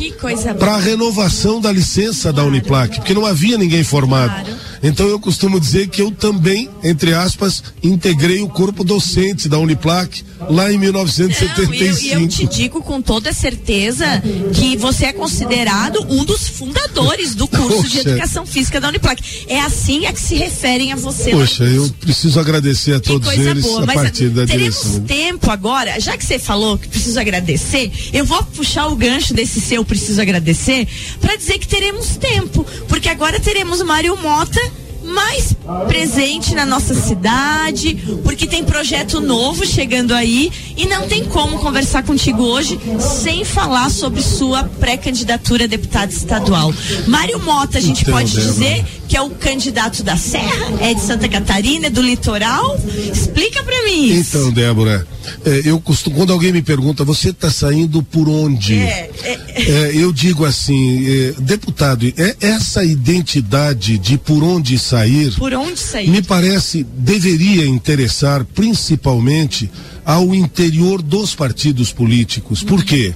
para 0.59 0.75
a 0.75 0.81
renovação 0.81 1.61
da 1.61 1.73
licença 1.73 2.33
da 2.33 2.45
Uniplac, 2.45 2.97
porque 2.97 3.15
não 3.15 3.25
havia 3.25 3.57
ninguém 3.57 3.85
formado. 3.85 4.45
Claro. 4.45 4.76
Então 4.87 5.09
eu 5.09 5.19
costumo 5.19 5.59
dizer 5.59 5.89
que 5.89 6.01
eu 6.01 6.13
também, 6.13 6.69
entre 6.83 7.13
aspas, 7.13 7.63
integrei 7.83 8.41
o 8.41 8.49
corpo 8.49 8.85
docente 8.85 9.49
da 9.49 9.59
Uniplac 9.59 10.25
lá 10.49 10.73
em 10.73 10.79
1975. 10.79 12.05
Não, 12.05 12.13
eu, 12.13 12.21
eu 12.21 12.29
te 12.29 12.47
digo 12.47 12.81
com 12.83 13.03
toda 13.03 13.33
certeza 13.33 14.23
que 14.55 14.77
você 14.77 15.07
é 15.07 15.13
considerado 15.13 16.07
um 16.09 16.25
dos 16.25 16.47
fundadores 16.47 17.35
do 17.35 17.49
curso 17.49 17.83
Poxa. 17.83 17.89
de 17.89 17.99
Educação 17.99 18.47
Física 18.47 18.81
da 18.81 18.89
Uniplac. 18.89 19.21
É 19.49 19.61
assim 19.61 20.07
a 20.07 20.13
que 20.13 20.21
se 20.21 20.37
referem 20.37 20.93
a 20.93 20.97
você. 20.97 21.33
Poxa, 21.33 21.65
eu 21.65 21.91
preciso 22.01 22.39
agradecer 22.39 22.95
a 22.95 23.01
todos 23.01 23.29
eles 23.33 23.65
boa, 23.65 23.83
a 23.83 23.87
partir 23.87 24.29
da 24.29 24.47
teremos 24.47 24.83
direção. 24.83 25.01
tempo 25.01 25.51
agora, 25.51 25.99
já 25.99 26.17
que 26.17 26.25
você 26.25 26.39
falou 26.39 26.79
que 26.79 26.87
preciso 26.87 27.19
agradecer, 27.19 27.91
eu 28.13 28.25
vou 28.25 28.43
puxar 28.45 28.87
o 28.87 28.95
gancho 28.95 29.35
desse 29.35 29.61
seu 29.61 29.85
preciso 29.85 30.23
agradecer 30.23 30.87
para 31.21 31.35
dizer 31.35 31.59
que 31.59 31.67
teremos 31.67 32.17
tempo, 32.17 32.65
porque 32.89 33.09
agora 33.09 33.41
teremos 33.41 33.83
Mário 33.83 34.17
Mota 34.17 34.61
mais 35.07 35.56
presente 35.89 36.55
na 36.55 36.65
nossa 36.65 36.95
cidade, 36.95 37.95
porque 38.23 38.47
tem 38.47 38.65
projeto 38.65 39.21
novo 39.21 39.67
chegando 39.67 40.15
aí 40.15 40.51
e 40.77 40.87
não 40.87 41.09
tem 41.09 41.25
como 41.25 41.59
conversar 41.59 42.03
contigo 42.03 42.43
hoje 42.43 42.79
sem 43.01 43.45
falar 43.45 43.91
sobre 43.91 44.23
sua 44.23 44.65
pré-candidatura 44.65 45.65
a 45.65 45.67
deputado 45.67 46.11
estadual. 46.11 46.73
Mário 47.07 47.41
Mota, 47.41 47.79
a 47.79 47.81
gente 47.81 48.05
pode 48.05 48.33
dizer 48.33 48.85
que 49.09 49.17
é 49.17 49.23
o 49.23 49.31
candidato 49.31 50.03
da 50.03 50.17
Serra, 50.17 50.75
é 50.81 50.93
de 50.93 51.01
Santa 51.01 51.29
Catarina, 51.29 51.87
é 51.87 51.91
do 51.91 52.03
litoral. 52.03 52.79
Explica 53.13 53.63
para 53.63 53.85
mim. 53.85 54.07
Isso. 54.07 54.37
Então, 54.37 54.53
Débora, 54.53 55.07
é, 55.45 55.63
eu 55.65 55.81
costumo, 55.81 56.17
quando 56.17 56.33
alguém 56.33 56.53
me 56.53 56.63
pergunta, 56.63 57.05
você 57.05 57.31
está 57.31 57.51
saindo 57.51 58.03
por 58.03 58.29
onde? 58.29 58.75
É, 58.75 59.11
é, 59.23 59.63
é, 59.63 59.93
eu 59.95 60.13
digo 60.13 60.45
assim, 60.45 61.07
é, 61.07 61.35
deputado, 61.39 62.07
é 62.17 62.37
essa 62.41 62.85
identidade 62.85 63.99
de 63.99 64.19
por 64.19 64.43
onde 64.43 64.79
sair, 64.79 65.33
por 65.35 65.55
onde 65.59 65.79
sair, 65.79 66.09
me 66.09 66.23
parece 66.23 66.85
deveria 66.85 67.67
interessar 67.67 68.45
principalmente 68.45 69.71
ao 70.05 70.35
interior 70.35 71.03
dos 71.03 71.35
partidos 71.35 71.93
políticos. 71.93 72.63
Por 72.63 72.85
quê? 72.85 73.15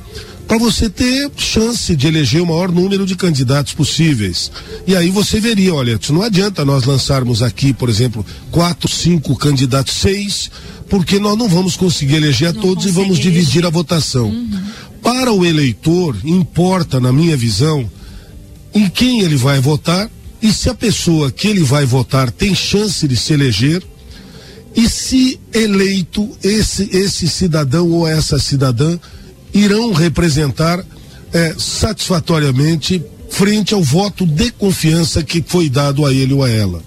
para 0.51 0.59
você 0.59 0.91
ter 0.91 1.31
chance 1.37 1.95
de 1.95 2.09
eleger 2.09 2.43
o 2.43 2.47
maior 2.47 2.73
número 2.73 3.07
de 3.07 3.15
candidatos 3.15 3.73
possíveis. 3.73 4.51
E 4.85 4.97
aí 4.97 5.09
você 5.09 5.39
veria, 5.39 5.73
olha, 5.73 5.97
não 6.11 6.23
adianta 6.23 6.65
nós 6.65 6.83
lançarmos 6.83 7.41
aqui, 7.41 7.73
por 7.73 7.89
exemplo, 7.89 8.27
quatro, 8.51 8.91
cinco 8.91 9.37
candidatos, 9.37 9.95
seis, 9.95 10.51
porque 10.89 11.21
nós 11.21 11.39
não 11.39 11.49
vamos 11.49 11.77
conseguir 11.77 12.17
eleger 12.17 12.49
a 12.49 12.53
não 12.53 12.63
todos 12.63 12.85
e 12.85 12.91
vamos 12.91 13.21
eleger. 13.21 13.33
dividir 13.33 13.65
a 13.65 13.71
votação. 13.71 14.27
Uhum. 14.27 14.61
Para 15.01 15.33
o 15.33 15.47
eleitor, 15.47 16.17
importa, 16.25 16.99
na 16.99 17.13
minha 17.13 17.37
visão, 17.37 17.89
em 18.75 18.89
quem 18.89 19.21
ele 19.21 19.37
vai 19.37 19.61
votar 19.61 20.11
e 20.43 20.53
se 20.53 20.69
a 20.69 20.75
pessoa 20.75 21.31
que 21.31 21.49
ele 21.49 21.63
vai 21.63 21.85
votar 21.85 22.31
tem 22.31 22.55
chance 22.55 23.07
de 23.07 23.17
se 23.17 23.33
eleger 23.33 23.83
e 24.75 24.89
se 24.89 25.39
eleito 25.53 26.29
esse 26.43 26.89
esse 26.97 27.29
cidadão 27.29 27.91
ou 27.91 28.07
essa 28.07 28.39
cidadã 28.39 28.99
irão 29.53 29.93
representar 29.93 30.85
é, 31.33 31.55
satisfatoriamente 31.59 33.03
frente 33.29 33.75
ao 33.75 33.83
voto 33.83 34.27
de 34.27 34.51
confiança 34.51 35.23
que 35.23 35.43
foi 35.47 35.69
dado 35.69 36.05
a 36.05 36.13
ele 36.13 36.35
ou 36.35 36.43
a 36.43 36.51
ela. 36.51 36.83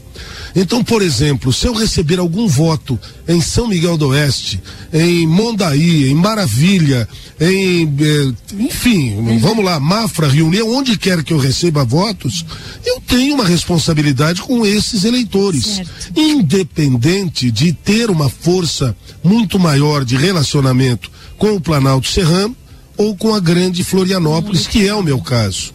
Então, 0.56 0.84
por 0.84 1.02
exemplo, 1.02 1.52
se 1.52 1.66
eu 1.66 1.74
receber 1.74 2.20
algum 2.20 2.48
voto 2.48 3.00
em 3.28 3.42
São 3.42 3.68
Miguel 3.68 3.98
do 3.98 4.10
Oeste, 4.10 4.62
em 4.92 5.26
Mondaí, 5.26 6.10
em 6.10 6.16
Maravilha, 6.16 7.08
em, 7.40 7.86
eh, 8.00 8.32
enfim, 8.60 9.14
uhum. 9.14 9.40
vamos 9.40 9.66
lá, 9.66 9.80
Mafra, 9.80 10.28
Rio 10.28 10.48
União, 10.48 10.70
onde 10.70 10.98
quer 10.98 11.24
que 11.24 11.34
eu 11.34 11.40
receba 11.40 11.84
votos, 11.84 12.46
eu 12.86 13.02
tenho 13.02 13.36
uma 13.36 13.46
responsabilidade 13.46 14.42
com 14.42 14.66
esses 14.66 15.04
eleitores. 15.04 15.66
Certo. 15.66 15.92
Independente 16.16 17.50
de 17.50 17.74
ter 17.74 18.12
uma 18.12 18.30
força 18.30 18.96
muito 19.24 19.58
maior 19.58 20.06
de 20.06 20.16
relacionamento 20.16 21.12
com 21.38 21.56
o 21.56 21.62
Planalto 21.62 22.08
Serrano 22.08 22.56
ou 22.96 23.16
com 23.16 23.34
a 23.34 23.40
grande 23.40 23.84
Florianópolis, 23.84 24.68
que 24.68 24.88
é 24.88 24.94
o 24.94 25.02
meu 25.02 25.20
caso. 25.20 25.74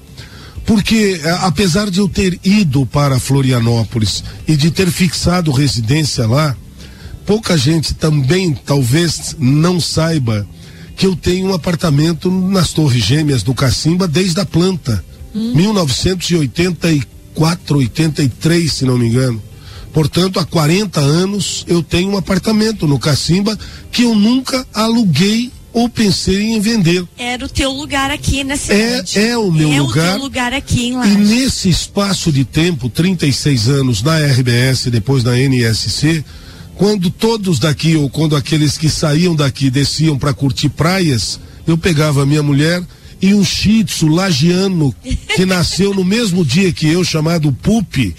Porque, 0.69 1.21
eh, 1.25 1.39
apesar 1.41 1.91
de 1.91 1.99
eu 1.99 2.09
ter 2.11 2.39
ido 2.45 2.85
para 2.85 3.19
Florianópolis 3.19 4.23
e 4.47 4.55
de 4.55 4.71
ter 4.71 4.91
fixado 4.91 5.51
residência 5.51 6.27
lá, 6.27 6.55
pouca 7.25 7.57
gente 7.57 7.95
também 7.95 8.53
talvez 8.67 9.35
não 9.39 9.81
saiba 9.81 10.47
que 10.95 11.07
eu 11.07 11.17
tenho 11.17 11.49
um 11.49 11.55
apartamento 11.55 12.31
nas 12.31 12.75
Torres 12.75 13.03
Gêmeas 13.03 13.43
do 13.43 13.55
Cacimba 13.55 14.07
desde 14.07 14.39
a 14.41 14.45
planta. 14.45 15.03
Hum. 15.35 15.55
1984, 15.55 17.79
83, 17.79 18.71
se 18.71 18.85
não 18.85 18.99
me 18.99 19.07
engano. 19.07 19.43
Portanto, 19.91 20.39
há 20.39 20.45
40 20.45 21.01
anos 21.01 21.65
eu 21.67 21.83
tenho 21.83 22.11
um 22.11 22.19
apartamento 22.19 22.87
no 22.87 22.99
Cacimba 22.99 23.59
que 23.91 24.03
eu 24.03 24.15
nunca 24.15 24.67
aluguei 24.75 25.51
ou 25.79 25.89
pensei 25.89 26.55
em 26.55 26.61
vender. 26.61 27.05
Era 27.17 27.45
o 27.45 27.49
teu 27.49 27.71
lugar 27.71 28.11
aqui 28.11 28.43
na 28.43 28.57
cidade. 28.57 29.19
É, 29.19 29.29
é 29.29 29.39
o 29.39 29.53
meu 29.53 29.73
é 29.73 29.81
lugar. 29.81 30.07
É 30.07 30.09
o 30.09 30.13
teu 30.15 30.23
lugar 30.23 30.53
aqui 30.53 30.89
em 30.89 30.97
Laje. 30.97 31.13
E 31.13 31.17
nesse 31.17 31.69
espaço 31.69 32.33
de 32.33 32.45
tempo, 32.45 32.89
36 32.89 33.69
anos 33.69 34.03
na 34.03 34.19
RBS, 34.19 34.87
depois 34.91 35.23
na 35.23 35.39
NSC, 35.39 36.25
quando 36.75 37.11
todos 37.11 37.61
daqui 37.61 37.97
ou 37.97 38.11
quando 38.11 38.35
aqueles 38.35 38.77
que 38.77 38.89
saíam 38.89 39.37
daqui 39.37 39.71
desciam 39.71 40.19
para 40.19 40.35
curtir 40.35 40.69
praias, 40.69 41.39
eu 41.65 41.79
pegava 41.79 42.23
a 42.23 42.27
minha 42.27 42.43
mulher 42.43 42.83
e 43.21 43.35
um 43.35 43.45
shih 43.45 43.85
tzu 43.85 44.07
lagiano 44.07 44.95
que 45.35 45.45
nasceu 45.45 45.93
no 45.93 46.05
mesmo 46.05 46.45
dia 46.45 46.73
que 46.73 46.87
eu, 46.87 47.03
chamado 47.05 47.53
Pupi, 47.53 48.15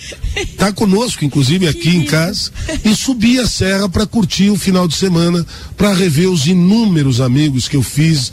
tá 0.58 0.72
conosco, 0.72 1.24
inclusive 1.24 1.68
aqui 1.68 1.90
em 1.90 2.04
casa, 2.04 2.52
e 2.84 2.96
subi 2.96 3.40
a 3.40 3.48
serra 3.48 3.88
para 3.88 4.06
curtir 4.06 4.50
o 4.50 4.58
final 4.58 4.88
de 4.88 4.96
semana, 4.96 5.46
para 5.78 5.94
rever 5.94 6.30
os 6.30 6.48
inúmeros 6.48 7.22
amigos 7.22 7.68
que 7.68 7.76
eu 7.76 7.84
fiz. 7.84 8.32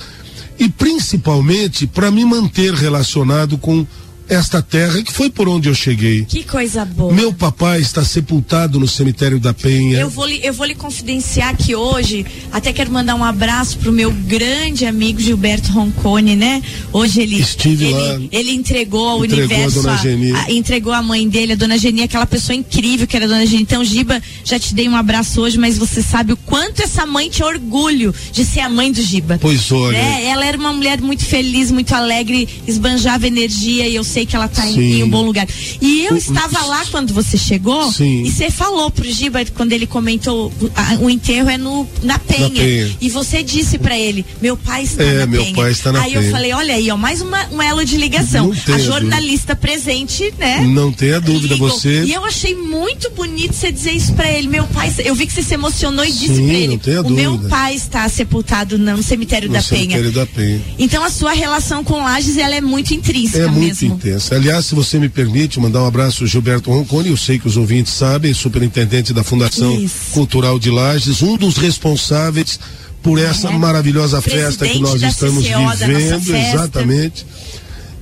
E 0.58 0.68
principalmente 0.68 1.86
para 1.86 2.10
me 2.10 2.24
manter 2.24 2.72
relacionado 2.72 3.58
com 3.58 3.86
esta 4.28 4.60
terra 4.60 5.02
que 5.02 5.12
foi 5.12 5.30
por 5.30 5.48
onde 5.48 5.68
eu 5.68 5.74
cheguei. 5.74 6.24
Que 6.24 6.42
coisa 6.42 6.84
boa. 6.84 7.12
Meu 7.12 7.32
papai 7.32 7.80
está 7.80 8.04
sepultado 8.04 8.78
no 8.80 8.88
cemitério 8.88 9.38
da 9.38 9.54
Penha. 9.54 9.98
Eu 9.98 10.10
vou 10.10 10.26
lhe, 10.26 10.40
eu 10.42 10.52
vou 10.52 10.66
lhe 10.66 10.74
confidenciar 10.74 11.56
que 11.56 11.74
hoje, 11.74 12.26
até 12.52 12.72
quero 12.72 12.90
mandar 12.90 13.14
um 13.14 13.24
abraço 13.24 13.78
pro 13.78 13.92
meu 13.92 14.10
grande 14.10 14.84
amigo 14.84 15.20
Gilberto 15.20 15.72
Roncone, 15.72 16.36
né? 16.36 16.62
Hoje 16.92 17.20
ele 17.20 17.40
Estive 17.40 17.86
ele, 17.86 17.94
lá, 17.94 18.20
ele 18.32 18.52
entregou 18.52 19.08
ao 19.08 19.24
entregou 19.24 19.56
universo 19.56 19.88
a, 19.88 19.94
a, 19.94 20.44
a, 20.44 20.52
entregou 20.52 20.92
a 20.92 21.02
mãe 21.02 21.28
dele, 21.28 21.52
a 21.52 21.56
dona 21.56 21.78
Geni, 21.78 22.02
aquela 22.02 22.26
pessoa 22.26 22.56
incrível 22.56 23.06
que 23.06 23.16
era 23.16 23.26
a 23.26 23.28
dona 23.28 23.46
Geni. 23.46 23.62
Então, 23.62 23.84
Giba, 23.84 24.22
já 24.44 24.58
te 24.58 24.74
dei 24.74 24.88
um 24.88 24.96
abraço 24.96 25.40
hoje, 25.40 25.58
mas 25.58 25.78
você 25.78 26.02
sabe 26.02 26.32
o 26.32 26.36
quanto 26.36 26.82
essa 26.82 27.06
mãe 27.06 27.30
tinha 27.30 27.46
orgulho 27.46 28.14
de 28.32 28.44
ser 28.44 28.60
a 28.60 28.68
mãe 28.68 28.90
do 28.90 29.02
Giba. 29.02 29.38
Pois 29.40 29.70
olha. 29.72 29.98
Né? 29.98 30.26
Ela 30.26 30.46
era 30.46 30.58
uma 30.58 30.72
mulher 30.72 31.00
muito 31.00 31.24
feliz, 31.24 31.70
muito 31.70 31.94
alegre, 31.94 32.48
esbanjava 32.66 33.26
energia 33.26 33.88
e 33.88 33.94
eu 33.94 34.04
sei 34.16 34.24
que 34.24 34.34
ela 34.34 34.46
está 34.46 34.66
em, 34.66 34.80
em, 35.00 35.02
um 35.02 35.10
bom 35.10 35.22
lugar. 35.22 35.46
E 35.80 36.04
eu 36.06 36.14
o, 36.14 36.16
estava 36.16 36.64
o, 36.64 36.68
lá 36.68 36.86
quando 36.90 37.12
você 37.12 37.36
chegou 37.36 37.92
sim. 37.92 38.22
e 38.22 38.30
você 38.30 38.50
falou 38.50 38.90
pro 38.90 39.04
Giba 39.04 39.44
quando 39.54 39.72
ele 39.72 39.86
comentou 39.86 40.50
a, 40.74 40.94
o 41.02 41.10
enterro 41.10 41.50
é 41.50 41.58
no 41.58 41.86
na 42.02 42.18
Penha, 42.18 42.48
na 42.48 42.54
penha. 42.54 42.96
e 42.98 43.10
você 43.10 43.42
disse 43.42 43.76
para 43.78 43.98
ele 43.98 44.24
meu 44.40 44.56
pai 44.56 44.84
está 44.84 45.04
é, 45.04 45.18
na 45.18 45.26
meu 45.26 45.42
Penha. 45.42 45.54
Pai 45.56 45.70
está 45.70 45.92
na 45.92 46.00
aí 46.02 46.12
penha. 46.14 46.24
eu 46.24 46.30
falei 46.30 46.52
olha 46.54 46.74
aí 46.74 46.90
ó 46.90 46.96
mais 46.96 47.20
uma, 47.20 47.46
um 47.52 47.60
elo 47.60 47.84
de 47.84 47.96
ligação 47.98 48.50
a 48.72 48.78
jornalista 48.78 49.54
dúvida. 49.54 49.56
presente 49.56 50.32
né 50.38 50.60
não 50.62 50.90
tenha 50.90 51.20
dúvida 51.20 51.54
ligou. 51.54 51.68
você 51.68 52.04
e 52.04 52.12
eu 52.14 52.24
achei 52.24 52.54
muito 52.56 53.10
bonito 53.10 53.52
você 53.54 53.70
dizer 53.70 53.92
isso 53.92 54.14
para 54.14 54.30
ele 54.30 54.48
meu 54.48 54.64
pai 54.68 54.92
eu 55.04 55.14
vi 55.14 55.26
que 55.26 55.32
você 55.32 55.42
se 55.42 55.52
emocionou 55.54 56.04
e 56.06 56.10
disse 56.10 56.40
para 56.40 56.54
ele 56.54 56.74
o 56.76 56.78
dúvida. 56.78 57.10
meu 57.10 57.38
pai 57.50 57.74
está 57.74 58.08
sepultado 58.08 58.78
no 58.78 59.02
cemitério, 59.02 59.48
no 59.48 59.54
da, 59.54 59.60
cemitério 59.62 60.10
Penha. 60.10 60.24
da 60.24 60.26
Penha 60.26 60.60
então 60.78 61.04
a 61.04 61.10
sua 61.10 61.32
relação 61.32 61.84
com 61.84 62.02
Lages 62.02 62.38
ela 62.38 62.54
é 62.54 62.60
muito 62.62 62.94
intrínseca 62.94 63.44
é 63.44 63.46
muito 63.48 63.66
mesmo. 63.66 63.98
Intensa 64.08 64.34
aliás 64.34 64.66
se 64.66 64.74
você 64.74 64.98
me 64.98 65.08
permite 65.08 65.58
mandar 65.60 65.82
um 65.82 65.86
abraço 65.86 66.24
ao 66.24 66.28
Gilberto 66.28 66.70
Roncone, 66.70 67.10
eu 67.10 67.16
sei 67.16 67.38
que 67.38 67.46
os 67.48 67.56
ouvintes 67.56 67.92
sabem, 67.92 68.32
superintendente 68.32 69.12
da 69.12 69.24
Fundação 69.24 69.74
Isso. 69.80 70.12
Cultural 70.12 70.58
de 70.58 70.70
Lages, 70.70 71.22
um 71.22 71.36
dos 71.36 71.56
responsáveis 71.56 72.58
por 73.02 73.18
essa 73.18 73.48
É. 73.48 73.58
maravilhosa 73.58 74.20
Presidente 74.20 74.46
festa 74.46 74.68
que 74.68 74.78
nós 74.80 75.02
estamos 75.02 75.44
CCO, 75.44 75.86
vivendo, 75.86 76.36
exatamente. 76.36 77.26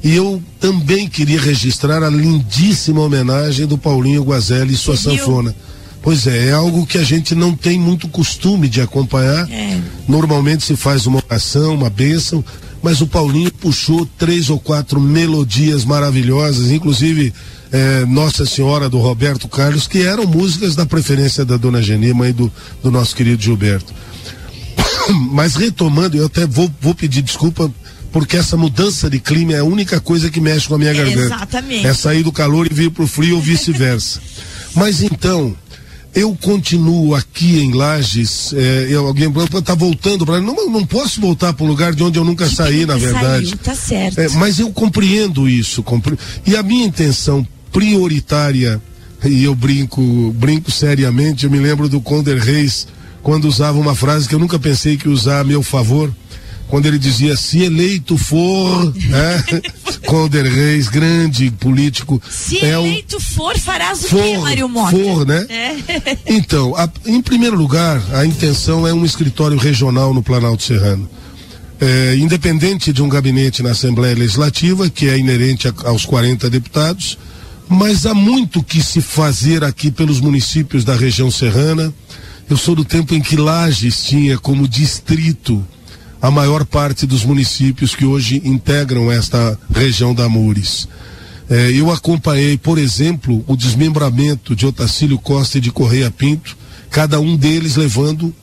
E 0.03 0.15
eu 0.15 0.43
também 0.61 1.09
queria 1.09 1.41
registrar 1.41 2.03
a 2.03 2.11
lindíssima 2.11 3.01
homenagem 3.01 3.67
do 3.67 3.79
Paulinho 3.79 4.23
Guazelli 4.23 4.75
e 4.75 4.77
sua 4.77 4.97
viu? 4.97 5.13
sanfona. 5.13 5.55
Pois 6.05 6.27
é, 6.27 6.49
é 6.49 6.53
algo 6.53 6.85
que 6.85 6.99
a 6.99 7.03
gente 7.03 7.35
não 7.35 7.57
tem 7.57 7.81
muito 7.81 8.07
costume 8.09 8.69
de 8.69 8.83
acompanhar. 8.83 9.51
É. 9.51 9.81
Normalmente 10.07 10.63
se 10.63 10.77
faz 10.77 11.07
uma 11.07 11.23
oração, 11.25 11.75
uma 11.75 11.89
bênção, 11.89 12.45
mas 12.83 13.01
o 13.01 13.07
Paulinho 13.07 13.51
puxou 13.51 14.07
três 14.19 14.51
ou 14.51 14.61
quatro 14.61 15.01
melodias 15.01 15.83
maravilhosas, 15.83 16.71
inclusive 16.71 17.33
eh, 17.73 18.05
Nossa 18.07 18.45
Senhora 18.45 18.91
do 18.91 18.99
Roberto 18.99 19.49
Carlos, 19.49 19.87
que 19.87 20.03
eram 20.03 20.27
músicas 20.27 20.77
da 20.77 20.85
preferência 20.85 21.43
da 21.43 21.57
dona 21.57 21.81
Geni, 21.81 22.13
mãe 22.13 22.35
do, 22.35 22.53
do 22.83 22.91
nosso 22.91 23.17
querido 23.17 23.43
Gilberto. 23.43 23.95
Mas 25.33 25.55
retomando, 25.55 26.19
eu 26.19 26.27
até 26.27 26.47
vou, 26.47 26.71
vou 26.83 26.95
pedir 26.95 27.23
desculpa 27.23 27.73
porque 28.13 28.37
essa 28.37 28.59
mudança 28.59 29.09
de 29.09 29.19
clima 29.19 29.55
é 29.55 29.61
a 29.61 29.65
única 29.65 29.99
coisa 30.01 30.31
que 30.31 30.39
mexe 30.39 30.69
com 30.69 30.75
a 30.75 30.79
minha 30.79 30.93
garganta. 30.93 31.35
Exatamente. 31.35 31.87
É 31.87 31.95
sair 31.95 32.23
do 32.23 32.31
calor 32.31 32.69
e 32.71 32.75
vir 32.75 32.91
pro 32.91 33.07
frio 33.07 33.37
ou 33.37 33.43
vice-versa. 33.43 34.21
Mas 34.77 35.03
então, 35.03 35.57
eu 36.15 36.37
continuo 36.41 37.15
aqui 37.15 37.59
em 37.61 37.73
Lages, 37.73 38.53
eh, 38.53 38.87
eu, 38.89 39.07
alguém 39.07 39.33
está 39.59 39.75
voltando 39.75 40.25
para 40.25 40.41
não, 40.41 40.55
não 40.71 40.87
posso 40.87 41.21
voltar 41.21 41.53
para 41.53 41.65
um 41.65 41.69
lugar 41.69 41.93
de 41.95 42.03
onde 42.03 42.19
eu 42.19 42.25
nunca 42.25 42.49
saí, 42.49 42.87
na 42.87 42.97
verdade. 42.97 43.47
Saiu, 43.49 43.59
tá 43.59 43.75
certo. 43.75 44.19
É, 44.21 44.29
mas 44.31 44.59
eu 44.59 44.71
compreendo 44.71 45.49
isso. 45.49 45.83
compre- 45.83 46.17
E 46.47 46.57
a 46.57 46.63
minha 46.63 46.87
intenção 46.87 47.47
prioritária, 47.73 48.81
e 49.25 49.45
eu 49.45 49.55
brinco, 49.55 50.03
brinco 50.39 50.71
seriamente, 50.71 51.45
eu 51.45 51.51
me 51.51 51.59
lembro 51.59 51.89
do 51.89 52.01
Conder 52.01 52.39
Reis, 52.39 52.87
quando 53.23 53.47
usava 53.47 53.79
uma 53.79 53.95
frase 53.95 54.29
que 54.29 54.35
eu 54.35 54.39
nunca 54.39 54.59
pensei 54.59 54.97
que 54.97 55.09
usar 55.09 55.41
a 55.41 55.45
meu 55.45 55.63
favor, 55.63 56.13
quando 56.75 56.87
ele 56.87 56.99
dizia, 56.99 57.37
se 57.37 57.63
eleito 57.63 58.19
for, 58.19 58.93
né? 59.07 59.45
Conder 60.09 60.45
Reis, 60.45 60.89
grande 60.89 61.49
político. 61.53 62.21
Se 62.29 62.59
é 62.65 62.71
eleito 62.71 63.21
for, 63.21 63.57
farás 63.57 64.03
o 64.03 64.09
For, 64.09 64.21
quê, 64.21 64.39
Mário 64.39 64.69
Mota? 64.69 64.91
for, 64.91 65.25
né? 65.25 65.47
É. 65.49 66.17
Então, 66.35 66.75
a- 66.75 66.91
em 67.07 67.23
primeiro 67.23 67.57
lugar, 67.57 68.03
a 68.13 68.27
intenção 68.27 68.85
é 68.89 68.93
um 68.93 69.05
escritório 69.05 69.57
regional 69.57 70.13
no 70.13 70.21
Planalto 70.21 70.65
Serrano. 70.65 71.09
É, 71.81 72.17
independente 72.17 72.93
de 72.93 73.01
um 73.05 73.09
gabinete 73.09 73.63
na 73.63 73.71
Assembleia 73.71 74.17
Legislativa, 74.17 74.91
que 74.91 75.09
é 75.09 75.17
inerente 75.17 75.69
a- 75.69 75.75
aos 75.85 76.05
40 76.05 76.51
deputados, 76.51 77.17
mas 77.69 78.05
há 78.05 78.13
muito 78.15 78.65
que 78.65 78.83
se 78.83 79.01
fazer 79.01 79.63
aqui 79.63 79.93
pelos 79.93 80.19
municípios 80.19 80.83
da 80.85 80.97
região 80.97 81.31
serrana. 81.31 81.95
Eu 82.51 82.57
sou 82.57 82.75
do 82.75 82.85
tempo 82.85 83.15
em 83.15 83.21
que 83.21 83.37
Lages 83.37 84.03
tinha 84.03 84.37
como 84.39 84.67
distrito 84.67 85.65
a 86.25 86.31
maior 86.31 86.65
parte 86.65 87.05
dos 87.05 87.23
municípios 87.23 87.95
que 87.95 88.07
hoje 88.07 88.41
integram 88.47 89.13
esta 89.13 89.59
região 89.71 90.15
da 90.15 90.27
Mures. 90.27 90.89
Eh, 91.51 91.73
eu 91.73 91.91
acompanhei, 91.91 92.57
por 92.57 92.79
exemplo, 92.79 93.45
o 93.47 93.55
desmembramento 93.55 94.57
de 94.57 94.65
Otacílio 94.65 95.19
Costa 95.19 95.59
e 95.59 95.61
de 95.61 95.71
Correia 95.71 96.11
Pinto, 96.11 96.57
cada 96.91 97.21
um 97.21 97.37
deles 97.37 97.77
levando 97.77 98.35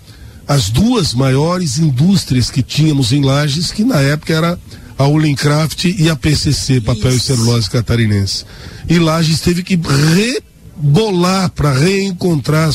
as 0.48 0.70
duas 0.70 1.16
maiores 1.16 1.80
indústrias 1.80 2.52
que 2.52 2.62
tínhamos 2.62 3.12
em 3.12 3.24
Lages, 3.24 3.72
que 3.72 3.84
na 3.84 4.00
época 4.00 4.32
era 4.32 4.60
a 4.96 5.08
Ulincraft 5.08 5.86
e 5.86 6.08
a 6.08 6.16
PCC, 6.16 6.82
Papel 6.82 7.16
Isso. 7.16 7.34
e 7.34 7.36
Celulose 7.36 7.68
Catarinense. 7.68 8.46
E 8.88 9.00
Lages 9.00 9.42
teve 9.42 9.64
que 9.64 9.80
rebolar 10.78 11.50
para 11.50 11.74
reencontrar, 11.74 12.70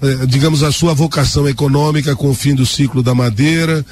eh, 0.00 0.26
digamos, 0.26 0.62
a 0.62 0.72
sua 0.72 0.94
vocação 0.94 1.46
econômica 1.46 2.16
com 2.16 2.30
o 2.30 2.34
fim 2.34 2.54
do 2.54 2.64
ciclo 2.64 3.02
da 3.02 3.14
madeira, 3.14 3.84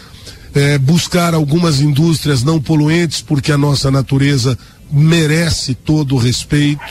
eh, 0.55 0.79
buscar 0.79 1.35
algumas 1.35 1.81
indústrias 1.81 2.43
não 2.43 2.61
poluentes, 2.61 3.21
porque 3.21 3.51
a 3.51 3.59
nossa 3.59 3.91
natureza 3.91 4.57
merece 4.91 5.75
todo 5.75 6.15
o 6.15 6.19
respeito. 6.19 6.83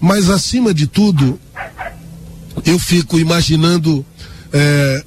Mas, 0.00 0.28
acima 0.28 0.72
de 0.74 0.86
tudo, 0.86 1.38
eu 2.64 2.78
fico 2.78 3.18
imaginando 3.18 4.04
eh, 4.52 5.04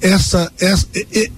essa, 0.00 0.50
essa, 0.60 0.86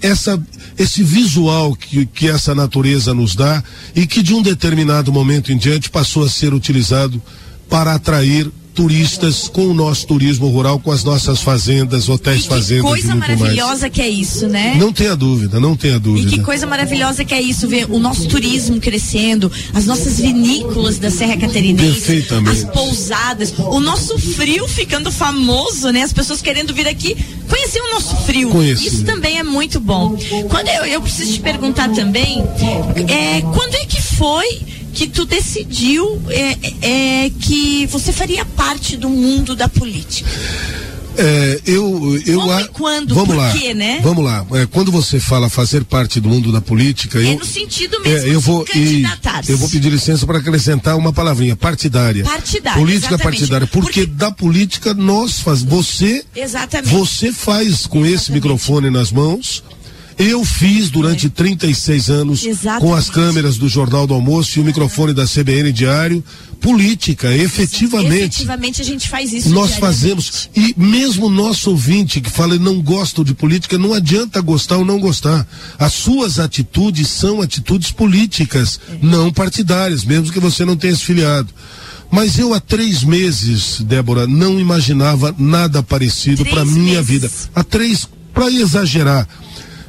essa, 0.03 0.43
esse 0.79 1.03
visual 1.03 1.75
que, 1.75 2.07
que 2.07 2.29
essa 2.29 2.55
natureza 2.55 3.15
nos 3.15 3.35
dá 3.35 3.63
e 3.95 4.07
que 4.07 4.23
de 4.23 4.35
um 4.35 4.43
determinado 4.43 5.13
momento 5.13 5.53
em 5.53 5.57
diante 5.57 5.91
passou 5.91 6.25
a 6.25 6.29
ser 6.29 6.53
utilizado 6.53 7.21
para 7.69 7.95
atrair 7.95 8.51
turistas 8.81 9.47
com 9.47 9.67
o 9.67 9.75
nosso 9.75 10.07
turismo 10.07 10.49
rural, 10.49 10.81
com 10.81 10.91
as 10.91 11.05
nossas 11.05 11.43
fazendas, 11.43 12.09
hotéis 12.09 12.47
e 12.47 12.49
fazendas. 12.49 12.85
Que 12.85 12.89
coisa 12.89 13.15
maravilhosa 13.15 13.81
mais. 13.83 13.93
que 13.93 14.01
é 14.01 14.09
isso, 14.09 14.49
né? 14.49 14.75
Não 14.79 14.91
tenha 14.91 15.15
dúvida, 15.15 15.61
não 15.61 15.77
tenha 15.77 16.01
dúvida. 16.01 16.29
E 16.29 16.39
que 16.39 16.41
coisa 16.43 16.67
maravilhosa 16.67 17.23
que 17.23 17.35
é 17.35 17.43
isso, 17.43 17.69
ver 17.69 17.85
o 17.91 17.99
nosso 17.99 18.27
turismo 18.27 18.81
crescendo, 18.81 19.53
as 19.75 19.85
nossas 19.85 20.19
vinícolas 20.19 20.99
da 20.99 21.11
Serra 21.11 21.37
Catarinense, 21.37 22.27
as 22.51 22.65
pousadas, 22.73 23.53
o 23.59 23.81
nosso 23.81 24.19
frio 24.19 24.67
ficando 24.67 25.13
famoso, 25.13 25.91
né? 25.91 26.01
As 26.01 26.15
pessoas 26.15 26.41
querendo 26.41 26.73
vir 26.73 26.89
aqui 26.89 27.15
conhecer 27.51 27.83
o 27.83 27.91
nosso 27.91 28.17
frio. 28.25 28.49
Conheci. 28.49 28.87
Isso 28.87 29.05
também 29.05 29.39
é 29.39 29.43
muito 29.43 29.79
bom. 29.79 30.17
Quando 30.49 30.69
eu, 30.69 30.87
eu 30.87 31.03
preciso 31.03 31.35
te 31.35 31.41
perguntar 31.41 31.91
também, 31.91 32.43
é, 33.09 33.43
quando 33.43 33.75
é 33.75 33.85
que 33.85 34.01
foi 34.01 34.80
que 34.93 35.09
tu 35.09 35.25
decidiu 35.25 36.21
é, 36.29 37.25
é, 37.25 37.31
que 37.41 37.87
você 37.87 38.13
faria 38.13 38.45
parte 38.45 38.97
do 38.97 39.09
mundo 39.09 39.55
da 39.55 39.69
política? 39.69 40.29
É, 41.17 41.61
eu, 41.67 42.19
eu 42.27 42.41
Como 42.41 42.61
e 42.61 42.69
quando? 42.69 43.15
Vamos 43.15 43.37
lá. 43.37 43.53
Quê, 43.53 43.75
né? 43.75 44.01
Vamos 44.03 44.25
lá. 44.25 44.47
É, 44.53 44.67
quando 44.67 44.91
você 44.91 45.19
fala 45.19 45.51
fazer 45.51 45.85
parte 45.85 46.21
do 46.21 46.29
mundo 46.29 46.53
da 46.53 46.61
política, 46.61 47.19
é 47.19 47.35
eu, 47.35 47.39
no 47.39 47.45
sentido 47.45 48.01
mesmo 48.01 48.27
é, 48.27 48.35
eu 48.35 48.41
vou 48.41 48.65
e, 48.75 49.05
eu 49.49 49.59
vou 49.59 49.69
pedir 49.69 49.91
licença 49.91 50.27
para 50.27 50.39
acrescentar 50.39 50.97
uma 50.97 51.13
palavrinha 51.13 51.57
partidária. 51.57 52.25
Partidária. 52.25 52.79
Política 52.79 53.15
exatamente. 53.15 53.39
partidária, 53.39 53.67
porque, 53.67 54.01
porque, 54.01 54.07
da 54.07 54.31
política 54.31 54.95
nós 54.95 55.41
faz 55.41 55.63
você 55.63 56.25
exatamente. 56.35 56.91
você 56.91 57.33
faz 57.33 57.87
com 57.87 57.99
exatamente. 57.99 58.15
esse 58.15 58.33
microfone 58.33 58.89
nas 58.89 59.11
mãos 59.11 59.63
eu 60.19 60.45
fiz 60.45 60.91
durante 60.91 61.27
é. 61.27 61.31
36 61.31 62.11
anos 62.11 62.45
Exatamente. 62.45 62.83
com 62.83 62.95
as 62.95 63.09
câmeras 63.09 63.57
do 63.57 63.69
Jornal 63.69 64.07
do 64.07 64.15
Almoço 64.15 64.59
e 64.59 64.63
o 64.63 64.65
microfone 64.65 65.13
da 65.13 65.25
CBN 65.27 65.73
Diário, 65.73 66.23
política, 66.61 67.35
efetivamente. 67.35 68.37
Efetivamente 68.37 68.81
a 68.83 68.85
gente 68.85 69.09
faz 69.09 69.33
isso. 69.33 69.49
Nós 69.51 69.77
fazemos. 69.77 70.51
E 70.55 70.75
mesmo 70.77 71.31
nosso 71.31 71.71
ouvinte 71.71 72.21
que 72.21 72.31
fala 72.31 72.59
não 72.59 72.81
gosto 72.83 73.25
de 73.25 73.35
política, 73.35 73.79
não 73.79 73.95
adianta 73.95 74.41
gostar 74.41 74.77
ou 74.77 74.85
não 74.85 74.99
gostar. 74.99 75.47
As 75.79 75.93
suas 75.95 76.39
atitudes 76.39 77.09
são 77.09 77.41
atitudes 77.41 77.91
políticas, 77.91 78.79
é. 78.89 78.99
não 79.03 79.33
partidárias, 79.33 80.05
mesmo 80.05 80.33
que 80.33 80.41
você 80.41 80.65
não 80.65 80.77
tenha 80.77 80.95
se 80.95 81.03
filiado. 81.03 81.49
Mas 82.11 82.39
eu 82.39 82.53
há 82.53 82.61
três 82.61 83.05
meses, 83.05 83.81
Débora, 83.81 84.27
não 84.27 84.59
imaginava 84.59 85.35
nada 85.39 85.83
parecido 85.83 86.45
para 86.45 86.65
minha 86.65 87.01
vida. 87.01 87.31
Há 87.55 87.63
três, 87.63 88.09
para 88.35 88.51
exagerar, 88.51 89.29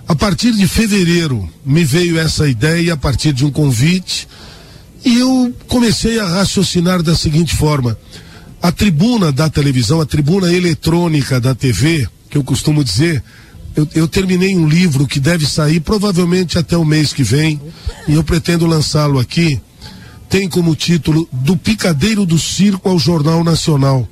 a 0.07 0.15
partir 0.15 0.51
de 0.53 0.67
fevereiro 0.67 1.49
me 1.65 1.83
veio 1.83 2.19
essa 2.19 2.47
ideia 2.47 2.93
a 2.93 2.97
partir 2.97 3.33
de 3.33 3.45
um 3.45 3.51
convite 3.51 4.27
e 5.03 5.19
eu 5.19 5.53
comecei 5.67 6.19
a 6.19 6.27
raciocinar 6.27 7.01
da 7.01 7.15
seguinte 7.15 7.55
forma: 7.55 7.97
a 8.61 8.71
tribuna 8.71 9.31
da 9.31 9.49
televisão, 9.49 10.01
a 10.01 10.05
tribuna 10.05 10.53
eletrônica 10.53 11.39
da 11.39 11.55
TV, 11.55 12.07
que 12.29 12.37
eu 12.37 12.43
costumo 12.43 12.83
dizer, 12.83 13.23
eu, 13.75 13.87
eu, 13.95 14.07
terminei 14.07 14.55
um 14.55 14.67
livro 14.67 15.07
que 15.07 15.19
deve 15.19 15.45
sair 15.45 15.79
provavelmente 15.79 16.57
até 16.57 16.77
o 16.77 16.85
mês 16.85 17.13
que 17.13 17.23
vem 17.23 17.59
e 18.07 18.13
eu 18.13 18.23
pretendo 18.23 18.65
lançá-lo 18.65 19.19
aqui. 19.19 19.59
Tem 20.29 20.47
como 20.47 20.75
título 20.75 21.27
Do 21.31 21.57
Picadeiro 21.57 22.25
do 22.25 22.39
Circo 22.39 22.87
ao 22.87 22.97
Jornal 22.97 23.43
Nacional, 23.43 24.07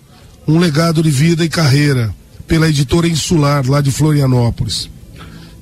um 0.48 0.60
legado 0.60 1.02
de 1.02 1.10
vida 1.10 1.46
e 1.46 1.50
carreira, 1.50 2.14
pela 2.46 2.68
editora 2.68 3.08
Insular, 3.08 3.66
lá 3.70 3.80
de 3.80 3.92
Florianópolis 3.92 4.90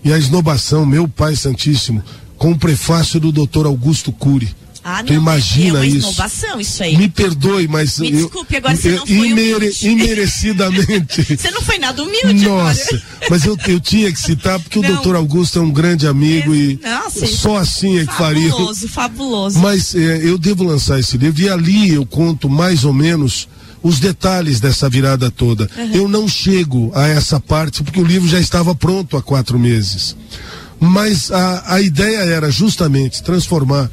e 0.03 0.13
a 0.13 0.17
esnobação, 0.17 0.85
meu 0.85 1.07
Pai 1.07 1.35
Santíssimo, 1.35 2.03
com 2.37 2.51
o 2.51 2.57
prefácio 2.57 3.19
do 3.19 3.31
doutor 3.31 3.65
Augusto 3.65 4.11
Cury. 4.11 4.55
Ah, 4.89 5.03
tu 5.03 5.11
imagina 5.11 5.83
é 5.83 5.85
isso? 5.85 6.15
isso 6.59 6.81
aí. 6.81 6.95
Me 6.95 7.09
perdoe, 7.09 7.67
mas 7.67 7.99
Me 7.99 8.09
desculpe, 8.09 8.55
agora 8.55 8.73
você 8.73 8.91
não 8.91 9.05
foi 9.05 9.27
imere, 9.27 9.75
imerecidamente. 9.81 11.23
você 11.37 11.51
não 11.51 11.61
foi 11.61 11.77
nada 11.77 12.01
humilde 12.01 12.45
Nossa, 12.45 12.95
agora. 12.95 13.29
mas 13.29 13.45
eu, 13.45 13.57
eu 13.67 13.81
tinha 13.81 14.09
que 14.09 14.17
citar 14.17 14.57
porque 14.61 14.79
não. 14.79 14.87
o 14.87 14.93
doutor 14.93 15.17
Augusto 15.17 15.59
é 15.59 15.61
um 15.61 15.71
grande 15.71 16.07
amigo 16.07 16.53
é, 16.53 16.57
e 16.57 16.79
nossa, 16.81 17.27
só 17.27 17.57
assim 17.57 17.99
é 17.99 18.05
que 18.05 18.13
faria. 18.13 18.49
Fabuloso, 18.49 18.87
fabuloso. 18.87 19.59
Mas 19.59 19.93
é, 19.93 20.21
eu 20.23 20.37
devo 20.37 20.63
lançar 20.63 20.97
esse 20.97 21.17
livro 21.17 21.41
e 21.41 21.49
ali 21.49 21.93
eu 21.93 22.05
conto 22.05 22.49
mais 22.49 22.85
ou 22.85 22.93
menos 22.93 23.49
os 23.81 23.99
detalhes 23.99 24.59
dessa 24.59 24.89
virada 24.89 25.29
toda. 25.29 25.69
Uhum. 25.77 25.91
Eu 25.93 26.07
não 26.07 26.27
chego 26.27 26.91
a 26.95 27.07
essa 27.07 27.39
parte 27.39 27.83
porque 27.83 28.01
o 28.01 28.05
livro 28.05 28.27
já 28.27 28.39
estava 28.39 28.73
pronto 28.75 29.17
há 29.17 29.21
quatro 29.21 29.57
meses. 29.59 30.15
Mas 30.79 31.31
a, 31.31 31.75
a 31.75 31.81
ideia 31.81 32.19
era 32.19 32.51
justamente 32.51 33.23
transformar 33.23 33.89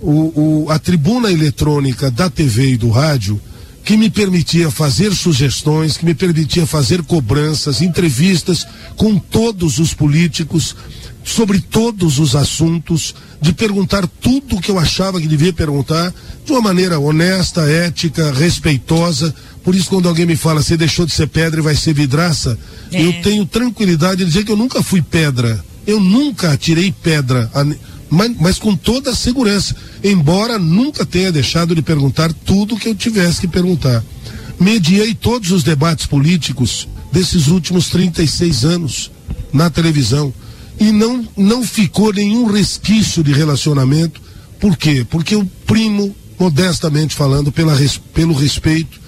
o, 0.00 0.64
o, 0.66 0.70
a 0.70 0.78
tribuna 0.78 1.30
eletrônica 1.30 2.10
da 2.10 2.28
TV 2.28 2.72
e 2.72 2.76
do 2.76 2.90
rádio, 2.90 3.40
que 3.84 3.96
me 3.96 4.10
permitia 4.10 4.70
fazer 4.70 5.14
sugestões, 5.14 5.96
que 5.96 6.04
me 6.04 6.14
permitia 6.14 6.66
fazer 6.66 7.02
cobranças, 7.02 7.80
entrevistas 7.80 8.66
com 8.96 9.16
todos 9.18 9.78
os 9.78 9.94
políticos 9.94 10.74
sobre 11.26 11.58
todos 11.60 12.20
os 12.20 12.36
assuntos, 12.36 13.12
de 13.42 13.52
perguntar 13.52 14.06
tudo 14.06 14.54
o 14.54 14.60
que 14.60 14.70
eu 14.70 14.78
achava 14.78 15.20
que 15.20 15.26
devia 15.26 15.52
perguntar, 15.52 16.14
de 16.44 16.52
uma 16.52 16.60
maneira 16.60 17.00
honesta, 17.00 17.62
ética, 17.62 18.32
respeitosa. 18.32 19.34
Por 19.64 19.74
isso, 19.74 19.88
quando 19.88 20.08
alguém 20.08 20.24
me 20.24 20.36
fala, 20.36 20.62
você 20.62 20.76
deixou 20.76 21.04
de 21.04 21.12
ser 21.12 21.26
pedra 21.26 21.58
e 21.58 21.64
vai 21.64 21.74
ser 21.74 21.92
vidraça, 21.92 22.56
é. 22.92 23.04
eu 23.04 23.12
tenho 23.22 23.44
tranquilidade 23.44 24.18
de 24.18 24.26
dizer 24.26 24.44
que 24.44 24.52
eu 24.52 24.56
nunca 24.56 24.84
fui 24.84 25.02
pedra. 25.02 25.62
Eu 25.84 25.98
nunca 25.98 26.52
atirei 26.52 26.92
pedra, 26.92 27.50
mas, 28.08 28.32
mas 28.38 28.58
com 28.58 28.76
toda 28.76 29.10
a 29.10 29.14
segurança, 29.14 29.74
embora 30.04 30.60
nunca 30.60 31.04
tenha 31.04 31.32
deixado 31.32 31.74
de 31.74 31.82
perguntar 31.82 32.32
tudo 32.32 32.76
o 32.76 32.78
que 32.78 32.88
eu 32.88 32.94
tivesse 32.94 33.40
que 33.40 33.48
perguntar. 33.48 34.02
Mediei 34.60 35.12
todos 35.12 35.50
os 35.50 35.64
debates 35.64 36.06
políticos 36.06 36.86
desses 37.12 37.48
últimos 37.48 37.88
36 37.88 38.64
anos 38.64 39.10
na 39.52 39.68
televisão 39.68 40.32
e 40.78 40.92
não, 40.92 41.26
não 41.36 41.62
ficou 41.62 42.12
nenhum 42.12 42.46
resquício 42.46 43.22
de 43.22 43.32
relacionamento. 43.32 44.20
Por 44.60 44.76
quê? 44.76 45.06
Porque 45.08 45.34
eu 45.34 45.48
primo, 45.66 46.14
modestamente 46.38 47.14
falando, 47.14 47.50
pela, 47.50 47.74
pelo 48.12 48.34
respeito, 48.34 49.00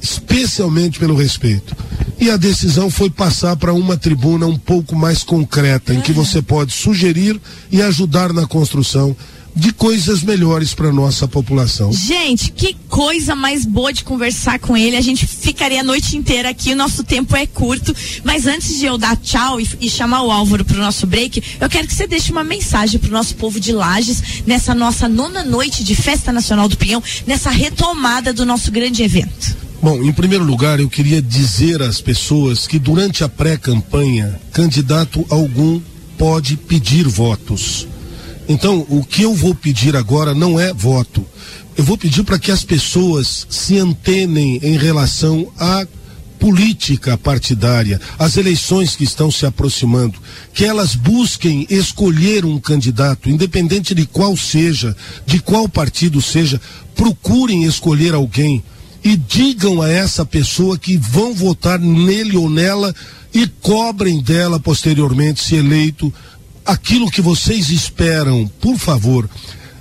especialmente 0.00 0.98
pelo 0.98 1.16
respeito. 1.16 1.76
E 2.20 2.30
a 2.30 2.36
decisão 2.36 2.90
foi 2.90 3.10
passar 3.10 3.56
para 3.56 3.72
uma 3.72 3.96
tribuna 3.96 4.46
um 4.46 4.58
pouco 4.58 4.96
mais 4.96 5.22
concreta, 5.22 5.94
em 5.94 6.00
que 6.00 6.12
você 6.12 6.42
pode 6.42 6.72
sugerir 6.72 7.40
e 7.70 7.80
ajudar 7.82 8.32
na 8.32 8.46
construção 8.46 9.16
de 9.54 9.72
coisas 9.72 10.22
melhores 10.22 10.72
para 10.72 10.92
nossa 10.92 11.26
população. 11.26 11.92
Gente, 11.92 12.52
que 12.52 12.74
coisa 12.88 13.34
mais 13.34 13.64
boa 13.64 13.92
de 13.92 14.04
conversar 14.04 14.58
com 14.58 14.76
ele. 14.76 14.96
A 14.96 15.00
gente 15.00 15.26
ficaria 15.26 15.80
a 15.80 15.84
noite 15.84 16.16
inteira 16.16 16.50
aqui, 16.50 16.72
o 16.72 16.76
nosso 16.76 17.02
tempo 17.02 17.34
é 17.34 17.46
curto. 17.46 17.94
Mas 18.22 18.46
antes 18.46 18.78
de 18.78 18.86
eu 18.86 18.96
dar 18.96 19.16
tchau 19.16 19.60
e, 19.60 19.68
e 19.80 19.90
chamar 19.90 20.22
o 20.22 20.30
Álvaro 20.30 20.64
para 20.64 20.76
o 20.76 20.80
nosso 20.80 21.06
break, 21.06 21.42
eu 21.60 21.68
quero 21.68 21.86
que 21.86 21.94
você 21.94 22.06
deixe 22.06 22.30
uma 22.30 22.44
mensagem 22.44 23.00
para 23.00 23.08
o 23.08 23.12
nosso 23.12 23.34
povo 23.34 23.58
de 23.58 23.72
Lages 23.72 24.22
nessa 24.46 24.74
nossa 24.74 25.08
nona 25.08 25.42
noite 25.42 25.82
de 25.82 25.94
Festa 25.94 26.32
Nacional 26.32 26.68
do 26.68 26.76
Pinhão, 26.76 27.02
nessa 27.26 27.50
retomada 27.50 28.32
do 28.32 28.46
nosso 28.46 28.70
grande 28.70 29.02
evento. 29.02 29.56
Bom, 29.82 30.02
em 30.02 30.12
primeiro 30.12 30.44
lugar, 30.44 30.80
eu 30.80 30.88
queria 30.88 31.22
dizer 31.22 31.82
às 31.82 32.00
pessoas 32.00 32.66
que 32.66 32.78
durante 32.78 33.22
a 33.22 33.28
pré-campanha, 33.28 34.40
candidato 34.52 35.24
algum 35.30 35.80
pode 36.16 36.56
pedir 36.56 37.06
votos 37.06 37.86
então, 38.48 38.86
o 38.88 39.04
que 39.04 39.22
eu 39.22 39.34
vou 39.34 39.54
pedir 39.54 39.94
agora 39.94 40.34
não 40.34 40.58
é 40.58 40.72
voto. 40.72 41.24
Eu 41.76 41.84
vou 41.84 41.98
pedir 41.98 42.24
para 42.24 42.38
que 42.38 42.50
as 42.50 42.64
pessoas 42.64 43.46
se 43.50 43.78
antenem 43.78 44.58
em 44.62 44.76
relação 44.76 45.52
à 45.58 45.86
política 46.38 47.18
partidária, 47.18 48.00
às 48.18 48.36
eleições 48.36 48.96
que 48.96 49.04
estão 49.04 49.30
se 49.30 49.44
aproximando, 49.44 50.18
que 50.54 50.64
elas 50.64 50.94
busquem 50.94 51.66
escolher 51.68 52.44
um 52.44 52.58
candidato, 52.58 53.28
independente 53.28 53.94
de 53.94 54.06
qual 54.06 54.36
seja, 54.36 54.96
de 55.26 55.40
qual 55.40 55.68
partido 55.68 56.22
seja, 56.22 56.60
procurem 56.94 57.64
escolher 57.64 58.14
alguém 58.14 58.62
e 59.04 59.16
digam 59.16 59.82
a 59.82 59.88
essa 59.88 60.24
pessoa 60.24 60.78
que 60.78 60.96
vão 60.96 61.34
votar 61.34 61.78
nele 61.78 62.36
ou 62.36 62.48
nela 62.48 62.94
e 63.32 63.46
cobrem 63.60 64.22
dela 64.22 64.58
posteriormente, 64.58 65.42
se 65.42 65.56
eleito, 65.56 66.12
aquilo 66.68 67.10
que 67.10 67.22
vocês 67.22 67.70
esperam, 67.70 68.46
por 68.60 68.76
favor, 68.76 69.28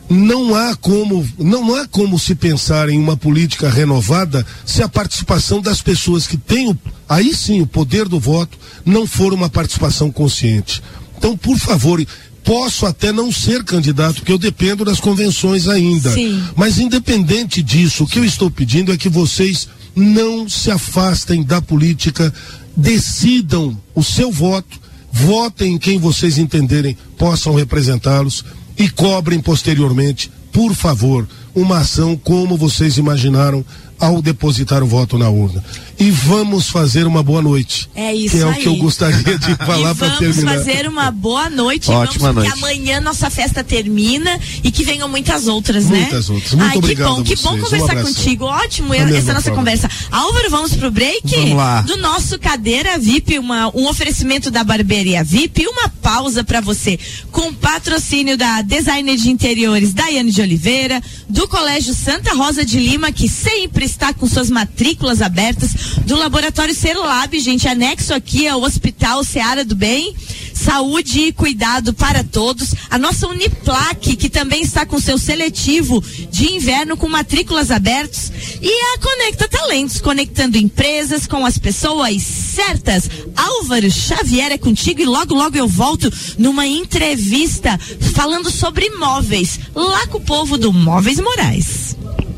não 0.10 0.56
há 0.56 0.74
como 0.74 1.28
não 1.38 1.76
há 1.76 1.86
como 1.86 2.18
se 2.18 2.34
pensar 2.34 2.88
em 2.88 2.98
uma 2.98 3.18
política 3.18 3.70
renovada 3.70 4.46
se 4.66 4.82
a 4.82 4.88
participação 4.88 5.62
das 5.62 5.82
pessoas 5.82 6.26
que 6.26 6.38
têm 6.38 6.70
o, 6.70 6.78
aí 7.10 7.36
sim 7.36 7.60
o 7.60 7.68
poder 7.68 8.08
do 8.08 8.22
voto 8.22 8.58
não 8.86 9.06
for 9.06 9.34
uma 9.34 9.50
participação 9.50 10.10
consciente. 10.10 10.82
Então, 11.18 11.36
por 11.36 11.58
favor, 11.58 12.02
posso 12.42 12.86
até 12.86 13.12
não 13.12 13.34
ser 13.34 13.66
candidato, 13.66 14.16
porque 14.16 14.32
eu 14.32 14.38
dependo 14.38 14.86
das 14.86 15.02
convenções 15.02 15.68
ainda. 15.68 16.14
Sim. 16.14 16.42
Mas 16.56 16.78
independente 16.78 17.62
disso, 17.62 18.06
o 18.06 18.08
que 18.08 18.20
eu 18.20 18.24
estou 18.24 18.50
pedindo 18.50 18.94
é 18.94 18.98
que 18.98 19.10
vocês 19.10 19.68
não 19.94 20.48
se 20.48 20.72
afastem 20.72 21.44
da 21.44 21.62
política, 21.62 22.34
decidam 22.78 23.78
o 23.94 24.02
seu 24.02 24.32
voto, 24.32 24.80
votem 25.12 25.74
em 25.74 25.78
quem 25.78 25.98
vocês 25.98 26.38
entenderem 26.38 26.98
possam 27.18 27.56
representá-los 27.56 28.44
e 28.78 28.90
cobrem 28.90 29.40
posteriormente, 29.40 30.32
por 30.52 30.74
favor, 30.74 31.28
uma 31.56 31.80
ação 31.80 32.16
como 32.16 32.56
vocês 32.56 32.98
imaginaram 32.98 33.66
ao 34.00 34.22
depositar 34.22 34.84
o 34.84 34.88
voto 34.88 35.18
na 35.18 35.30
urna. 35.30 35.64
E 36.00 36.12
vamos 36.12 36.70
fazer 36.70 37.08
uma 37.08 37.24
boa 37.24 37.42
noite. 37.42 37.90
É 37.96 38.14
isso 38.14 38.38
que 38.38 38.44
é 38.44 38.46
aí. 38.46 38.52
o 38.52 38.56
que 38.56 38.68
eu 38.68 38.76
gostaria 38.76 39.38
de 39.38 39.56
falar 39.66 39.96
para 39.96 40.12
terminar. 40.12 40.54
Vamos 40.54 40.66
fazer 40.66 40.88
uma 40.88 41.10
boa 41.10 41.50
noite. 41.50 41.90
Ótima 41.90 42.32
vamos, 42.32 42.44
noite. 42.44 42.60
amanhã 42.60 43.02
nossa 43.02 43.30
festa 43.32 43.64
termina 43.64 44.40
e 44.64 44.70
que 44.70 44.84
venham 44.84 45.10
muitas 45.10 45.48
outras, 45.48 45.86
muitas 45.86 46.00
né? 46.00 46.02
Muitas 46.12 46.30
outras. 46.30 46.54
Muito 46.54 46.72
Ai, 46.72 46.78
obrigado 46.78 47.24
que 47.24 47.36
bom, 47.36 47.36
que 47.36 47.36
bom 47.36 47.64
conversar 47.64 47.98
um 47.98 48.04
contigo. 48.04 48.46
Ótimo 48.46 48.94
essa 48.94 49.34
nossa 49.34 49.50
forma. 49.50 49.58
conversa. 49.58 49.90
Álvaro, 50.12 50.50
vamos 50.52 50.76
pro 50.76 50.92
break? 50.92 51.36
Vamos 51.36 51.58
lá. 51.58 51.82
Do 51.82 51.98
nosso 51.98 52.38
cadeira 52.38 53.00
VIP, 53.00 53.40
uma, 53.40 53.76
um 53.76 53.88
oferecimento 53.88 54.52
da 54.52 54.64
barbearia 54.64 55.24
VIP, 55.24 55.68
uma 55.68 55.90
pausa 55.90 56.44
para 56.44 56.62
você 56.62 57.00
com 57.32 57.54
patrocínio 57.54 58.38
da 58.38 58.62
designer 58.62 59.18
de 59.18 59.30
interiores 59.30 59.94
Daiane 59.94 60.32
de 60.32 60.42
Oliveira, 60.42 61.02
do 61.28 61.48
Colégio 61.48 61.94
Santa 61.94 62.34
Rosa 62.36 62.64
de 62.64 62.80
Lima, 62.80 63.12
que 63.12 63.28
sempre 63.28 63.86
está 63.86 64.14
com 64.14 64.28
suas 64.28 64.50
matrículas 64.50 65.22
abertas, 65.22 65.87
do 66.06 66.16
Laboratório 66.16 66.74
Celulab, 66.74 67.40
gente, 67.40 67.68
anexo 67.68 68.14
aqui 68.14 68.48
ao 68.48 68.62
Hospital 68.62 69.24
Seara 69.24 69.66
do 69.66 69.76
Bem. 69.76 70.16
Saúde 70.54 71.20
e 71.20 71.32
cuidado 71.32 71.94
para 71.94 72.24
todos. 72.24 72.74
A 72.90 72.98
nossa 72.98 73.28
Uniplaque, 73.28 74.16
que 74.16 74.30
também 74.30 74.64
está 74.64 74.86
com 74.86 75.00
seu 75.00 75.18
seletivo 75.18 76.04
de 76.32 76.52
inverno 76.52 76.98
com 76.98 77.08
matrículas 77.08 77.70
abertas. 77.70 78.32
E 78.62 78.70
a 78.70 78.98
Conecta 78.98 79.48
Talentos, 79.48 80.02
conectando 80.02 80.58
empresas 80.58 81.28
com 81.28 81.46
as 81.46 81.58
pessoas 81.58 82.22
certas. 82.24 83.10
Álvaro 83.36 83.90
Xavier 83.92 84.52
é 84.52 84.58
contigo 84.58 85.02
e 85.02 85.06
logo, 85.06 85.36
logo 85.36 85.56
eu 85.56 85.68
volto 85.68 86.12
numa 86.38 86.66
entrevista 86.66 87.80
falando 88.14 88.50
sobre 88.50 88.90
móveis, 88.90 89.60
lá 89.76 90.08
com 90.08 90.18
o 90.18 90.22
povo 90.22 90.58
do 90.58 90.74
Móveis 90.74 91.20
Morais. 91.20 91.96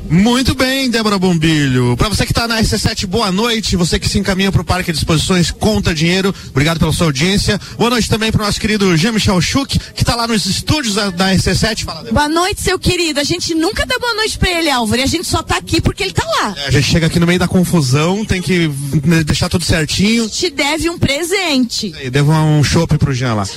Muito 0.09 0.55
bem, 0.55 0.89
Débora 0.89 1.19
Bombilho. 1.19 1.95
Para 1.95 2.09
você 2.09 2.25
que 2.25 2.31
está 2.31 2.47
na 2.47 2.59
RC7, 2.59 3.05
boa 3.05 3.31
noite. 3.31 3.75
Você 3.75 3.99
que 3.99 4.09
se 4.09 4.17
encaminha 4.17 4.51
para 4.51 4.61
o 4.61 4.65
Parque 4.65 4.91
de 4.91 4.97
Exposições 4.97 5.51
Conta 5.51 5.93
Dinheiro, 5.93 6.33
obrigado 6.49 6.79
pela 6.79 6.91
sua 6.91 7.05
audiência. 7.05 7.61
Boa 7.77 7.91
noite 7.91 8.09
também 8.09 8.31
para 8.31 8.41
o 8.41 8.45
nosso 8.45 8.59
querido 8.59 8.97
Jean-Michel 8.97 9.39
Schuch, 9.39 9.77
que 9.93 10.01
está 10.01 10.15
lá 10.15 10.27
nos 10.27 10.47
estúdios 10.47 10.95
da, 10.95 11.11
da 11.11 11.31
RC7. 11.31 11.83
Fala, 11.83 12.03
Débora. 12.03 12.27
Boa 12.27 12.27
noite, 12.27 12.59
seu 12.59 12.79
querido. 12.79 13.19
A 13.19 13.23
gente 13.23 13.53
nunca 13.53 13.85
dá 13.85 13.99
boa 13.99 14.15
noite 14.15 14.39
para 14.39 14.49
ele, 14.49 14.71
Álvaro, 14.71 14.99
e 14.99 15.03
a 15.03 15.07
gente 15.07 15.27
só 15.27 15.41
está 15.41 15.57
aqui 15.57 15.79
porque 15.79 16.01
ele 16.01 16.09
está 16.09 16.25
lá. 16.25 16.55
É, 16.57 16.67
a 16.67 16.71
gente 16.71 16.87
chega 16.87 17.05
aqui 17.05 17.19
no 17.19 17.27
meio 17.27 17.37
da 17.37 17.47
confusão, 17.47 18.25
tem 18.25 18.41
que 18.41 18.67
né, 19.05 19.23
deixar 19.23 19.47
tudo 19.47 19.63
certinho. 19.63 20.27
Te 20.27 20.49
deve 20.49 20.89
um 20.89 20.97
presente. 20.97 21.93
É, 22.01 22.09
devo 22.09 22.31
um 22.31 22.63
chopp 22.63 22.97
pro 22.97 23.13
Jean 23.13 23.35
lá. 23.35 23.47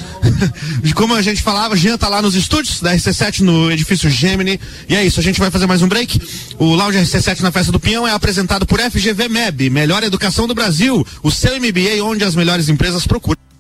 Como 0.95 1.15
a 1.15 1.23
gente 1.23 1.41
falava, 1.41 1.75
Jean 1.77 1.97
tá 1.97 2.11
lá 2.11 2.21
nos 2.21 2.35
estúdios 2.35 2.83
da 2.83 2.95
RC7 2.95 3.41
no 3.41 3.73
edifício 3.73 4.11
Gemini. 4.11 4.61
E 4.87 4.95
é 4.95 5.03
isso, 5.03 5.19
a 5.19 5.23
gente 5.23 5.41
vai 5.41 5.51
fazer 5.51 5.67
mais 5.67 5.81
um 5.81 5.89
break. 5.89 6.21
O 6.59 6.75
Lounge 6.75 6.99
RC7 6.99 7.41
na 7.41 7.53
Festa 7.53 7.73
do 7.73 7.81
Pinhão 7.81 8.07
é 8.07 8.13
apresentado 8.13 8.67
por 8.67 8.81
FGV 8.81 9.29
MEB, 9.29 9.71
Melhor 9.71 10.03
Educação 10.03 10.47
do 10.47 10.55
Brasil, 10.55 11.07
o 11.23 11.31
seu 11.31 11.57
MBA 11.57 12.03
onde 12.03 12.25
as 12.25 12.35
melhores 12.35 12.69
empresas 12.69 13.07
procuram. 13.07 13.52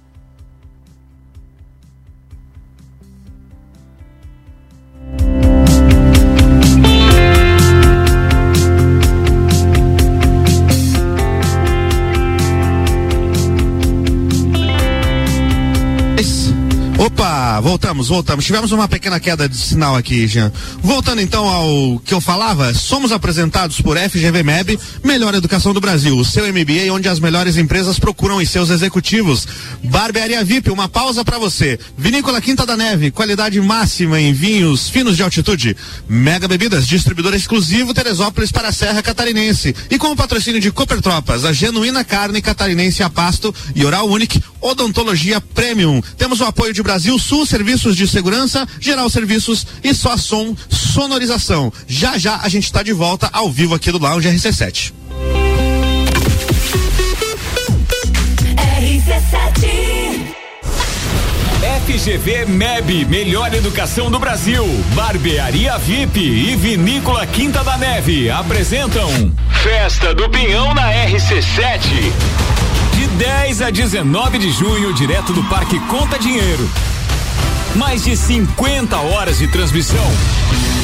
Opa, 17.13 17.61
voltamos, 17.61 18.09
voltamos. 18.09 18.45
Tivemos 18.45 18.73
uma 18.73 18.89
pequena 18.89 19.21
queda 19.21 19.47
de 19.47 19.57
sinal 19.57 19.95
aqui, 19.95 20.27
Jean. 20.27 20.51
Voltando 20.81 21.21
então 21.21 21.47
ao 21.47 21.99
que 22.01 22.15
eu 22.15 22.21
falava, 22.23 22.73
somos 22.73 23.13
apresentados 23.13 23.81
por 23.83 23.99
FGV 23.99 24.43
MEB, 24.43 24.81
Melhor 25.05 25.35
Educação 25.35 25.75
do 25.75 25.81
Brasil, 25.81 26.17
o 26.17 26.25
seu 26.25 26.47
MBA 26.49 26.91
onde 26.91 27.09
as 27.09 27.21
melhores 27.21 27.59
empresas 27.59 27.99
procuram 27.99 28.37
os 28.37 28.49
seus 28.49 28.71
executivos. 28.71 29.47
Barbearia 29.85 30.43
VIP, 30.43 30.71
uma 30.71 30.89
pausa 30.89 31.23
para 31.23 31.39
você. 31.39 31.79
Vinícola 31.99 32.41
Quinta 32.41 32.65
da 32.65 32.77
Neve, 32.77 33.11
qualidade 33.11 33.61
máxima 33.61 34.19
em 34.19 34.33
vinhos 34.33 34.89
finos 34.89 35.17
de 35.17 35.23
altitude. 35.23 35.77
Mega 36.09 36.49
Bebidas, 36.49 36.89
distribuidor 36.89 37.35
exclusivo 37.35 37.93
Teresópolis 37.93 38.51
para 38.51 38.69
a 38.69 38.73
Serra 38.73 39.03
Catarinense. 39.03 39.77
E 39.91 39.99
com 39.99 40.09
o 40.09 40.17
patrocínio 40.17 40.61
de 40.61 40.73
Cooper 40.73 41.03
Tropas, 41.03 41.45
a 41.45 41.53
genuína 41.53 42.05
carne 42.05 42.41
catarinense 42.41 43.03
a 43.03 43.11
pasto 43.11 43.55
e 43.75 43.85
Oral 43.85 44.09
Unique, 44.09 44.43
Odontologia 44.61 45.41
Premium. 45.41 46.01
Temos 46.17 46.41
o 46.41 46.45
apoio 46.45 46.73
de 46.73 46.83
Brasil 46.83 47.02
Sul 47.19 47.47
Serviços 47.47 47.97
de 47.97 48.07
Segurança, 48.07 48.67
Geral 48.81 49.09
Serviços 49.09 49.67
e 49.83 49.95
só 49.95 50.17
som 50.17 50.55
sonorização. 50.69 51.73
Já 51.87 52.19
já 52.19 52.41
a 52.43 52.49
gente 52.49 52.65
está 52.65 52.83
de 52.83 52.93
volta 52.93 53.29
ao 53.33 53.51
vivo 53.51 53.75
aqui 53.75 53.91
do 53.91 53.99
Lounge 53.99 54.29
RC7. 54.29 54.93
RC7 58.79 59.93
FGV 61.87 62.47
MEB, 62.47 63.05
melhor 63.07 63.53
educação 63.55 64.11
do 64.11 64.19
Brasil. 64.19 64.65
Barbearia 64.95 65.79
VIP 65.79 66.21
e 66.21 66.57
Vinícola 66.57 67.27
Quinta 67.27 67.63
da 67.63 67.77
Neve 67.77 68.31
apresentam 68.31 69.09
Festa 69.63 70.15
do 70.15 70.29
Pinhão 70.29 70.75
na 70.75 70.91
RC7. 70.91 72.13
De 73.13 73.19
10 73.19 73.63
a 73.63 73.71
19 73.71 74.39
de 74.39 74.51
junho, 74.51 74.93
direto 74.95 75.33
do 75.33 75.43
Parque 75.45 75.79
Conta 75.81 76.19
Dinheiro. 76.19 76.69
Mais 77.77 78.05
de 78.05 78.17
50 78.17 78.97
horas 78.97 79.39
de 79.39 79.47
transmissão. 79.49 80.05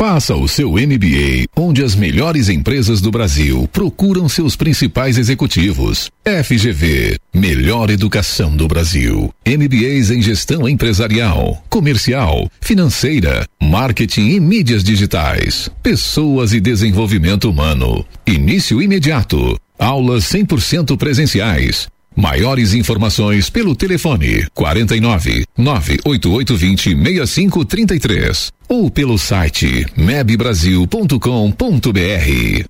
Faça 0.00 0.34
o 0.34 0.48
seu 0.48 0.70
MBA, 0.70 1.44
onde 1.54 1.84
as 1.84 1.94
melhores 1.94 2.48
empresas 2.48 3.02
do 3.02 3.10
Brasil 3.10 3.68
procuram 3.70 4.30
seus 4.30 4.56
principais 4.56 5.18
executivos. 5.18 6.10
FGV, 6.24 7.18
melhor 7.34 7.90
educação 7.90 8.56
do 8.56 8.66
Brasil. 8.66 9.30
MBAs 9.46 10.10
em 10.10 10.22
gestão 10.22 10.66
empresarial, 10.66 11.62
comercial, 11.68 12.50
financeira, 12.62 13.46
marketing 13.62 14.30
e 14.30 14.40
mídias 14.40 14.82
digitais. 14.82 15.68
Pessoas 15.82 16.54
e 16.54 16.60
desenvolvimento 16.60 17.50
humano. 17.50 18.02
Início 18.26 18.80
imediato. 18.80 19.54
Aulas 19.78 20.24
100% 20.24 20.96
presenciais. 20.96 21.88
Maiores 22.16 22.74
informações 22.74 23.48
pelo 23.48 23.74
telefone 23.74 24.46
49 24.54 25.44
98820 25.56 26.96
6533 26.96 28.52
ou 28.68 28.90
pelo 28.90 29.18
site 29.18 29.86
mebbrasil.com.br. 29.96 32.64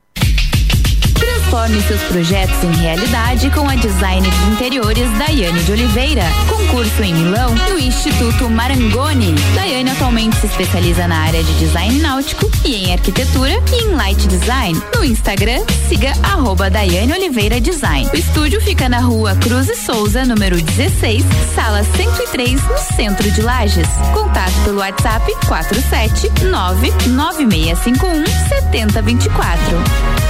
Transforme 1.15 1.81
seus 1.83 2.01
projetos 2.03 2.65
em 2.65 2.73
realidade 2.81 3.51
com 3.51 3.69
a 3.69 3.75
design 3.75 4.27
de 4.29 4.53
interiores 4.53 5.11
Daiane 5.19 5.63
de 5.65 5.73
Oliveira. 5.73 6.25
Concurso 6.71 7.03
em 7.03 7.13
Milão 7.13 7.53
no 7.69 7.79
Instituto 7.81 8.49
Marangoni. 8.49 9.35
Daiane 9.57 9.91
atualmente 9.91 10.37
se 10.37 10.47
especializa 10.47 11.09
na 11.09 11.17
área 11.17 11.43
de 11.43 11.53
design 11.55 11.99
náutico 11.99 12.49
e 12.65 12.77
em 12.77 12.93
arquitetura 12.93 13.61
e 13.73 13.85
em 13.85 13.91
light 13.97 14.29
design. 14.29 14.81
No 14.95 15.05
Instagram, 15.05 15.65
siga 15.89 16.13
arroba 16.23 16.71
Daiane 16.71 17.13
Oliveira 17.13 17.61
Design. 17.61 18.09
O 18.13 18.17
estúdio 18.17 18.61
fica 18.61 18.89
na 18.89 19.01
rua 19.01 19.35
Cruz 19.35 19.69
e 19.69 19.75
Souza, 19.75 20.25
número 20.25 20.63
16, 20.63 21.25
sala 21.57 21.83
103, 21.83 22.63
no 22.63 22.79
centro 22.79 23.29
de 23.33 23.43
Lages. 23.43 23.89
Contato 24.15 24.55
pelo 24.63 24.79
WhatsApp 24.79 25.29
47 25.49 26.31
99651 26.45 28.25
7024 28.49 30.30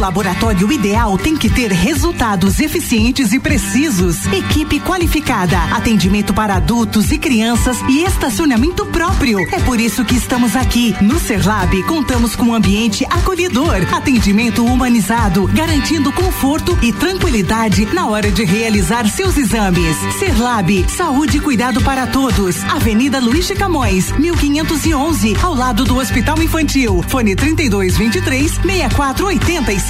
laboratório 0.00 0.72
ideal 0.72 1.18
tem 1.18 1.36
que 1.36 1.50
ter 1.50 1.70
resultados 1.70 2.58
eficientes 2.58 3.34
e 3.34 3.38
precisos, 3.38 4.26
equipe 4.32 4.80
qualificada, 4.80 5.58
atendimento 5.74 6.32
para 6.32 6.54
adultos 6.54 7.12
e 7.12 7.18
crianças 7.18 7.78
e 7.86 8.02
estacionamento 8.02 8.86
próprio. 8.86 9.38
É 9.52 9.60
por 9.60 9.78
isso 9.78 10.02
que 10.04 10.16
estamos 10.16 10.56
aqui. 10.56 10.96
No 11.02 11.20
Serlab, 11.20 11.82
contamos 11.82 12.34
com 12.34 12.46
um 12.46 12.54
ambiente 12.54 13.04
acolhedor, 13.10 13.86
atendimento 13.92 14.64
humanizado, 14.64 15.46
garantindo 15.48 16.10
conforto 16.12 16.76
e 16.80 16.92
tranquilidade 16.94 17.84
na 17.92 18.06
hora 18.06 18.30
de 18.30 18.44
realizar 18.44 19.06
seus 19.06 19.36
exames. 19.36 19.96
Serlab, 20.18 20.88
saúde 20.88 21.36
e 21.36 21.40
cuidado 21.40 21.82
para 21.82 22.06
todos. 22.06 22.64
Avenida 22.64 23.20
Luiz 23.20 23.46
de 23.46 23.54
Camões, 23.54 24.10
1511, 24.12 25.36
ao 25.42 25.54
lado 25.54 25.84
do 25.84 25.98
Hospital 25.98 26.42
Infantil. 26.42 27.04
Fone 27.06 27.36
3223 27.36 28.52
6485 28.52 29.89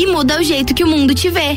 e 0.00 0.06
muda 0.06 0.40
o 0.40 0.42
jeito 0.42 0.72
que 0.72 0.82
o 0.82 0.86
mundo 0.86 1.14
te 1.14 1.28
vê. 1.28 1.54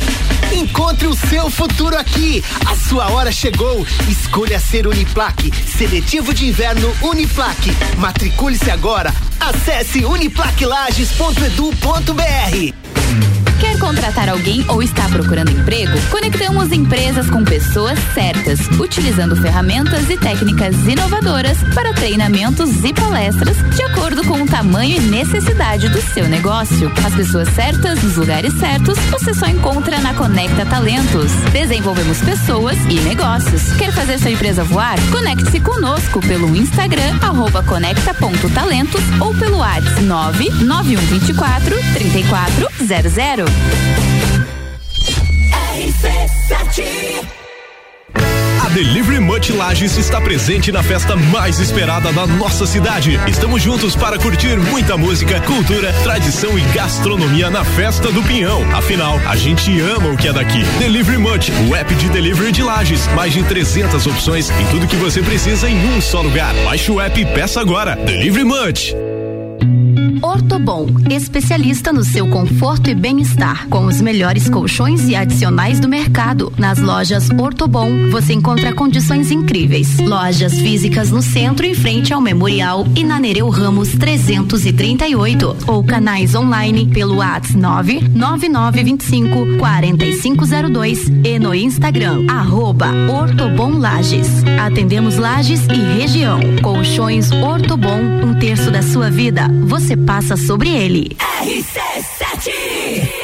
Encontre 0.52 1.08
o 1.08 1.16
seu 1.16 1.50
futuro 1.50 1.98
aqui. 1.98 2.44
A 2.66 2.76
sua 2.76 3.10
hora 3.10 3.32
chegou. 3.32 3.88
Escolha 4.10 4.60
ser 4.60 4.86
Uniplaque. 4.86 5.50
Seletivo 5.66 6.34
de 6.34 6.48
inverno 6.48 6.94
Uniplaque. 7.02 7.72
Matricule-se 7.98 8.70
agora. 8.70 9.14
Acesse 9.40 10.04
uniplaquilages.edu.br. 10.04 12.83
Contratar 13.84 14.30
alguém 14.30 14.64
ou 14.70 14.82
está 14.82 15.10
procurando 15.10 15.52
emprego? 15.52 15.92
Conectamos 16.10 16.72
empresas 16.72 17.30
com 17.30 17.44
pessoas 17.44 18.00
certas, 18.14 18.62
utilizando 18.80 19.36
ferramentas 19.36 20.10
e 20.10 20.16
técnicas 20.18 20.74
inovadoras 20.88 21.58
para 21.76 21.94
treinamentos 21.94 22.82
e 22.82 22.94
palestras 22.94 23.58
de 23.76 23.84
acordo 23.84 24.24
com 24.24 24.42
o 24.42 24.46
tamanho 24.46 24.96
e 24.96 25.00
necessidade 25.02 25.90
do 25.90 26.02
seu 26.02 26.30
negócio. 26.30 26.90
As 27.06 27.14
pessoas 27.14 27.50
certas 27.50 28.02
nos 28.02 28.16
lugares 28.16 28.54
certos 28.54 28.98
você 29.12 29.34
só 29.34 29.48
encontra 29.48 30.00
na 30.00 30.14
Conecta 30.14 30.66
Talentos. 30.66 31.34
Desenvolvemos 31.52 32.20
pessoas 32.20 32.78
e 32.90 33.02
negócios. 33.02 33.74
Quer 33.74 33.92
fazer 33.92 34.18
sua 34.18 34.32
empresa 34.32 34.64
voar? 34.64 34.96
Conecte-se 35.12 35.60
conosco 35.60 36.22
pelo 36.22 36.56
Instagram 36.56 37.20
arroba 37.22 37.62
conecta.talentos 37.64 39.02
ou 39.20 39.34
pelo 39.36 39.58
WhatsApp 39.58 40.04
99124 40.04 41.76
3400. 41.94 43.73
A 48.62 48.70
Delivery 48.70 49.20
Much 49.20 49.50
Lages 49.50 49.98
está 49.98 50.22
presente 50.22 50.72
na 50.72 50.82
festa 50.82 51.16
mais 51.16 51.60
esperada 51.60 52.12
da 52.12 52.26
nossa 52.26 52.66
cidade. 52.66 53.20
Estamos 53.28 53.62
juntos 53.62 53.96
para 53.96 54.18
curtir 54.18 54.58
muita 54.58 54.98
música, 54.98 55.40
cultura, 55.42 55.92
tradição 56.04 56.58
e 56.58 56.62
gastronomia 56.74 57.50
na 57.50 57.64
festa 57.64 58.12
do 58.12 58.24
Pinhão. 58.24 58.62
Afinal, 58.76 59.20
a 59.28 59.36
gente 59.36 59.80
ama 59.82 60.10
o 60.10 60.18
que 60.18 60.28
é 60.28 60.34
daqui. 60.34 60.64
Delivery 60.80 61.18
Much, 61.18 61.50
o 61.70 61.76
app 61.76 61.94
de 61.96 62.10
delivery 62.10 62.52
de 62.52 62.64
Lages. 62.64 63.08
Mais 63.16 63.34
de 63.34 63.44
300 63.44 64.08
opções 64.08 64.50
e 64.50 64.72
tudo 64.72 64.88
que 64.88 64.96
você 64.96 65.22
precisa 65.22 65.70
em 65.70 65.96
um 65.96 66.00
só 66.00 66.22
lugar. 66.22 66.54
Baixe 66.64 66.92
o 66.92 67.02
app 67.02 67.20
e 67.20 67.26
peça 67.26 67.60
agora. 67.60 67.96
Delivery 67.96 68.46
Much. 68.46 68.94
Ortobon, 70.22 70.88
especialista 71.10 71.92
no 71.92 72.04
seu 72.04 72.28
conforto 72.28 72.90
e 72.90 72.96
bem-estar, 72.96 73.68
com 73.70 73.86
os 73.86 74.02
melhores 74.02 74.50
colchões 74.50 75.08
e 75.08 75.16
adicionais 75.16 75.80
do 75.80 75.88
mercado. 75.88 76.52
Nas 76.58 76.80
lojas 76.80 77.30
Ortobon, 77.30 78.10
você 78.10 78.34
encontra 78.34 78.74
condições 78.74 79.32
incríveis. 79.32 79.98
Lojas 80.00 80.54
físicas 80.60 81.12
no 81.12 81.22
centro, 81.22 81.66
em 81.66 81.74
frente 81.74 82.14
ao 82.14 82.22
Memorial 82.22 82.86
e 82.96 83.04
na 83.04 83.20
Nereu 83.20 83.50
Ramos 83.50 83.90
338, 83.94 85.56
ou 85.68 85.84
canais 85.84 86.36
online 86.36 86.88
pelo 86.88 87.18
WhatsApp 87.18 87.54
99925 88.14 89.58
4502 89.58 91.12
e 91.24 91.40
no 91.40 91.54
Instagram 91.54 92.26
arroba 92.28 92.88
Lages. 93.84 94.28
Atendemos 94.60 95.18
Lages 95.18 95.66
e 95.68 96.00
região. 96.00 96.40
Colchões 96.62 97.32
Ortobon, 97.32 98.00
um 98.24 98.34
terço 98.34 98.72
da 98.72 98.82
sua 98.82 99.10
vida. 99.10 99.48
Você 99.64 99.96
passa 100.06 100.38
sobre 100.38 100.70
ele. 100.70 101.18
RC7 101.42 103.24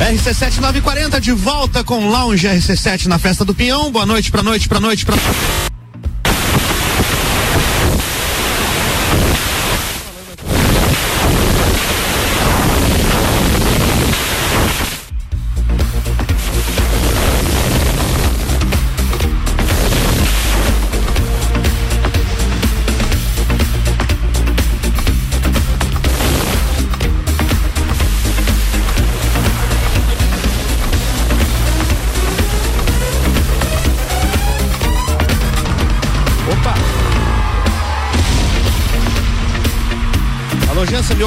RC7 0.00 0.58
940 0.60 1.18
de 1.18 1.32
volta 1.32 1.82
com 1.82 2.10
Lounge 2.10 2.46
RC7 2.46 3.06
na 3.06 3.18
festa 3.18 3.42
do 3.42 3.54
Pinhão. 3.54 3.90
Boa 3.90 4.04
noite, 4.04 4.30
pra 4.30 4.42
noite, 4.42 4.68
pra 4.68 4.78
noite, 4.78 5.06
pra. 5.06 5.16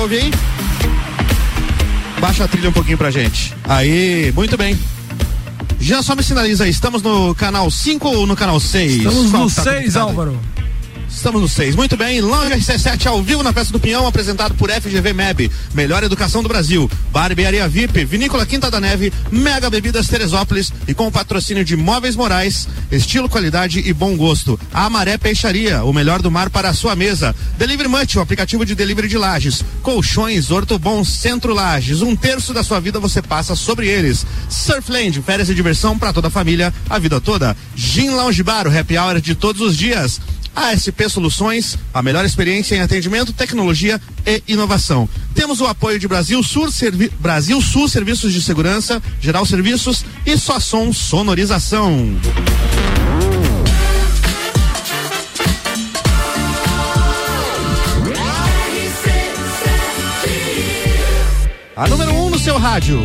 Ouve 0.08 0.16
aí? 0.16 0.32
Baixa 2.22 2.46
a 2.46 2.48
trilha 2.48 2.70
um 2.70 2.74
pouquinho 2.74 2.98
pra 2.98 3.12
gente. 3.12 3.54
Aí, 3.66 4.32
muito 4.34 4.58
bem. 4.58 4.78
Já 5.80 6.02
só 6.02 6.16
me 6.16 6.24
sinaliza 6.24 6.64
aí, 6.64 6.70
estamos 6.70 7.02
no 7.02 7.36
canal 7.36 7.70
5 7.70 8.08
ou 8.08 8.26
no 8.26 8.36
canal 8.36 8.60
6? 8.60 8.96
Estamos 8.96 9.32
no 9.32 9.50
6, 9.50 9.94
tá 9.94 10.02
Álvaro. 10.02 10.40
Estamos 11.10 11.42
no 11.42 11.48
6. 11.48 11.76
Muito 11.76 11.96
bem. 11.96 12.22
Lounge 12.22 12.54
RC7 12.54 13.08
ao 13.08 13.24
vivo 13.24 13.42
na 13.42 13.54
Festa 13.54 13.72
do 13.72 13.80
Pinhão, 13.80 14.06
apresentado 14.06 14.54
por 14.56 14.70
FGV 14.70 15.14
MEB, 15.14 15.52
Melhor 15.74 16.04
Educação 16.04 16.44
do 16.44 16.50
Brasil, 16.50 16.90
Barbearia 17.12 17.68
VIP, 17.68 18.06
Vinícola 18.06 18.46
Quinta 18.46 18.70
da 18.70 18.80
Neve, 18.80 19.12
Mega 19.32 19.70
Bebidas 19.70 20.08
Teresópolis 20.08 20.72
e 20.88 20.94
com 20.94 21.08
o 21.08 21.12
patrocínio 21.12 21.64
de 21.64 21.76
Móveis 21.76 22.16
Morais, 22.16 22.68
estilo, 22.92 23.30
qualidade 23.30 23.80
e 23.80 23.94
bom 23.94 24.16
gosto. 24.16 24.60
A 24.74 24.90
Maré 24.90 25.18
Peixaria, 25.18 25.84
o 25.84 25.94
melhor 25.94 26.22
do 26.22 26.30
mar 26.30 26.50
para 26.50 26.70
a 26.70 26.74
sua 26.74 26.96
mesa. 26.96 27.36
Delivery 27.58 27.90
Much, 27.90 28.18
o 28.18 28.22
aplicativo 28.22 28.66
de 28.66 28.76
delivery 28.76 29.08
de 29.08 29.18
lajes. 29.18 29.64
Colchões, 29.82 30.52
Ortobon, 30.52 31.04
Centro 31.04 31.54
Lages. 31.54 32.02
Um 32.02 32.16
terço 32.16 32.54
da 32.54 32.64
sua 32.64 32.80
vida 32.80 33.00
você 33.00 33.22
passa 33.22 33.56
sobre 33.56 33.88
eles. 33.88 34.26
Surfland, 34.50 35.22
férias 35.22 35.50
e 35.50 35.56
diversão 35.56 35.98
para 35.98 36.14
toda 36.14 36.28
a 36.28 36.32
família, 36.32 36.74
a 36.90 37.00
vida 37.00 37.20
toda. 37.22 37.56
Gin 37.76 38.10
Lounge 38.10 38.44
Bar, 38.44 38.68
o 38.68 38.78
happy 38.78 38.98
hour 38.98 39.22
de 39.22 39.36
todos 39.36 39.62
os 39.62 39.78
dias. 39.78 40.20
ASP 40.58 41.08
Soluções, 41.08 41.78
a 41.94 42.02
melhor 42.02 42.26
experiência 42.26 42.76
em 42.76 42.82
atendimento, 42.82 43.32
tecnologia 43.32 44.02
e 44.26 44.42
inovação. 44.48 45.08
Temos 45.36 45.62
o 45.62 45.68
apoio 45.68 46.00
de 46.00 46.08
Brasil 46.08 46.42
Sul, 46.42 46.72
Servi 46.72 47.10
Brasil 47.20 47.62
Sul 47.62 47.88
Serviços 47.88 48.34
de 48.34 48.42
Segurança, 48.42 49.02
Geral 49.22 49.46
Serviços 49.46 50.04
e 50.26 50.36
Só 50.36 50.60
Som 50.60 50.92
Sonorização. 50.92 52.18
A 61.76 61.88
número 61.88 62.12
1 62.12 62.26
um 62.26 62.30
no 62.32 62.40
seu 62.40 62.58
rádio. 62.58 63.00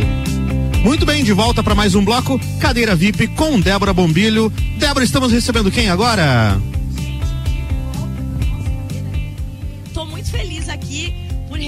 Muito 0.83 1.05
bem, 1.05 1.23
de 1.23 1.31
volta 1.31 1.61
para 1.61 1.75
mais 1.75 1.93
um 1.93 2.03
bloco, 2.03 2.41
Cadeira 2.59 2.95
VIP 2.95 3.27
com 3.27 3.59
Débora 3.59 3.93
Bombilho. 3.93 4.51
Débora, 4.79 5.05
estamos 5.05 5.31
recebendo 5.31 5.69
quem 5.69 5.91
agora? 5.91 6.59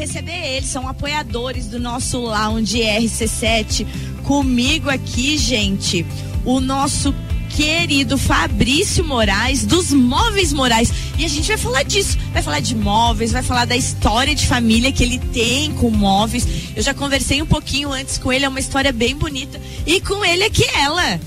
Receber 0.05 0.55
eles, 0.55 0.69
são 0.69 0.87
apoiadores 0.87 1.65
do 1.65 1.79
nosso 1.79 2.19
Lounge 2.19 2.79
RC7. 2.79 3.85
Comigo 4.23 4.89
aqui, 4.89 5.35
gente, 5.35 6.05
o 6.45 6.59
nosso 6.59 7.13
querido 7.49 8.17
Fabrício 8.17 9.03
Moraes, 9.03 9.65
dos 9.65 9.91
Móveis 9.91 10.53
Moraes. 10.53 10.91
E 11.17 11.25
a 11.25 11.27
gente 11.27 11.47
vai 11.47 11.57
falar 11.57 11.83
disso. 11.83 12.17
Vai 12.31 12.43
falar 12.43 12.59
de 12.59 12.75
móveis, 12.75 13.31
vai 13.31 13.41
falar 13.41 13.65
da 13.65 13.75
história 13.75 14.35
de 14.35 14.45
família 14.45 14.91
que 14.91 15.03
ele 15.03 15.17
tem 15.17 15.71
com 15.73 15.89
móveis. 15.89 16.47
Eu 16.75 16.83
já 16.83 16.93
conversei 16.93 17.41
um 17.41 17.45
pouquinho 17.45 17.91
antes 17.91 18.17
com 18.17 18.31
ele, 18.31 18.45
é 18.45 18.49
uma 18.49 18.59
história 18.59 18.91
bem 18.91 19.15
bonita. 19.15 19.59
E 19.87 19.99
com 20.01 20.23
ele 20.23 20.43
aqui 20.43 20.65
ela. 20.75 21.19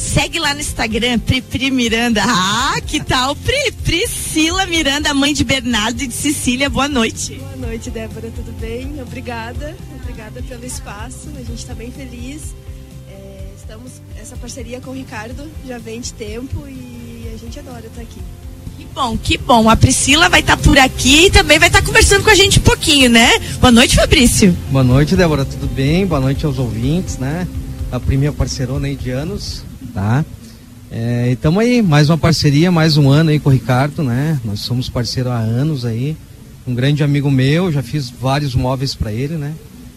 Segue 0.00 0.38
lá 0.38 0.54
no 0.54 0.60
Instagram, 0.60 1.18
Pri, 1.18 1.42
Pri 1.42 1.70
Miranda. 1.70 2.22
Ah, 2.24 2.80
que 2.84 3.04
tal? 3.04 3.36
Pri, 3.36 3.70
Priscila 3.84 4.64
Miranda, 4.64 5.12
mãe 5.12 5.34
de 5.34 5.44
Bernardo 5.44 6.02
e 6.02 6.06
de 6.06 6.14
Cecília. 6.14 6.70
Boa 6.70 6.88
noite. 6.88 7.34
Boa 7.34 7.68
noite, 7.68 7.90
Débora. 7.90 8.32
Tudo 8.34 8.50
bem? 8.58 9.00
Obrigada. 9.02 9.76
Obrigada 10.02 10.42
pelo 10.42 10.64
espaço. 10.64 11.28
A 11.36 11.40
gente 11.40 11.58
está 11.58 11.74
bem 11.74 11.92
feliz. 11.92 12.54
É, 13.10 13.50
estamos 13.54 13.92
essa 14.18 14.36
parceria 14.36 14.80
com 14.80 14.90
o 14.90 14.94
Ricardo 14.94 15.46
já 15.66 15.76
vem 15.76 16.00
de 16.00 16.14
tempo 16.14 16.66
e 16.66 17.30
a 17.34 17.36
gente 17.36 17.58
adora 17.58 17.86
estar 17.86 18.00
aqui. 18.00 18.22
Que 18.78 18.86
bom, 18.94 19.18
que 19.18 19.36
bom. 19.36 19.68
A 19.68 19.76
Priscila 19.76 20.30
vai 20.30 20.40
estar 20.40 20.56
por 20.56 20.78
aqui 20.78 21.26
e 21.26 21.30
também 21.30 21.58
vai 21.58 21.68
estar 21.68 21.82
conversando 21.82 22.24
com 22.24 22.30
a 22.30 22.34
gente 22.34 22.58
um 22.58 22.62
pouquinho, 22.62 23.10
né? 23.10 23.38
Boa 23.60 23.70
noite, 23.70 23.96
Fabrício. 23.96 24.56
Boa 24.70 24.82
noite, 24.82 25.14
Débora. 25.14 25.44
Tudo 25.44 25.66
bem? 25.66 26.06
Boa 26.06 26.22
noite 26.22 26.46
aos 26.46 26.58
ouvintes, 26.58 27.18
né? 27.18 27.46
A 27.92 28.00
primeira 28.00 28.34
parceirona 28.34 28.86
aí 28.86 28.96
de 28.96 29.10
anos 29.10 29.68
tá? 29.92 30.24
É, 30.90 31.28
e 31.28 31.32
estamos 31.32 31.62
aí, 31.62 31.82
mais 31.82 32.10
uma 32.10 32.18
parceria, 32.18 32.70
mais 32.70 32.96
um 32.96 33.08
ano 33.08 33.30
aí 33.30 33.38
com 33.38 33.48
o 33.48 33.52
Ricardo, 33.52 34.02
né? 34.02 34.40
Nós 34.44 34.60
somos 34.60 34.88
parceiros 34.88 35.30
há 35.30 35.38
anos 35.38 35.84
aí. 35.84 36.16
Um 36.66 36.74
grande 36.74 37.04
amigo 37.04 37.30
meu, 37.30 37.70
já 37.70 37.82
fiz 37.82 38.10
vários 38.10 38.54
móveis 38.54 38.94
para 38.94 39.12
ele, 39.12 39.34
né? 39.34 39.54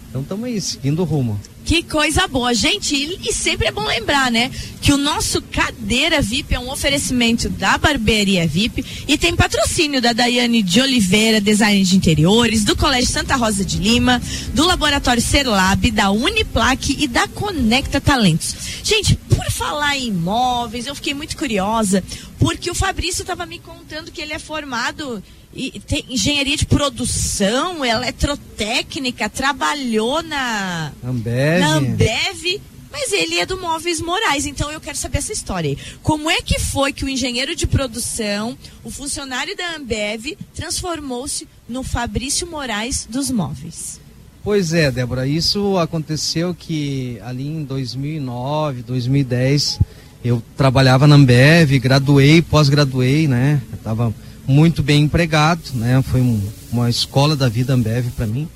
Então 0.09 0.21
estamos 0.21 0.45
aí, 0.45 0.61
seguindo 0.61 0.99
o 0.99 1.05
rumo. 1.05 1.39
Que 1.65 1.81
coisa 1.81 2.27
boa, 2.27 2.53
gente. 2.53 2.93
E, 2.95 3.31
sempre 3.31 3.67
é 3.67 3.71
bom 3.71 3.85
lembrar, 3.85 4.29
né? 4.29 4.51
Que 4.81 4.91
o 4.91 4.97
nosso 4.97 5.41
Cadeira 5.41 6.21
VIP 6.21 6.53
é 6.53 6.59
um 6.59 6.69
oferecimento 6.69 7.47
da 7.49 7.77
Barbearia 7.77 8.45
VIP 8.45 8.83
e 9.07 9.17
tem 9.17 9.33
patrocínio 9.33 10.01
da 10.01 10.11
Daiane 10.11 10.61
de 10.61 10.81
Oliveira, 10.81 11.39
design 11.39 11.81
de 11.83 11.95
interiores, 11.95 12.65
do 12.65 12.75
Colégio 12.75 13.09
Santa 13.09 13.37
Rosa 13.37 13.63
de 13.63 13.77
Lima, 13.77 14.21
do 14.53 14.65
Laboratório 14.65 15.21
Serlab, 15.21 15.89
da 15.91 16.11
Uniplaque 16.11 16.97
e 16.99 17.07
da 17.07 17.27
Conecta 17.29 18.01
Talentos. 18.01 18.55
Gente, 18.83 19.15
por 19.15 19.49
falar 19.49 19.97
em 19.97 20.07
imóveis, 20.07 20.85
eu 20.85 20.95
fiquei 20.95 21.13
muito 21.13 21.37
curiosa, 21.37 22.03
porque 22.39 22.69
o 22.69 22.75
Fabrício 22.75 23.21
estava 23.21 23.45
me 23.45 23.59
contando 23.59 24.11
que 24.11 24.21
ele 24.21 24.33
é 24.33 24.39
formado 24.39 25.23
e 25.55 25.79
tem 25.79 26.05
engenharia 26.09 26.57
de 26.57 26.65
produção, 26.65 27.85
eletrotécnica, 27.85 29.29
trabalhou 29.29 30.23
na 30.23 30.91
Ambev. 31.03 31.59
na 31.59 31.75
Ambev, 31.75 32.61
mas 32.91 33.11
ele 33.11 33.39
é 33.39 33.45
do 33.45 33.59
Móveis 33.59 34.01
Morais, 34.01 34.45
então 34.45 34.71
eu 34.71 34.81
quero 34.81 34.97
saber 34.97 35.19
essa 35.19 35.31
história. 35.33 35.69
Aí. 35.71 35.77
Como 36.01 36.29
é 36.29 36.41
que 36.41 36.59
foi 36.59 36.91
que 36.93 37.05
o 37.05 37.09
engenheiro 37.09 37.55
de 37.55 37.67
produção, 37.67 38.57
o 38.83 38.91
funcionário 38.91 39.55
da 39.55 39.75
Ambev, 39.75 40.37
transformou-se 40.53 41.47
no 41.67 41.83
Fabrício 41.83 42.47
Moraes 42.47 43.07
dos 43.09 43.29
Móveis? 43.31 43.99
Pois 44.43 44.73
é, 44.73 44.91
Débora, 44.91 45.25
isso 45.25 45.77
aconteceu 45.77 46.53
que 46.53 47.17
ali 47.23 47.47
em 47.47 47.63
2009, 47.63 48.81
2010, 48.81 49.79
eu 50.23 50.43
trabalhava 50.57 51.07
na 51.07 51.15
Ambev, 51.15 51.79
graduei, 51.79 52.41
pós-graduei, 52.41 53.27
né? 53.27 53.61
Eu 53.71 53.77
tava 53.79 54.13
muito 54.47 54.83
bem 54.83 55.03
empregado, 55.03 55.61
né? 55.75 56.01
Foi 56.01 56.21
um, 56.21 56.41
uma 56.71 56.89
escola 56.89 57.35
da 57.35 57.47
vida 57.47 57.73
Ambev 57.73 58.07
para 58.15 58.27
mim. 58.27 58.47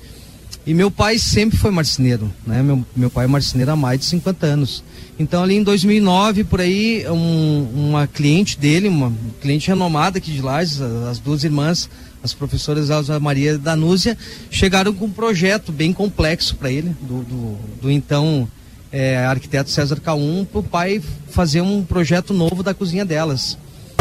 E 0.66 0.74
meu 0.74 0.90
pai 0.90 1.18
sempre 1.18 1.56
foi 1.56 1.70
marceneiro, 1.70 2.30
né? 2.46 2.62
Meu, 2.62 2.84
meu 2.94 3.08
pai 3.08 3.24
é 3.24 3.28
marceneiro 3.28 3.72
há 3.72 3.76
mais 3.76 4.00
de 4.00 4.06
50 4.06 4.46
anos. 4.46 4.84
Então 5.18 5.42
ali 5.42 5.56
em 5.56 5.62
2009, 5.62 6.44
por 6.44 6.60
aí, 6.60 7.06
um, 7.08 7.68
uma 7.74 8.06
cliente 8.06 8.58
dele, 8.58 8.86
uma 8.86 9.12
cliente 9.40 9.68
renomada 9.68 10.18
aqui 10.18 10.30
de 10.30 10.42
Lages, 10.42 10.80
as 10.80 11.18
duas 11.18 11.42
irmãs, 11.42 11.88
as 12.22 12.34
professoras 12.34 12.90
Elza 12.90 13.18
Maria 13.18 13.52
e 13.52 13.58
Danúzia, 13.58 14.16
chegaram 14.50 14.92
com 14.92 15.06
um 15.06 15.10
projeto 15.10 15.72
bem 15.72 15.92
complexo 15.92 16.54
para 16.56 16.70
ele, 16.70 16.94
do, 17.00 17.22
do, 17.22 17.58
do 17.82 17.90
então 17.90 18.46
é, 18.92 19.16
arquiteto 19.16 19.70
César 19.70 19.96
K1, 19.96 20.46
para 20.46 20.60
o 20.60 20.62
pai 20.62 21.02
fazer 21.30 21.60
um 21.60 21.82
projeto 21.82 22.34
novo 22.34 22.62
da 22.62 22.74
cozinha 22.74 23.04
delas. 23.04 23.56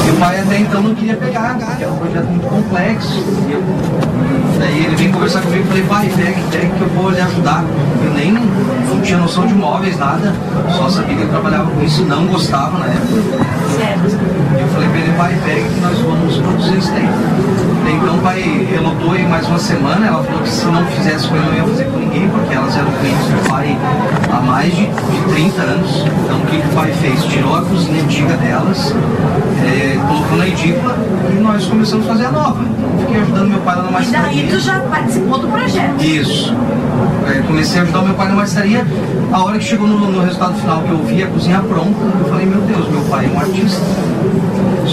Meu 0.07 0.15
pai 0.15 0.39
até 0.39 0.59
então 0.59 0.81
não 0.81 0.95
queria 0.95 1.17
pegar, 1.17 1.57
é 1.81 1.85
um 1.85 1.97
projeto 1.97 2.27
muito 2.27 2.47
complexo. 2.47 3.19
E 4.55 4.57
daí 4.57 4.85
ele 4.85 4.95
veio 4.95 5.11
conversar 5.11 5.41
comigo 5.41 5.65
e 5.65 5.67
falei, 5.67 5.83
pai, 5.83 6.09
pega, 6.15 6.39
pega 6.49 6.75
que 6.75 6.81
eu 6.81 6.89
vou 6.91 7.09
lhe 7.09 7.19
ajudar. 7.19 7.65
Eu 8.01 8.13
nem 8.13 8.31
não 8.31 9.01
tinha 9.01 9.17
noção 9.17 9.45
de 9.45 9.53
móveis, 9.53 9.99
nada. 9.99 10.33
Só 10.77 10.89
sabia 10.89 11.13
que 11.13 11.21
ele 11.23 11.29
trabalhava 11.29 11.69
com 11.69 11.83
isso, 11.83 12.05
não 12.05 12.25
gostava 12.25 12.79
na 12.79 12.85
época. 12.85 13.21
Certo. 13.77 14.17
E 14.57 14.61
eu 14.61 14.67
falei 14.69 14.87
pra 14.87 14.97
ele, 14.97 15.13
pai, 15.17 15.37
pega 15.43 15.67
que 15.67 15.79
nós 15.81 15.99
vamos 15.99 16.37
produzir 16.37 16.77
isso 16.77 16.91
daí. 16.93 17.09
Então 17.89 18.17
o 18.17 18.21
pai 18.21 18.67
relotou 18.69 19.13
aí 19.13 19.25
mais 19.25 19.47
uma 19.47 19.57
semana, 19.57 20.07
ela 20.07 20.21
falou 20.21 20.41
que 20.41 20.49
se 20.49 20.65
não 20.65 20.85
fizesse 20.87 21.27
com 21.29 21.35
ele, 21.37 21.45
não 21.45 21.53
ia 21.55 21.63
fazer 21.63 21.85
com 21.85 21.97
ninguém, 21.97 22.29
porque 22.29 22.53
elas 22.53 22.75
eram 22.75 22.91
clientes 22.91 23.25
do 23.25 23.49
pai 23.49 23.77
há 24.29 24.41
mais 24.41 24.75
de, 24.75 24.85
de 24.87 25.33
30 25.33 25.61
anos. 25.61 26.05
Então 26.25 26.37
o 26.37 26.45
que, 26.47 26.59
que 26.59 26.67
o 26.67 26.71
pai 26.71 26.91
fez? 26.91 27.23
Tirou 27.23 27.55
a 27.55 27.61
cozinha 27.61 28.03
antiga 28.03 28.35
delas, 28.37 28.93
é, 29.63 29.97
colocou 30.05 30.37
na 30.37 30.47
edícula 30.47 30.97
e 31.31 31.39
nós 31.39 31.65
começamos 31.65 32.05
a 32.05 32.09
fazer 32.09 32.25
a 32.25 32.31
nova. 32.31 32.61
Então 32.61 32.99
fiquei 32.99 33.21
ajudando 33.21 33.49
meu 33.49 33.61
pai 33.61 33.75
lá 33.77 33.83
na 33.83 33.91
marcenaria. 33.91 34.43
E 34.43 34.47
daí 34.47 34.51
tu 34.51 34.59
já 34.59 34.79
participou 34.81 35.39
do 35.39 35.47
projeto? 35.47 36.03
Isso. 36.03 36.53
É, 37.29 37.41
comecei 37.41 37.79
a 37.79 37.83
ajudar 37.83 38.01
meu 38.01 38.15
pai 38.15 38.27
na 38.27 38.35
marcenaria. 38.35 38.85
A 39.31 39.43
hora 39.43 39.57
que 39.57 39.63
chegou 39.63 39.87
no, 39.87 40.11
no 40.11 40.21
resultado 40.21 40.55
final 40.55 40.81
que 40.81 40.89
eu 40.89 41.03
vi 41.03 41.23
a 41.23 41.27
cozinha 41.27 41.59
pronta, 41.59 41.99
eu 42.19 42.29
falei, 42.29 42.45
meu 42.45 42.61
Deus, 42.61 42.89
meu 42.89 43.01
pai 43.03 43.25
é 43.25 43.29
um 43.29 43.39
artista. 43.39 43.81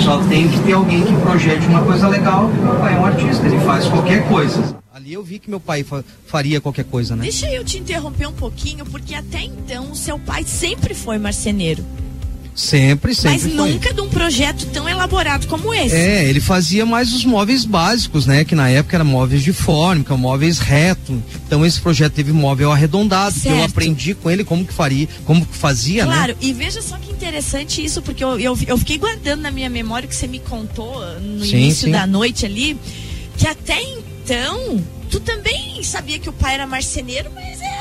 Só 0.02 0.18
tem 0.28 0.48
que 0.48 0.58
ter 0.60 0.72
alguém 0.72 1.02
que 1.02 1.12
projete 1.22 1.66
uma 1.66 1.82
coisa 1.82 2.08
legal, 2.08 2.48
meu 2.48 2.74
pai 2.76 2.94
é 2.94 2.98
um 2.98 3.06
artista, 3.06 3.46
ele 3.46 3.58
faz 3.60 3.86
qualquer 3.86 4.26
coisa. 4.28 4.76
Ali 4.92 5.12
eu 5.12 5.22
vi 5.22 5.38
que 5.38 5.50
meu 5.50 5.60
pai 5.60 5.82
fa 5.82 6.04
faria 6.26 6.60
qualquer 6.60 6.84
coisa, 6.84 7.16
né? 7.16 7.22
Deixa 7.22 7.50
eu 7.50 7.64
te 7.64 7.78
interromper 7.78 8.28
um 8.28 8.32
pouquinho, 8.32 8.84
porque 8.86 9.14
até 9.14 9.42
então 9.42 9.90
o 9.90 9.96
seu 9.96 10.18
pai 10.18 10.44
sempre 10.44 10.94
foi 10.94 11.18
marceneiro. 11.18 11.84
Sempre, 12.54 13.14
sempre. 13.14 13.30
Mas 13.30 13.42
foi. 13.42 13.72
nunca 13.72 13.92
de 13.92 14.00
um 14.00 14.08
projeto 14.08 14.66
tão 14.66 14.88
elaborado 14.88 15.48
como 15.48 15.74
esse. 15.74 15.94
É, 15.94 16.24
ele 16.24 16.40
fazia 16.40 16.86
mais 16.86 17.12
os 17.12 17.24
móveis 17.24 17.64
básicos, 17.64 18.26
né? 18.26 18.44
Que 18.44 18.54
na 18.54 18.70
época 18.70 18.96
eram 18.96 19.04
móveis 19.04 19.42
de 19.42 19.52
fórmica, 19.52 20.16
móveis 20.16 20.60
reto. 20.60 21.20
Então 21.46 21.66
esse 21.66 21.80
projeto 21.80 22.12
teve 22.12 22.32
móvel 22.32 22.70
arredondado. 22.70 23.34
Que 23.40 23.48
eu 23.48 23.64
aprendi 23.64 24.14
com 24.14 24.30
ele 24.30 24.44
como 24.44 24.64
que 24.64 24.72
faria, 24.72 25.08
como 25.24 25.44
que 25.44 25.56
fazia, 25.56 26.04
claro, 26.04 26.32
né? 26.32 26.38
e 26.40 26.52
veja 26.52 26.80
só 26.80 26.96
que 26.96 27.10
interessante 27.10 27.84
isso, 27.84 28.00
porque 28.02 28.22
eu, 28.22 28.38
eu, 28.38 28.56
eu 28.66 28.78
fiquei 28.78 28.98
guardando 28.98 29.40
na 29.40 29.50
minha 29.50 29.68
memória 29.68 30.08
que 30.08 30.14
você 30.14 30.26
me 30.26 30.38
contou 30.38 31.00
no 31.20 31.44
Sim, 31.44 31.56
início 31.56 31.86
sim. 31.86 31.90
da 31.90 32.06
noite 32.06 32.46
ali, 32.46 32.78
que 33.36 33.48
até 33.48 33.82
então 33.82 34.80
tu 35.10 35.20
também 35.20 35.82
sabia 35.82 36.18
que 36.18 36.28
o 36.28 36.32
pai 36.32 36.54
era 36.54 36.66
marceneiro, 36.66 37.30
mas 37.34 37.58
nada. 37.58 37.73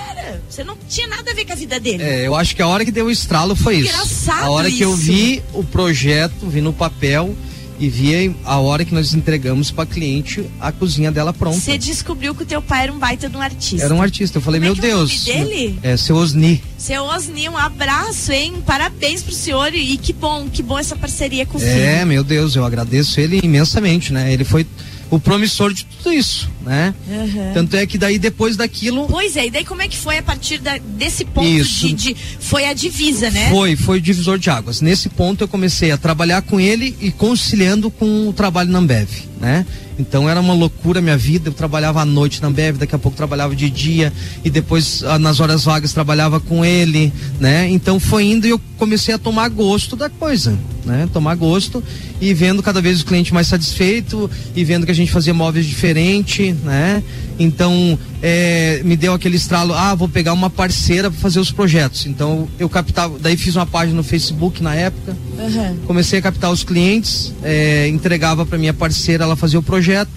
Você 0.49 0.63
não 0.63 0.77
tinha 0.89 1.07
nada 1.07 1.31
a 1.31 1.33
ver 1.33 1.45
com 1.45 1.53
a 1.53 1.55
vida 1.55 1.79
dele. 1.79 2.03
É, 2.03 2.27
eu 2.27 2.35
acho 2.35 2.55
que 2.55 2.61
a 2.61 2.67
hora 2.67 2.83
que 2.85 2.91
deu 2.91 3.05
o 3.07 3.11
estralo 3.11 3.55
foi 3.55 3.77
isso. 3.77 3.89
Engraçado 3.93 4.43
A 4.45 4.49
hora 4.51 4.69
que 4.71 4.81
eu 4.81 4.93
isso. 4.93 5.01
vi 5.03 5.43
o 5.53 5.63
projeto, 5.63 6.47
vi 6.47 6.61
no 6.61 6.73
papel 6.73 7.35
e 7.79 7.89
vi 7.89 8.33
a 8.45 8.59
hora 8.59 8.85
que 8.85 8.93
nós 8.93 9.13
entregamos 9.13 9.71
para 9.71 9.85
cliente 9.85 10.45
a 10.61 10.71
cozinha 10.71 11.11
dela 11.11 11.33
pronta. 11.33 11.59
Você 11.59 11.77
descobriu 11.77 12.33
que 12.35 12.43
o 12.43 12.45
teu 12.45 12.61
pai 12.61 12.83
era 12.83 12.93
um 12.93 12.99
baita 12.99 13.27
de 13.27 13.35
um 13.35 13.41
artista. 13.41 13.83
Era 13.85 13.93
um 13.93 14.01
artista. 14.01 14.37
Eu 14.37 14.41
falei, 14.41 14.61
Como 14.61 14.71
é 14.71 14.75
meu 14.75 14.83
é 14.83 14.87
o 14.87 14.97
Deus. 14.97 15.27
nome 15.27 15.39
dele? 15.45 15.79
É, 15.81 15.97
seu 15.97 16.15
Osni. 16.15 16.63
Seu 16.77 17.03
Osni, 17.03 17.49
um 17.49 17.57
abraço, 17.57 18.31
hein? 18.31 18.53
Parabéns 18.65 19.23
pro 19.23 19.33
senhor 19.33 19.73
e 19.73 19.97
que 19.97 20.13
bom, 20.13 20.47
que 20.47 20.61
bom 20.61 20.77
essa 20.77 20.95
parceria 20.95 21.45
com 21.45 21.57
o 21.57 21.59
filho. 21.59 21.71
É, 21.71 22.05
meu 22.05 22.23
Deus, 22.23 22.55
eu 22.55 22.63
agradeço 22.63 23.19
ele 23.19 23.39
imensamente, 23.43 24.13
né? 24.13 24.31
Ele 24.31 24.43
foi 24.43 24.63
o 25.09 25.19
promissor 25.19 25.73
de 25.73 25.85
tudo 25.85 26.11
isso, 26.13 26.49
né? 26.61 26.93
Aham. 27.09 27.51
Tanto 27.53 27.75
é 27.75 27.85
que 27.85 27.97
daí 27.97 28.17
depois 28.17 28.57
daquilo 28.57 29.05
Pois 29.07 29.35
é, 29.37 29.47
e 29.47 29.51
daí 29.51 29.63
como 29.65 29.81
é 29.81 29.87
que 29.87 29.97
foi 29.97 30.17
a 30.17 30.23
partir 30.23 30.57
da- 30.59 30.77
desse 30.77 31.23
ponto 31.25 31.45
Isso. 31.47 31.87
de, 31.87 31.93
de- 31.93 32.15
Foi 32.39 32.65
a 32.65 32.73
divisa, 32.73 33.29
né? 33.29 33.49
Foi, 33.49 33.75
foi 33.75 33.97
o 33.97 34.01
divisor 34.01 34.37
de 34.39 34.49
águas. 34.49 34.81
Nesse 34.81 35.09
ponto 35.09 35.43
eu 35.43 35.47
comecei 35.47 35.91
a 35.91 35.97
trabalhar 35.97 36.41
com 36.41 36.59
ele 36.59 36.95
e 36.99 37.11
conciliando 37.11 37.91
com 37.91 38.27
o 38.29 38.33
trabalho 38.33 38.69
na 38.71 38.79
Ambev, 38.79 39.09
né? 39.39 39.65
Então 39.97 40.29
era 40.29 40.39
uma 40.39 40.53
loucura 40.53 40.99
a 40.99 41.01
minha 41.01 41.17
vida. 41.17 41.49
Eu 41.49 41.53
trabalhava 41.53 42.01
à 42.01 42.05
noite 42.05 42.41
na 42.41 42.47
Ambev, 42.47 42.77
daqui 42.77 42.95
a 42.95 42.99
pouco 42.99 43.15
trabalhava 43.15 43.55
de 43.55 43.69
dia 43.69 44.11
e 44.43 44.49
depois 44.49 45.03
ah, 45.03 45.19
nas 45.19 45.39
horas 45.39 45.63
vagas 45.63 45.93
trabalhava 45.93 46.39
com 46.39 46.63
ele, 46.65 47.13
né? 47.39 47.69
Então 47.69 47.99
foi 47.99 48.25
indo 48.25 48.47
e 48.47 48.49
eu 48.49 48.61
comecei 48.77 49.13
a 49.13 49.17
tomar 49.17 49.49
gosto 49.49 49.95
da 49.95 50.09
coisa, 50.09 50.57
né? 50.85 51.07
Tomar 51.13 51.35
gosto 51.35 51.83
e 52.19 52.33
vendo 52.33 52.63
cada 52.63 52.81
vez 52.81 53.01
o 53.01 53.05
cliente 53.05 53.33
mais 53.33 53.47
satisfeito 53.47 54.29
e 54.55 54.63
vendo 54.63 54.85
que 54.85 54.91
a 54.91 54.95
gente 54.95 55.11
fazia 55.11 55.33
móveis 55.33 55.65
diferente, 55.65 56.53
né? 56.63 57.03
Então 57.39 57.97
é, 58.21 58.81
me 58.85 58.95
deu 58.95 59.13
aquele 59.13 59.35
estralo, 59.35 59.73
ah, 59.73 59.93
vou 59.93 60.07
pegar 60.07 60.33
uma 60.33 60.49
parceira 60.49 61.11
para 61.11 61.19
fazer 61.19 61.39
os 61.39 61.51
projetos. 61.51 62.05
Então 62.05 62.47
eu 62.57 62.69
captava, 62.69 63.17
daí 63.19 63.35
fiz 63.35 63.55
uma 63.55 63.65
página 63.65 63.97
no 63.97 64.03
Facebook 64.03 64.61
na 64.63 64.73
época, 64.75 65.15
Aham. 65.37 65.77
comecei 65.85 66.19
a 66.19 66.21
captar 66.21 66.51
os 66.51 66.63
clientes, 66.63 67.33
é, 67.43 67.87
entregava 67.87 68.45
para 68.45 68.57
minha 68.57 68.73
parceira, 68.73 69.23
ela 69.23 69.32
fazia 69.35 69.59
o 69.59 69.63
projeto, 69.63 70.11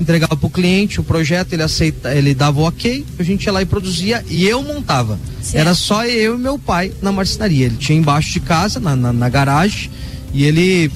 entregava 0.00 0.36
para 0.36 0.46
o 0.46 0.50
cliente 0.50 1.00
o 1.00 1.04
projeto, 1.04 1.52
ele 1.52 1.62
aceita, 1.62 2.14
ele 2.14 2.34
dava 2.34 2.60
o 2.60 2.64
ok, 2.64 3.04
a 3.18 3.22
gente 3.22 3.44
ia 3.44 3.52
lá 3.52 3.62
e 3.62 3.66
produzia 3.66 4.24
e 4.28 4.46
eu 4.46 4.62
montava. 4.62 5.18
Certo. 5.40 5.60
Era 5.60 5.74
só 5.74 6.04
eu 6.04 6.34
e 6.34 6.38
meu 6.38 6.58
pai 6.58 6.92
na 7.00 7.12
marcenaria. 7.12 7.66
Ele 7.66 7.76
tinha 7.76 7.98
embaixo 7.98 8.32
de 8.32 8.40
casa, 8.40 8.78
na, 8.78 8.94
na, 8.94 9.12
na 9.12 9.28
garagem, 9.28 9.90
e 10.32 10.44
ele 10.44 10.90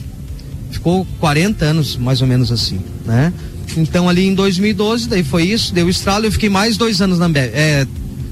ficou 0.70 1.06
40 1.18 1.64
anos 1.64 1.96
mais 1.96 2.20
ou 2.20 2.26
menos 2.26 2.52
assim, 2.52 2.80
né? 3.04 3.32
Então 3.76 4.08
ali 4.08 4.26
em 4.26 4.34
2012, 4.34 5.08
daí 5.08 5.22
foi 5.22 5.44
isso, 5.44 5.72
deu 5.72 5.88
estralo, 5.88 6.26
eu 6.26 6.32
fiquei 6.32 6.48
mais 6.48 6.76
dois 6.76 7.00
anos 7.00 7.18
na 7.18 7.26
Ambev. 7.26 7.50
É, 7.54 7.86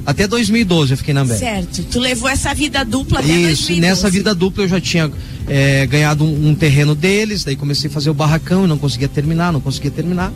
até 0.08 0.26
2012 0.26 0.92
eu 0.92 0.96
fiquei 0.96 1.12
na 1.12 1.20
Ambev. 1.20 1.38
Certo. 1.38 1.82
Tu 1.82 2.00
levou 2.00 2.30
essa 2.30 2.54
vida 2.54 2.82
dupla 2.82 3.18
até 3.18 3.28
Isso, 3.28 3.72
e 3.72 3.76
2012. 3.76 3.80
nessa 3.82 4.08
vida 4.08 4.34
dupla 4.34 4.64
eu 4.64 4.68
já 4.68 4.80
tinha 4.80 5.12
é, 5.46 5.86
ganhado 5.86 6.24
um, 6.24 6.48
um 6.48 6.54
terreno 6.54 6.94
deles, 6.94 7.44
daí 7.44 7.54
comecei 7.54 7.90
a 7.90 7.92
fazer 7.92 8.08
o 8.08 8.14
barracão 8.14 8.64
e 8.64 8.66
não 8.66 8.78
conseguia 8.78 9.06
terminar, 9.06 9.52
não 9.52 9.60
conseguia 9.60 9.90
terminar. 9.90 10.32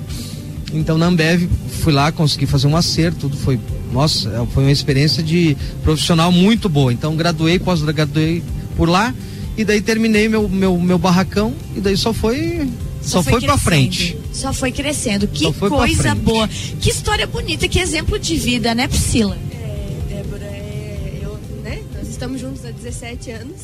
Então 0.74 0.98
na 0.98 1.06
Ambev 1.06 1.48
fui 1.80 1.90
lá, 1.90 2.12
consegui 2.12 2.44
fazer 2.44 2.66
um 2.66 2.76
acerto, 2.76 3.20
tudo 3.20 3.38
foi, 3.38 3.58
nossa, 3.90 4.28
é, 4.28 4.46
foi 4.52 4.64
uma 4.64 4.70
experiência 4.70 5.22
de 5.22 5.56
profissional 5.82 6.30
muito 6.30 6.68
boa. 6.68 6.92
Então 6.92 7.16
graduei, 7.16 7.58
pós-graduei 7.58 8.42
por 8.76 8.90
lá 8.90 9.14
e 9.56 9.64
daí 9.64 9.80
terminei 9.80 10.28
meu, 10.28 10.50
meu, 10.50 10.78
meu 10.78 10.98
barracão 10.98 11.54
e 11.74 11.80
daí 11.80 11.96
só 11.96 12.12
foi 12.12 12.68
só, 13.00 13.22
foi, 13.22 13.40
pra 13.40 13.40
crescendo. 13.40 13.58
frente. 13.58 14.18
Só 14.34 14.52
foi 14.52 14.70
crescendo. 14.70 15.26
Que 15.26 15.44
Só 15.44 15.52
foi 15.54 15.70
coisa 15.70 16.14
boa. 16.14 16.46
Que 16.78 16.90
história 16.90 17.26
bonita, 17.26 17.66
que 17.66 17.78
exemplo 17.78 18.18
de 18.18 18.36
vida, 18.36 18.74
né, 18.74 18.86
Priscila? 18.86 19.38
Estamos 22.22 22.40
juntos 22.40 22.64
há 22.64 22.70
17 22.70 23.32
anos 23.32 23.56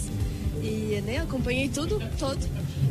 e 0.61 1.01
né, 1.07 1.19
acompanhei 1.19 1.69
tudo, 1.69 2.03
todo, 2.19 2.39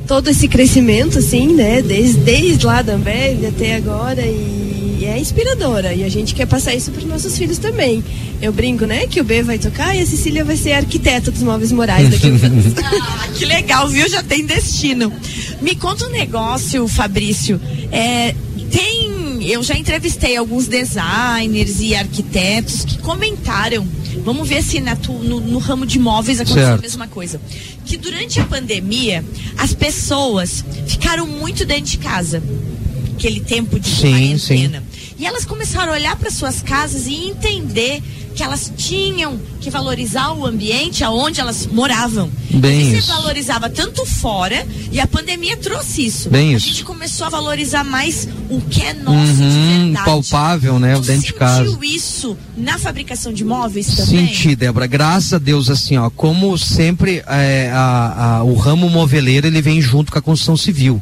todo 0.08 0.30
esse 0.30 0.48
crescimento, 0.48 1.20
assim, 1.20 1.54
né, 1.54 1.82
desde, 1.82 2.22
desde 2.22 2.66
lá 2.66 2.82
da 2.82 2.94
Ambev 2.94 3.46
até 3.46 3.76
agora 3.76 4.22
e 4.26 5.04
é 5.04 5.20
inspiradora 5.20 5.94
e 5.94 6.06
a 6.06 6.10
gente 6.10 6.34
quer 6.34 6.46
passar 6.46 6.74
isso 6.74 6.90
para 6.92 7.02
os 7.02 7.08
nossos 7.10 7.38
filhos 7.38 7.58
também. 7.58 8.02
Eu 8.42 8.54
brinco, 8.54 8.86
né, 8.86 9.08
que 9.08 9.20
o 9.20 9.26
B 9.26 9.44
vai 9.44 9.60
tocar 9.60 9.94
e 9.94 10.00
a 10.00 10.06
Cecília 10.06 10.46
vai 10.46 10.56
ser 10.56 10.72
arquiteta 10.72 11.32
dos 11.32 11.44
móveis 11.44 11.74
morais 11.74 12.10
daqui 12.10 12.28
a 12.28 12.32
uns 12.32 12.44
anos. 12.46 12.66
Ah, 12.82 13.28
que 13.38 13.44
legal, 13.44 13.90
viu? 13.90 14.08
Já 14.08 14.24
tem 14.24 14.46
destino. 14.46 15.12
Me 15.62 15.76
conta 15.76 16.06
um 16.06 16.12
negócio, 16.12 16.88
Fabrício. 16.88 17.60
É, 17.92 18.34
tem. 18.72 19.44
Eu 19.50 19.62
já 19.64 19.78
entrevistei 19.78 20.38
alguns 20.38 20.68
designers 20.68 21.82
e 21.82 21.94
arquitetos 21.94 22.86
que 22.86 22.98
comentaram. 23.00 23.86
Vamos 24.24 24.48
ver 24.50 24.62
se 24.64 24.80
na 24.80 24.96
no, 24.96 25.40
no 25.40 25.60
ramo 25.60 25.86
de 25.86 25.98
imóveis 25.98 26.40
aconteceu 26.40 26.64
a 26.64 26.70
Certo. 26.72 26.82
mesma 26.82 27.08
coisa. 27.08 27.40
Que 27.86 27.98
durante 27.98 28.40
a 28.40 28.46
pandemia, 28.46 29.24
as 29.58 29.74
pessoas 29.74 30.64
ficaram 30.86 31.26
muito 31.28 31.66
dentro 31.66 31.86
de 31.86 31.98
casa. 31.98 32.42
Aquele 33.16 33.40
tempo 33.40 33.80
de 33.80 33.90
Sim, 33.90 34.12
quarentena. 34.12 34.84
E 35.18 35.26
elas 35.26 35.46
começaram 35.46 35.92
a 35.92 35.96
olhar 35.96 36.16
para 36.18 36.30
suas 36.30 36.62
casas 36.62 37.08
e 37.08 37.16
entender 37.30 38.02
que 38.38 38.44
elas 38.44 38.72
tinham 38.78 39.40
que 39.60 39.68
valorizar 39.72 40.32
o 40.32 40.46
ambiente 40.46 41.04
aonde 41.04 41.42
elas 41.42 41.66
moravam. 41.66 42.30
Bem 42.52 42.94
isso. 42.94 43.02
se 43.02 43.08
valorizava 43.12 43.68
tanto 43.68 44.06
fora 44.06 44.66
e 44.92 45.00
a 45.00 45.08
pandemia 45.08 45.58
trouxe 45.58 46.06
isso. 46.06 46.30
Bem 46.30 46.54
a 46.54 46.58
isso. 46.58 46.68
gente 46.68 46.84
começou 46.84 47.26
a 47.26 47.30
valorizar 47.32 47.84
mais 47.84 48.28
o 48.50 48.62
que 48.62 48.84
é 48.84 48.94
nosso 48.94 49.34
de 49.34 49.42
Uhum, 49.44 49.84
verdade. 49.86 50.06
palpável, 50.06 50.80
né? 50.80 50.94
Dentro 51.00 51.26
de 51.26 51.34
casa. 51.34 51.66
Sentiu 51.66 51.84
isso 51.84 52.38
na 52.56 52.78
fabricação 52.78 53.34
de 53.34 53.44
móveis 53.44 53.88
também? 53.96 54.28
Senti, 54.28 54.56
Débora. 54.56 54.86
Graças 54.86 55.34
a 55.34 55.40
Deus, 55.40 55.68
assim, 55.70 55.98
ó, 55.98 56.10
como 56.12 56.56
sempre 56.60 57.24
é, 57.28 57.72
a- 57.74 58.38
a- 58.38 58.44
o 58.44 58.54
ramo 58.54 58.88
moveleiro 58.90 59.48
ele 59.48 59.62
vem 59.64 59.82
junto 59.82 60.12
com 60.12 60.20
a 60.20 60.22
construção 60.22 60.56
civil. 60.56 61.02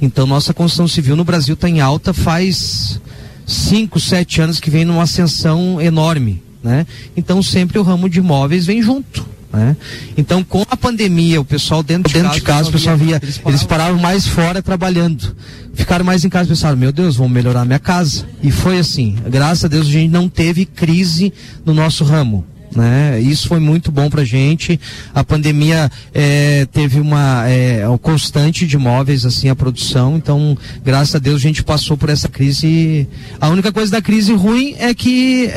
Então, 0.00 0.24
nossa 0.24 0.54
construção 0.54 0.86
civil 0.86 1.16
no 1.16 1.24
Brasil 1.24 1.54
está 1.54 1.68
em 1.68 1.80
alta 1.80 2.14
faz 2.14 3.00
cinco, 3.46 3.98
sete 4.00 4.40
anos 4.40 4.60
que 4.60 4.70
vem 4.70 4.84
numa 4.84 5.02
ascensão 5.02 5.80
enorme, 5.80 6.42
né? 6.66 6.86
Então, 7.16 7.40
sempre 7.42 7.78
o 7.78 7.82
ramo 7.82 8.08
de 8.08 8.18
imóveis 8.18 8.66
vem 8.66 8.82
junto. 8.82 9.24
Né? 9.52 9.76
Então, 10.16 10.42
com 10.42 10.62
a 10.68 10.76
pandemia, 10.76 11.40
o 11.40 11.44
pessoal 11.44 11.82
dentro, 11.82 12.12
dentro 12.12 12.32
de 12.32 12.40
casa, 12.40 12.68
o 12.68 12.72
pessoal 12.72 12.96
via, 12.96 13.22
eles 13.46 13.62
paravam 13.62 13.98
mais 13.98 14.26
fora 14.26 14.60
trabalhando. 14.60 15.34
Ficaram 15.74 16.04
mais 16.04 16.24
em 16.24 16.28
casa 16.28 16.46
e 16.46 16.48
pensaram, 16.48 16.76
meu 16.76 16.90
Deus, 16.90 17.16
vamos 17.16 17.32
melhorar 17.32 17.64
minha 17.64 17.78
casa. 17.78 18.26
E 18.42 18.50
foi 18.50 18.78
assim, 18.78 19.16
graças 19.30 19.64
a 19.64 19.68
Deus 19.68 19.86
a 19.86 19.90
gente 19.90 20.10
não 20.10 20.28
teve 20.28 20.66
crise 20.66 21.32
no 21.64 21.72
nosso 21.72 22.02
ramo. 22.04 22.44
Né? 22.76 23.20
Isso 23.22 23.48
foi 23.48 23.58
muito 23.58 23.90
bom 23.90 24.10
pra 24.10 24.22
gente. 24.24 24.78
A 25.14 25.24
pandemia 25.24 25.90
eh, 26.14 26.66
teve 26.72 27.00
uma 27.00 27.48
eh, 27.48 27.88
um 27.88 27.96
constante 27.96 28.66
de 28.66 28.76
imóveis 28.76 29.24
assim 29.24 29.48
a 29.48 29.56
produção. 29.56 30.16
Então, 30.16 30.56
graças 30.84 31.14
a 31.14 31.18
Deus 31.18 31.36
a 31.36 31.42
gente 31.42 31.62
passou 31.64 31.96
por 31.96 32.10
essa 32.10 32.28
crise. 32.28 33.08
A 33.40 33.48
única 33.48 33.72
coisa 33.72 33.90
da 33.92 34.02
crise 34.02 34.32
ruim 34.34 34.74
é 34.78 34.92
que 34.92 35.48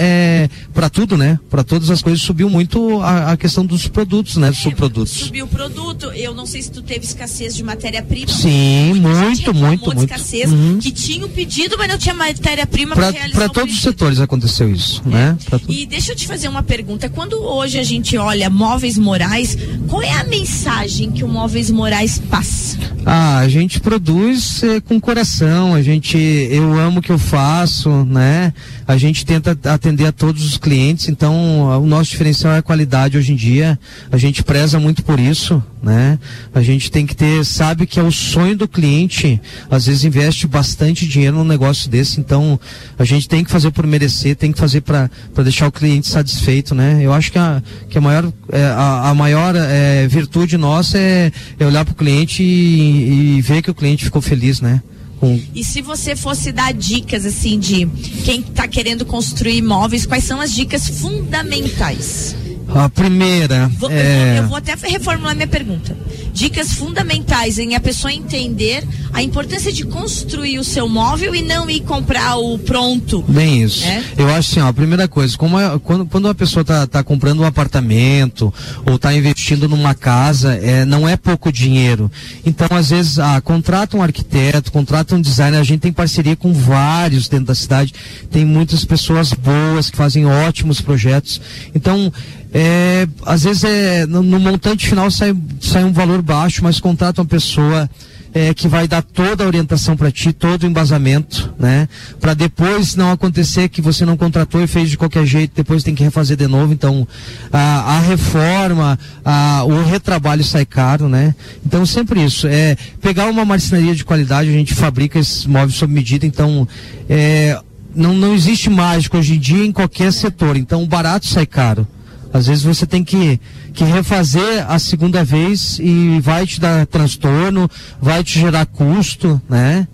para 0.74 0.90
tudo, 0.90 1.18
né? 1.18 1.38
Para 1.50 1.64
todas 1.64 1.90
as 1.90 2.02
coisas 2.02 2.22
subiu 2.22 2.50
muito 2.50 3.02
a, 3.02 3.34
a 3.34 3.38
questão 3.38 3.66
dos 3.66 3.88
produtos, 3.88 4.38
né? 4.38 4.50
Dos 4.50 4.60
subprodutos. 4.60 5.12
Subiu 5.14 5.46
o 5.46 5.48
produto. 5.48 6.06
Eu 6.14 6.34
não 6.34 6.46
sei 6.46 6.62
se 6.62 6.72
tu 6.72 6.82
teve 6.82 7.06
escassez 7.06 7.56
de 7.56 7.64
matéria-prima. 7.64 8.28
Sim, 8.32 8.94
muito, 8.96 9.54
muito, 9.54 9.86
muito. 9.86 10.04
escassez, 10.04 10.50
Uhum. 10.52 10.80
que 10.80 10.92
tinha 10.92 11.26
o 11.26 11.30
pedido, 11.30 11.76
mas 11.78 11.90
não 11.90 11.98
tinha 11.98 12.16
matéria-prima 12.16 12.96
para 12.96 13.10
realizar 13.12 13.38
Para 13.38 13.50
todos 13.50 13.76
os 13.76 13.82
setores 13.82 14.20
aconteceu 14.20 14.72
isso, 14.72 15.02
né? 15.06 15.38
Pra 15.50 15.60
tu- 15.60 15.72
E 15.72 15.86
deixa 15.86 16.12
eu 16.12 16.16
te 16.16 16.26
fazer 16.26 16.48
uma 16.48 16.64
pergunta. 16.64 17.09
Quando 17.14 17.42
hoje 17.42 17.80
a 17.80 17.84
gente 17.84 18.18
olha 18.18 18.50
móveis 18.50 18.98
morais, 18.98 19.58
qual 19.88 20.02
é 20.02 20.12
a 20.14 20.24
mensagem 20.24 21.12
que 21.12 21.24
o 21.24 21.28
móveis 21.28 21.70
morais 21.70 22.20
passa? 22.30 22.78
Ah, 23.06 23.40
a 23.40 23.48
gente 23.48 23.80
produz 23.80 24.62
eh, 24.64 24.82
com 24.82 25.00
coração, 25.00 25.74
a 25.74 25.82
gente, 25.82 26.18
eu 26.18 26.78
amo 26.78 27.00
o 27.00 27.02
que 27.02 27.12
eu 27.12 27.18
faço, 27.18 27.90
né? 28.06 28.54
A 28.90 28.98
gente 28.98 29.24
tenta 29.24 29.56
atender 29.72 30.08
a 30.08 30.12
todos 30.12 30.44
os 30.44 30.58
clientes, 30.58 31.10
então 31.10 31.80
o 31.80 31.86
nosso 31.86 32.10
diferencial 32.10 32.54
é 32.54 32.58
a 32.58 32.62
qualidade 32.64 33.20
hoje 33.20 33.32
em 33.34 33.36
dia. 33.36 33.78
A 34.12 34.18
gente 34.18 34.44
preza 34.44 34.80
muito 34.80 35.04
por 35.04 35.20
isso, 35.20 35.64
né? 35.80 36.18
A 36.56 36.64
gente 36.64 36.90
tem 36.90 37.06
que 37.06 37.16
ter, 37.16 37.46
sabe 37.46 37.86
que 37.86 38.00
é 38.00 38.04
o 38.04 38.12
sonho 38.12 38.58
do 38.58 38.68
cliente, 38.68 39.40
às 39.70 39.86
vezes 39.86 40.04
investe 40.06 40.48
bastante 40.48 41.08
dinheiro 41.08 41.38
num 41.38 41.44
negócio 41.44 41.88
desse, 41.88 42.20
então 42.20 42.60
a 42.98 43.04
gente 43.04 43.30
tem 43.30 43.44
que 43.44 43.52
fazer 43.52 43.70
por 43.70 43.86
merecer, 43.86 44.36
tem 44.36 44.52
que 44.52 44.58
fazer 44.58 44.82
para 44.82 45.08
deixar 45.44 45.68
o 45.68 45.72
cliente 45.72 46.08
satisfeito, 46.08 46.74
né? 46.74 46.98
Eu 47.00 47.14
acho 47.14 47.32
que 47.32 47.38
a, 47.38 47.62
que 47.92 47.96
a 47.96 48.02
maior, 48.02 48.34
eh, 48.52 48.74
a, 48.76 49.12
a 49.12 49.14
maior 49.14 49.54
eh, 49.56 50.08
virtude 50.08 50.58
nossa 50.58 50.98
é, 50.98 51.32
é 51.60 51.64
olhar 51.64 51.86
para 51.86 51.92
o 51.92 51.96
cliente 51.96 52.42
e, 52.42 53.38
e 53.38 53.42
ver 53.42 53.62
que 53.62 53.70
o 53.70 53.76
cliente 53.76 54.04
ficou 54.04 54.20
feliz, 54.20 54.60
né? 54.62 54.82
Com, 55.20 55.40
E 55.54 55.64
se 55.64 55.82
você 55.82 56.16
fosse 56.16 56.52
dar 56.52 56.74
dicas 56.74 57.26
assim 57.26 57.60
de 57.60 57.86
quem 58.24 58.40
está 58.40 58.68
querendo 58.68 59.06
construir 59.06 59.58
imóveis, 59.58 60.06
quais 60.06 60.24
são 60.24 60.40
as 60.40 60.54
dicas 60.54 60.88
fundamentais? 60.88 62.36
A 62.76 62.90
primeira. 62.90 63.70
Vou- 63.80 63.90
é... 63.92 64.40
Eu 64.40 64.48
vou 64.48 64.58
até 64.58 64.76
reformular 64.76 65.36
minha 65.36 65.48
pergunta. 65.48 65.96
Dicas 66.34 66.74
fundamentais 66.74 67.58
em 67.58 67.76
a 67.76 67.80
pessoa 67.80 68.14
entender 68.14 68.88
a 69.12 69.22
importância 69.22 69.72
de 69.74 69.84
construir 69.84 70.60
o 70.60 70.64
seu 70.64 70.88
móvel 70.88 71.34
e 71.36 71.42
não 71.42 71.70
ir 71.70 71.82
comprar 71.82 72.38
o 72.38 72.58
pronto. 72.60 73.24
Bem 73.28 73.64
isso. 73.64 73.84
É? 73.86 74.04
Eu 74.18 74.28
acho 74.30 74.52
assim, 74.52 74.60
ó, 74.62 74.68
a 74.68 74.74
primeira 74.74 75.08
coisa, 75.08 75.36
como 75.38 75.60
é- 75.60 75.78
quando, 75.80 76.06
quando 76.06 76.26
uma 76.26 76.36
pessoa 76.36 76.62
está 76.62 76.86
tá 76.88 77.04
comprando 77.04 77.40
um 77.42 77.46
apartamento 77.46 78.54
ou 78.86 78.96
está 78.96 79.14
investindo 79.14 79.68
numa 79.68 79.94
casa, 79.96 80.54
é, 80.56 80.86
não 80.86 81.10
é 81.10 81.18
pouco 81.18 81.52
dinheiro. 81.52 82.10
Então, 82.46 82.68
às 82.72 82.92
vezes, 82.92 83.20
ah, 83.20 83.42
contrata 83.42 83.98
um 83.98 84.04
arquiteto, 84.04 84.72
contrata 84.72 85.16
um 85.16 85.22
designer, 85.22 85.58
a 85.58 85.64
gente 85.64 85.82
tem 85.82 85.92
parceria 85.92 86.36
com 86.36 86.54
vários 86.54 87.28
dentro 87.28 87.48
da 87.48 87.56
cidade, 87.56 87.94
tem 88.32 88.46
muitas 88.46 88.86
pessoas 88.86 89.34
boas 89.34 89.90
que 89.90 89.98
fazem 89.98 90.26
ótimos 90.26 90.80
projetos. 90.80 91.42
Então, 91.74 92.14
é, 92.54 93.08
às 93.26 93.44
vezes 93.44 93.64
é, 93.64 94.06
no, 94.06 94.24
no 94.24 94.40
montante 94.40 94.88
final 94.88 95.10
sai, 95.12 95.36
sai 95.62 95.84
um 95.84 95.94
valor 95.94 96.22
baixo, 96.22 96.64
mas 96.64 96.80
contrata 96.80 97.22
uma 97.22 97.28
pessoa 97.28 97.90
é, 98.34 98.54
que 98.54 98.68
vai 98.68 98.88
dar 98.88 99.02
toda 99.02 99.44
a 99.44 99.48
orientação 99.48 99.96
para 99.96 100.12
ti, 100.12 100.32
todo 100.34 100.64
o 100.64 100.66
embasamento, 100.66 101.54
né? 101.58 101.88
Para 102.20 102.34
depois 102.34 102.96
não 102.96 103.12
acontecer 103.12 103.70
que 103.70 103.82
você 103.82 104.06
não 104.06 104.18
contratou 104.18 104.64
e 104.64 104.68
fez 104.68 104.90
de 104.90 104.98
qualquer 104.98 105.26
jeito, 105.26 105.54
depois 105.56 105.84
tem 105.84 105.96
que 105.96 106.04
refazer 106.04 106.38
de 106.38 106.48
novo. 106.48 106.74
Então, 106.74 107.08
a, 107.52 107.98
a 107.98 108.00
reforma, 108.00 109.00
a, 109.24 109.64
o 109.66 109.84
retrabalho 109.84 110.44
sai 110.44 110.66
caro, 110.66 111.08
né? 111.08 111.34
Então, 111.66 111.86
sempre 111.86 112.24
isso. 112.24 112.48
É 112.48 112.76
pegar 113.02 113.28
uma 113.28 113.46
marcenaria 113.46 113.96
de 113.96 114.06
qualidade, 114.06 114.50
a 114.50 114.54
gente 114.54 114.74
fabrica 114.74 115.18
esses 115.20 115.46
móveis 115.46 115.76
sob 115.76 115.94
medida, 115.94 116.26
então. 116.26 116.68
É, 117.10 117.60
não, 117.96 118.14
não 118.14 118.36
existe 118.36 118.70
mágico 118.70 119.18
hoje 119.18 119.34
em 119.34 119.40
dia 119.40 119.66
em 119.66 119.72
qualquer 119.72 120.14
setor. 120.14 120.56
Então, 120.56 120.84
o 120.84 120.88
barato 120.88 121.26
sai 121.26 121.48
caro. 121.48 121.88
Às 122.34 122.48
vezes 122.48 122.64
você 122.64 122.86
tem 122.86 123.04
que, 123.04 123.40
que 123.74 123.84
refazer 123.84 124.70
a 124.70 124.78
segunda 124.78 125.24
vez 125.24 125.80
e 125.80 126.20
vai 126.22 126.46
te 126.46 126.60
dar 126.60 126.86
transtorno, 126.86 127.70
vai 128.00 128.24
te 128.24 128.40
gerar 128.40 128.66
custo, 128.66 129.42
né? 129.50 129.88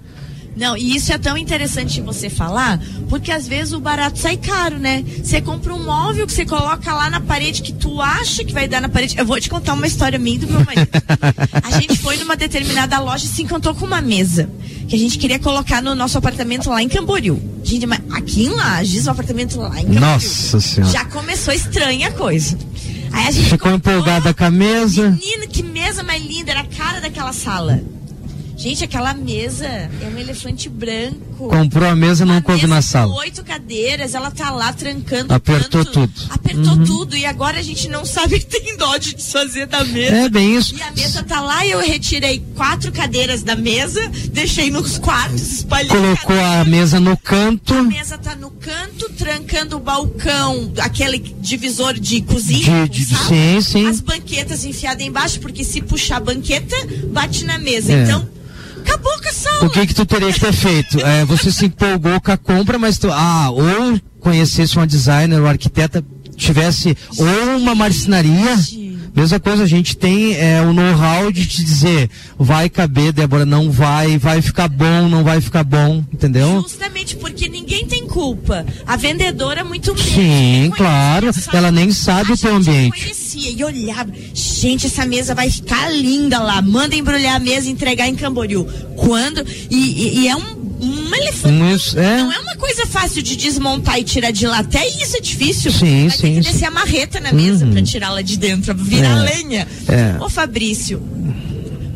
Não, 0.56 0.78
e 0.78 0.96
isso 0.96 1.12
é 1.12 1.18
tão 1.18 1.38
interessante 1.38 2.00
você 2.02 2.30
falar, 2.30 2.82
porque 3.10 3.32
às 3.32 3.48
vezes 3.48 3.74
o 3.74 3.80
barato 3.80 4.18
sai 4.18 4.38
caro, 4.38 4.78
né? 4.78 5.04
Você 5.24 5.42
compra 5.42 5.74
um 5.74 5.84
móvel 5.84 6.26
que 6.26 6.34
você 6.34 6.46
coloca 6.46 6.94
lá 6.94 7.10
na 7.10 7.20
parede 7.20 7.62
que 7.62 7.74
tu 7.74 8.02
acha 8.02 8.44
que 8.44 8.54
vai 8.54 8.68
dar 8.68 8.82
na 8.82 8.88
parede. 8.88 9.18
Eu 9.18 9.26
vou 9.26 9.40
te 9.40 9.50
contar 9.50 9.74
uma 9.74 9.86
história 9.86 10.18
minha 10.18 10.38
e 10.38 10.40
do 10.40 10.48
meu 10.48 10.64
marido. 10.64 10.88
A 11.62 11.80
gente 11.80 11.98
foi 11.98 12.18
numa 12.18 12.36
determinada 12.36 13.00
loja 13.00 13.26
e 13.26 13.28
se 13.28 13.44
encantou 13.44 13.76
com 13.76 13.86
uma 13.86 14.02
mesa 14.02 14.50
que 14.88 14.96
a 14.96 15.00
gente 15.00 15.18
queria 15.18 15.40
colocar 15.40 15.82
no 15.82 15.96
nosso 15.96 16.18
apartamento 16.18 16.70
lá 16.70 16.82
em 16.82 16.88
Camboriú. 16.88 17.42
Gente, 17.64 17.86
mas 17.86 18.00
aqui 18.12 18.46
em 18.46 18.50
Lages, 18.50 19.08
o 19.08 19.12
apartamento 19.12 19.60
lá 19.60 19.80
em 19.80 19.86
Camboriú. 19.86 20.00
Nossa 20.00 20.62
Senhora. 20.62 20.94
Já 20.94 21.06
começou 21.06 21.54
estranha 21.54 22.10
a 22.10 22.12
coisa. 22.12 22.58
Aí 23.12 23.28
a 23.28 23.32
gente 23.32 23.50
Ficou 23.50 23.72
empolgada 23.72 24.34
com 24.34 24.44
a 24.44 24.52
mesa. 24.52 25.10
Menina, 25.10 25.48
que 25.48 25.64
mesa 25.64 26.04
mais 26.04 26.24
linda, 26.24 26.52
era 26.52 26.62
a 26.62 26.66
cara 26.66 27.00
daquela 27.00 27.34
sala. 27.34 27.82
Gente, 28.58 28.84
aquela 28.86 29.14
mesa 29.14 29.66
é 29.68 29.90
um 30.14 30.18
elefante 30.18 30.70
branco. 30.70 31.50
Comprou 31.50 31.88
a 31.90 31.96
mesa 31.96 32.26
não 32.26 32.42
coube 32.42 32.66
na 32.66 32.82
sala. 32.82 33.14
oito 33.16 33.44
cadeiras, 33.44 34.16
ela 34.16 34.32
tá 34.32 34.50
lá 34.50 34.72
trancando 34.72 35.34
Apertou 35.34 35.84
tudo. 35.84 36.14
Apertou 36.30 36.74
Uhum. 36.74 36.84
tudo 36.86 37.18
e 37.18 37.26
agora 37.26 37.60
a 37.60 37.62
gente 37.62 37.90
não 37.90 38.06
sabe 38.06 38.40
que 38.40 38.46
tem 38.46 38.78
dó 38.78 38.96
de 38.98 39.14
desfazer 39.14 39.68
da 39.68 39.84
mesa. 39.84 40.16
É, 40.16 40.30
bem 40.30 40.56
isso. 40.56 40.74
E 40.76 40.82
a 40.82 40.92
mesa 40.92 41.22
tá 41.24 41.42
lá 41.42 41.66
e 41.66 41.72
eu 41.72 41.80
retirei 41.82 42.42
quatro 42.56 42.92
cadeiras 42.94 43.44
da 43.44 43.56
mesa, 43.58 44.00
deixei 44.32 44.72
nos 44.72 44.98
quartos, 44.98 45.42
espalhei. 45.42 45.90
Colocou 45.90 46.40
a 46.40 46.64
mesa 46.64 47.00
no 47.00 47.18
canto. 47.18 47.74
A 47.74 47.84
mesa 47.84 48.18
tá 48.18 48.36
no 48.36 48.52
canto, 48.52 49.10
trancando 49.18 49.76
o 49.76 49.80
balcão, 49.82 50.72
aquele 50.80 51.20
divisor 51.20 51.94
de 52.00 52.22
cozinha. 52.22 52.88
De- 52.88 53.06
de- 53.06 53.16
sim, 53.18 53.62
sim. 53.62 53.88
As 53.88 54.00
banquetas 54.00 54.64
enfiadas 54.64 55.06
embaixo, 55.06 55.40
porque 55.42 55.64
se 55.66 55.82
puxar 55.82 56.18
a 56.18 56.20
banqueta, 56.22 56.76
bate 57.12 57.44
na 57.44 57.58
mesa. 57.60 57.92
É. 57.92 58.04
Então, 58.04 58.28
acabou 58.86 59.14
com 59.22 59.30
a 59.30 59.34
sala. 59.34 59.66
O 59.66 59.70
que 59.70 59.88
que 59.88 59.94
tu 59.94 60.06
teria 60.06 60.32
que 60.32 60.40
ter 60.40 60.54
feito? 60.54 61.00
É, 61.00 61.26
você 61.26 61.52
se 61.52 61.66
empolgou 61.66 62.20
com 62.22 62.32
a 62.32 62.38
compra, 62.38 62.78
mas 62.78 62.98
tu, 62.98 63.10
ah, 63.12 63.50
ou 63.50 64.00
conhecesse 64.20 64.76
uma 64.78 64.88
designer 64.88 65.40
ou 65.40 65.48
arquiteta, 65.48 66.04
tivesse 66.36 66.98
ou 67.18 67.58
uma 67.58 67.76
marcenaria. 67.76 68.56
Mesma 69.16 69.40
coisa, 69.40 69.64
a 69.64 69.68
gente 69.68 69.96
tem 69.96 70.34
é, 70.36 70.62
o 70.62 70.74
know-how 70.74 71.32
de 71.32 71.46
te 71.48 71.64
dizer, 71.64 72.10
vai 72.38 72.70
caber, 72.70 73.14
Débora, 73.14 73.46
não 73.46 73.72
vai, 73.72 74.18
vai 74.18 74.42
ficar 74.42 74.68
bom, 74.68 75.08
não 75.08 75.24
vai 75.24 75.40
ficar 75.40 75.64
bom, 75.64 76.04
entendeu? 76.12 76.62
Justamente 76.62 77.16
porque 77.16 77.48
ninguém 77.48 77.86
tem 77.86 78.06
culpa. 78.08 78.66
A 78.86 78.98
vendedora 78.98 79.64
muito 79.64 79.94
menos. 79.96 80.12
Sim, 80.12 80.72
claro, 80.76 81.30
ela 81.54 81.72
nem 81.72 81.92
sabe 81.92 82.34
o 82.34 82.38
teu 82.38 82.56
ambiente. 82.56 83.00
conhecia 83.00 83.52
e 83.52 83.64
olhava. 83.64 84.12
Gente, 84.34 84.88
essa 84.88 85.06
mesa 85.06 85.34
vai 85.34 85.50
ficar 85.50 85.90
linda 85.90 86.40
lá. 86.40 86.62
Manda 86.62 86.96
embrulhar 86.96 87.36
a 87.36 87.40
mesa 87.40 87.68
e 87.68 87.72
entregar 87.72 88.08
em 88.08 88.16
Camboriú. 88.16 88.66
Quando. 88.98 89.46
E, 89.70 89.76
e- 89.78 90.20
e 90.22 90.28
é 90.28 90.36
um, 90.36 90.65
um 90.80 91.16
elefante. 91.16 91.96
Um 91.98 92.00
é. 92.02 92.18
Não 92.18 92.32
é 92.32 92.40
uma 92.40 92.56
coisa 92.56 92.86
fácil 92.86 93.22
de 93.22 93.36
desmontar 93.36 94.00
e 94.00 94.04
tirar 94.04 94.32
de 94.32 94.46
lá. 94.48 94.60
Até 94.60 94.86
isso 94.88 95.18
é 95.18 95.22
difícil. 95.22 95.72
Sim, 95.72 96.08
vai 96.08 96.18
sim, 96.18 96.22
ter 96.22 96.30
que 96.42 96.44
sim. 96.44 96.52
descer 96.52 96.66
a 96.66 96.72
marreta 96.72 97.20
na 97.20 97.32
mesa 97.32 97.66
Uhum. 97.66 97.72
pra 97.72 97.82
tirá-la 97.82 98.22
de 98.22 98.38
dentro, 98.38 98.74
pra 98.76 98.84
virar 98.84 99.26
É. 99.26 99.36
lenha. 99.36 99.68
É. 99.88 100.22
Ô 100.24 100.30
Fabrício, 100.30 101.02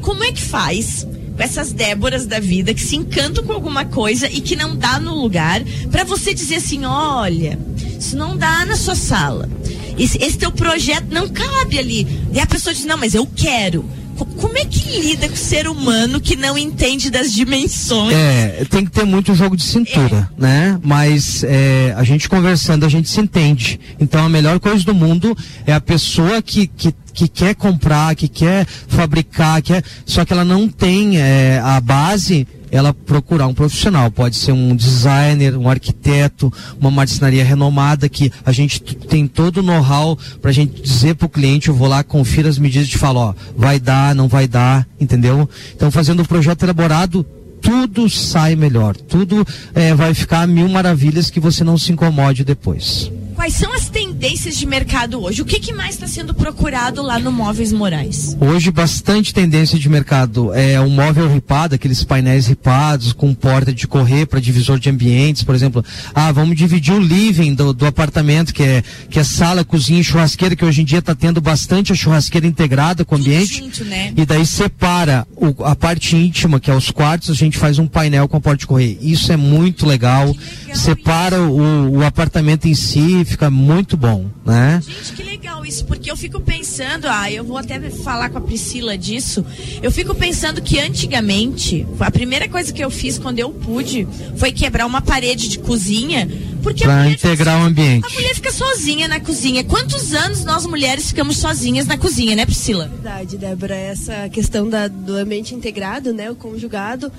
como 0.02 0.24
é 0.24 0.32
que 0.32 0.42
faz 0.42 1.06
com 1.36 1.44
essas 1.44 1.72
Déboras 1.72 2.26
da 2.26 2.40
vida 2.40 2.74
que 2.74 2.82
se 2.82 2.96
encantam 2.96 3.44
com 3.44 3.54
alguma 3.54 3.86
coisa 3.86 4.28
e 4.30 4.42
que 4.42 4.56
não 4.56 4.76
dá 4.76 5.00
no 5.00 5.16
lugar 5.22 5.62
pra 5.92 6.04
você 6.04 6.34
dizer 6.34 6.56
assim, 6.56 6.84
olha, 6.86 7.58
isso 8.00 8.16
não 8.18 8.36
dá 8.36 8.66
na 8.66 8.76
sua 8.76 8.96
sala. 8.96 9.50
Esse, 9.98 10.18
esse 10.24 10.38
teu 10.38 10.52
projeto 10.52 11.08
não 11.12 11.28
cabe 11.28 11.78
ali. 11.78 12.08
E 12.34 12.40
a 12.40 12.46
pessoa 12.46 12.74
diz, 12.74 12.86
não, 12.86 12.98
mas 12.98 13.14
eu 13.14 13.26
quero. 13.36 13.84
Co- 14.20 14.26
Como 14.26 14.58
é 14.58 14.66
que 14.66 15.00
lida 15.00 15.28
com 15.30 15.34
o 15.34 15.38
ser 15.38 15.68
humano 15.68 16.20
que 16.20 16.36
não 16.36 16.58
entende 16.58 17.10
das 17.10 17.32
dimensões? 17.34 18.14
É, 18.16 18.66
tem 18.70 18.84
que 18.86 18.92
ter 18.92 19.06
muito 19.06 19.34
jogo 19.34 19.56
de 19.56 19.64
cintura, 19.64 20.30
né? 20.38 20.78
Mas 20.84 21.44
é, 21.44 21.94
a 21.98 22.04
gente 22.04 22.28
conversando, 22.28 22.86
a 22.86 22.90
gente 22.90 23.10
se 23.10 23.20
entende. 23.22 23.80
Então 24.00 24.26
a 24.26 24.30
melhor 24.30 24.60
coisa 24.60 24.84
do 24.84 24.94
mundo 24.94 25.36
é 25.66 25.74
a 25.74 25.80
pessoa 25.82 26.42
que, 26.42 26.68
que, 26.68 26.94
que 27.14 27.28
quer 27.28 27.56
comprar, 27.56 28.16
que 28.16 28.28
quer 28.28 28.66
fabricar, 28.88 29.62
quer, 29.62 29.84
só 30.06 30.26
que 30.26 30.34
ela 30.34 30.44
não 30.46 30.68
tem 30.68 31.18
é, 31.18 31.62
a 31.64 31.80
base. 31.80 32.46
Ela 32.72 32.94
procurar 32.94 33.48
um 33.48 33.54
profissional, 33.54 34.12
pode 34.12 34.36
ser 34.36 34.52
um 34.52 34.76
designer, 34.76 35.58
um 35.58 35.70
arquiteto, 35.70 36.52
uma 36.80 36.92
marcenaria 36.92 37.44
renomada 37.44 38.08
que 38.08 38.32
a 38.46 38.52
gente 38.52 38.80
tem 38.82 39.28
todo 39.28 39.58
o 39.58 39.64
know-how 39.64 40.18
para 40.42 40.52
a 40.52 40.54
gente 40.54 40.82
dizer 40.82 41.16
para 41.16 41.26
o 41.26 41.30
cliente, 41.30 41.70
eu 41.70 41.76
vou 41.76 41.88
lá, 41.88 42.04
confira 42.04 42.50
as 42.50 42.58
medidas 42.58 42.88
e 42.88 42.98
falo, 42.98 43.20
ó, 43.20 43.34
vai 43.56 43.80
dar, 43.80 44.14
não 44.16 44.28
vai 44.28 44.48
dar, 44.48 44.88
entendeu? 45.00 45.50
Então 45.76 45.92
fazendo 45.92 46.22
o 46.22 46.28
projeto 46.28 46.64
elaborado, 46.64 47.26
tudo 47.62 48.10
sai 48.10 48.56
melhor, 48.56 48.96
tudo 48.96 49.46
eh, 49.76 49.94
vai 49.94 50.14
ficar 50.14 50.48
mil 50.48 50.70
maravilhas 50.70 51.30
que 51.30 51.40
você 51.40 51.64
não 51.64 51.78
se 51.78 51.92
incomode 51.92 52.44
depois. 52.44 53.12
Quais 53.40 53.54
são 53.54 53.74
as 53.74 53.88
tendências 53.88 54.58
de 54.58 54.66
mercado 54.66 55.24
hoje? 55.24 55.42
O 55.42 55.46
que, 55.46 55.62
que 55.62 55.74
mais 55.74 55.92
está 55.96 56.06
sendo 56.06 56.34
procurado 56.34 57.02
lá 57.02 57.18
no 57.18 57.32
Móveis 57.32 57.72
Morais? 57.72 58.36
Hoje, 58.38 58.70
bastante 58.70 59.34
tendência 59.34 59.80
de 59.80 59.88
mercado 59.88 60.54
é 60.54 60.78
o 60.82 60.90
móvel 60.90 61.32
ripado, 61.34 61.74
aqueles 61.74 62.04
painéis 62.04 62.48
ripados 62.48 63.14
com 63.14 63.34
porta 63.34 63.72
de 63.72 63.88
correr 63.88 64.26
para 64.26 64.42
divisor 64.42 64.78
de 64.78 64.90
ambientes, 64.90 65.42
por 65.42 65.56
exemplo. 65.56 65.86
Ah, 66.14 66.34
vamos 66.34 66.58
dividir 66.58 66.94
o 66.94 67.00
living 67.00 67.54
do, 67.54 67.72
do 67.72 67.86
apartamento, 67.86 68.54
que 68.54 68.62
é, 68.62 68.84
que 69.10 69.18
é 69.18 69.24
sala, 69.24 69.64
cozinha 69.64 70.02
e 70.02 70.04
churrasqueira, 70.04 70.54
que 70.54 70.66
hoje 70.66 70.82
em 70.82 70.86
dia 70.86 71.00
está 71.00 71.16
tendo 71.16 71.40
bastante 71.40 71.94
a 71.94 71.96
churrasqueira 71.96 72.46
integrada 72.46 73.06
com 73.06 73.16
o 73.16 73.20
ambiente. 73.20 73.60
junto, 73.60 73.86
né? 73.86 74.12
E 74.18 74.26
daí 74.26 74.46
separa 74.46 75.26
o- 75.38 75.64
a 75.64 75.78
parte 75.78 76.14
íntima, 76.18 76.60
que 76.60 76.70
é 76.70 76.76
os 76.76 76.92
quartos, 76.92 77.30
a 77.30 77.34
gente 77.36 77.58
faz 77.58 77.80
um 77.80 77.88
painel 77.88 78.28
com 78.28 78.36
a 78.36 78.42
porta 78.42 78.58
de 78.60 78.68
correr. 78.68 78.98
Isso 79.02 79.32
é 79.32 79.38
muito 79.38 79.86
legal. 79.86 80.36
separa 80.74 81.42
o, 81.42 81.98
o 82.00 82.06
apartamento 82.06 82.68
em 82.68 82.76
si, 82.76 83.26
fica 83.30 83.50
muito 83.50 83.96
bom, 83.96 84.30
né? 84.46 84.82
Gente, 84.86 85.14
que 85.14 85.24
legal 85.24 85.66
isso, 85.66 85.86
porque 85.86 86.10
eu 86.12 86.18
fico 86.18 86.40
pensando, 86.40 87.08
ah, 87.08 87.32
eu 87.32 87.44
vou 87.44 87.58
até 87.58 87.80
falar 87.90 88.30
com 88.30 88.38
a 88.38 88.42
Priscila 88.42 88.98
disso. 88.98 89.46
Eu 89.82 89.92
fico 89.92 90.14
pensando 90.16 90.62
que 90.62 90.80
antigamente, 90.80 91.86
a 92.00 92.12
primeira 92.12 92.48
coisa 92.48 92.72
que 92.74 92.84
eu 92.84 92.90
fiz 92.90 93.18
quando 93.18 93.40
eu 93.40 93.50
pude 93.52 94.08
foi 94.38 94.52
quebrar 94.52 94.86
uma 94.86 95.02
parede 95.02 95.48
de 95.48 95.60
cozinha, 95.60 96.28
porque 96.64 96.84
a 96.84 96.88
Para 96.88 96.98
mulher, 97.04 97.14
integrar 97.14 97.62
o 97.62 97.66
ambiente. 97.66 98.06
a 98.06 98.14
mulher 98.14 98.36
fica 98.36 98.52
sozinha 98.52 99.08
na 99.08 99.20
cozinha. 99.20 99.64
Quantos 99.64 100.14
anos 100.14 100.44
nós 100.44 100.66
mulheres 100.66 101.10
ficamos 101.10 101.38
sozinhas 101.38 101.86
na 101.88 101.98
cozinha, 101.98 102.36
né, 102.36 102.46
Priscila? 102.46 102.88
Verdade, 102.88 103.38
Débora, 103.38 103.76
essa 103.76 104.28
questão 104.30 104.68
da, 104.70 104.88
do 104.88 105.16
ambiente 105.16 105.54
integrado, 105.56 106.14
né, 106.14 106.30
o 106.30 106.36
conjugado, 106.36 107.12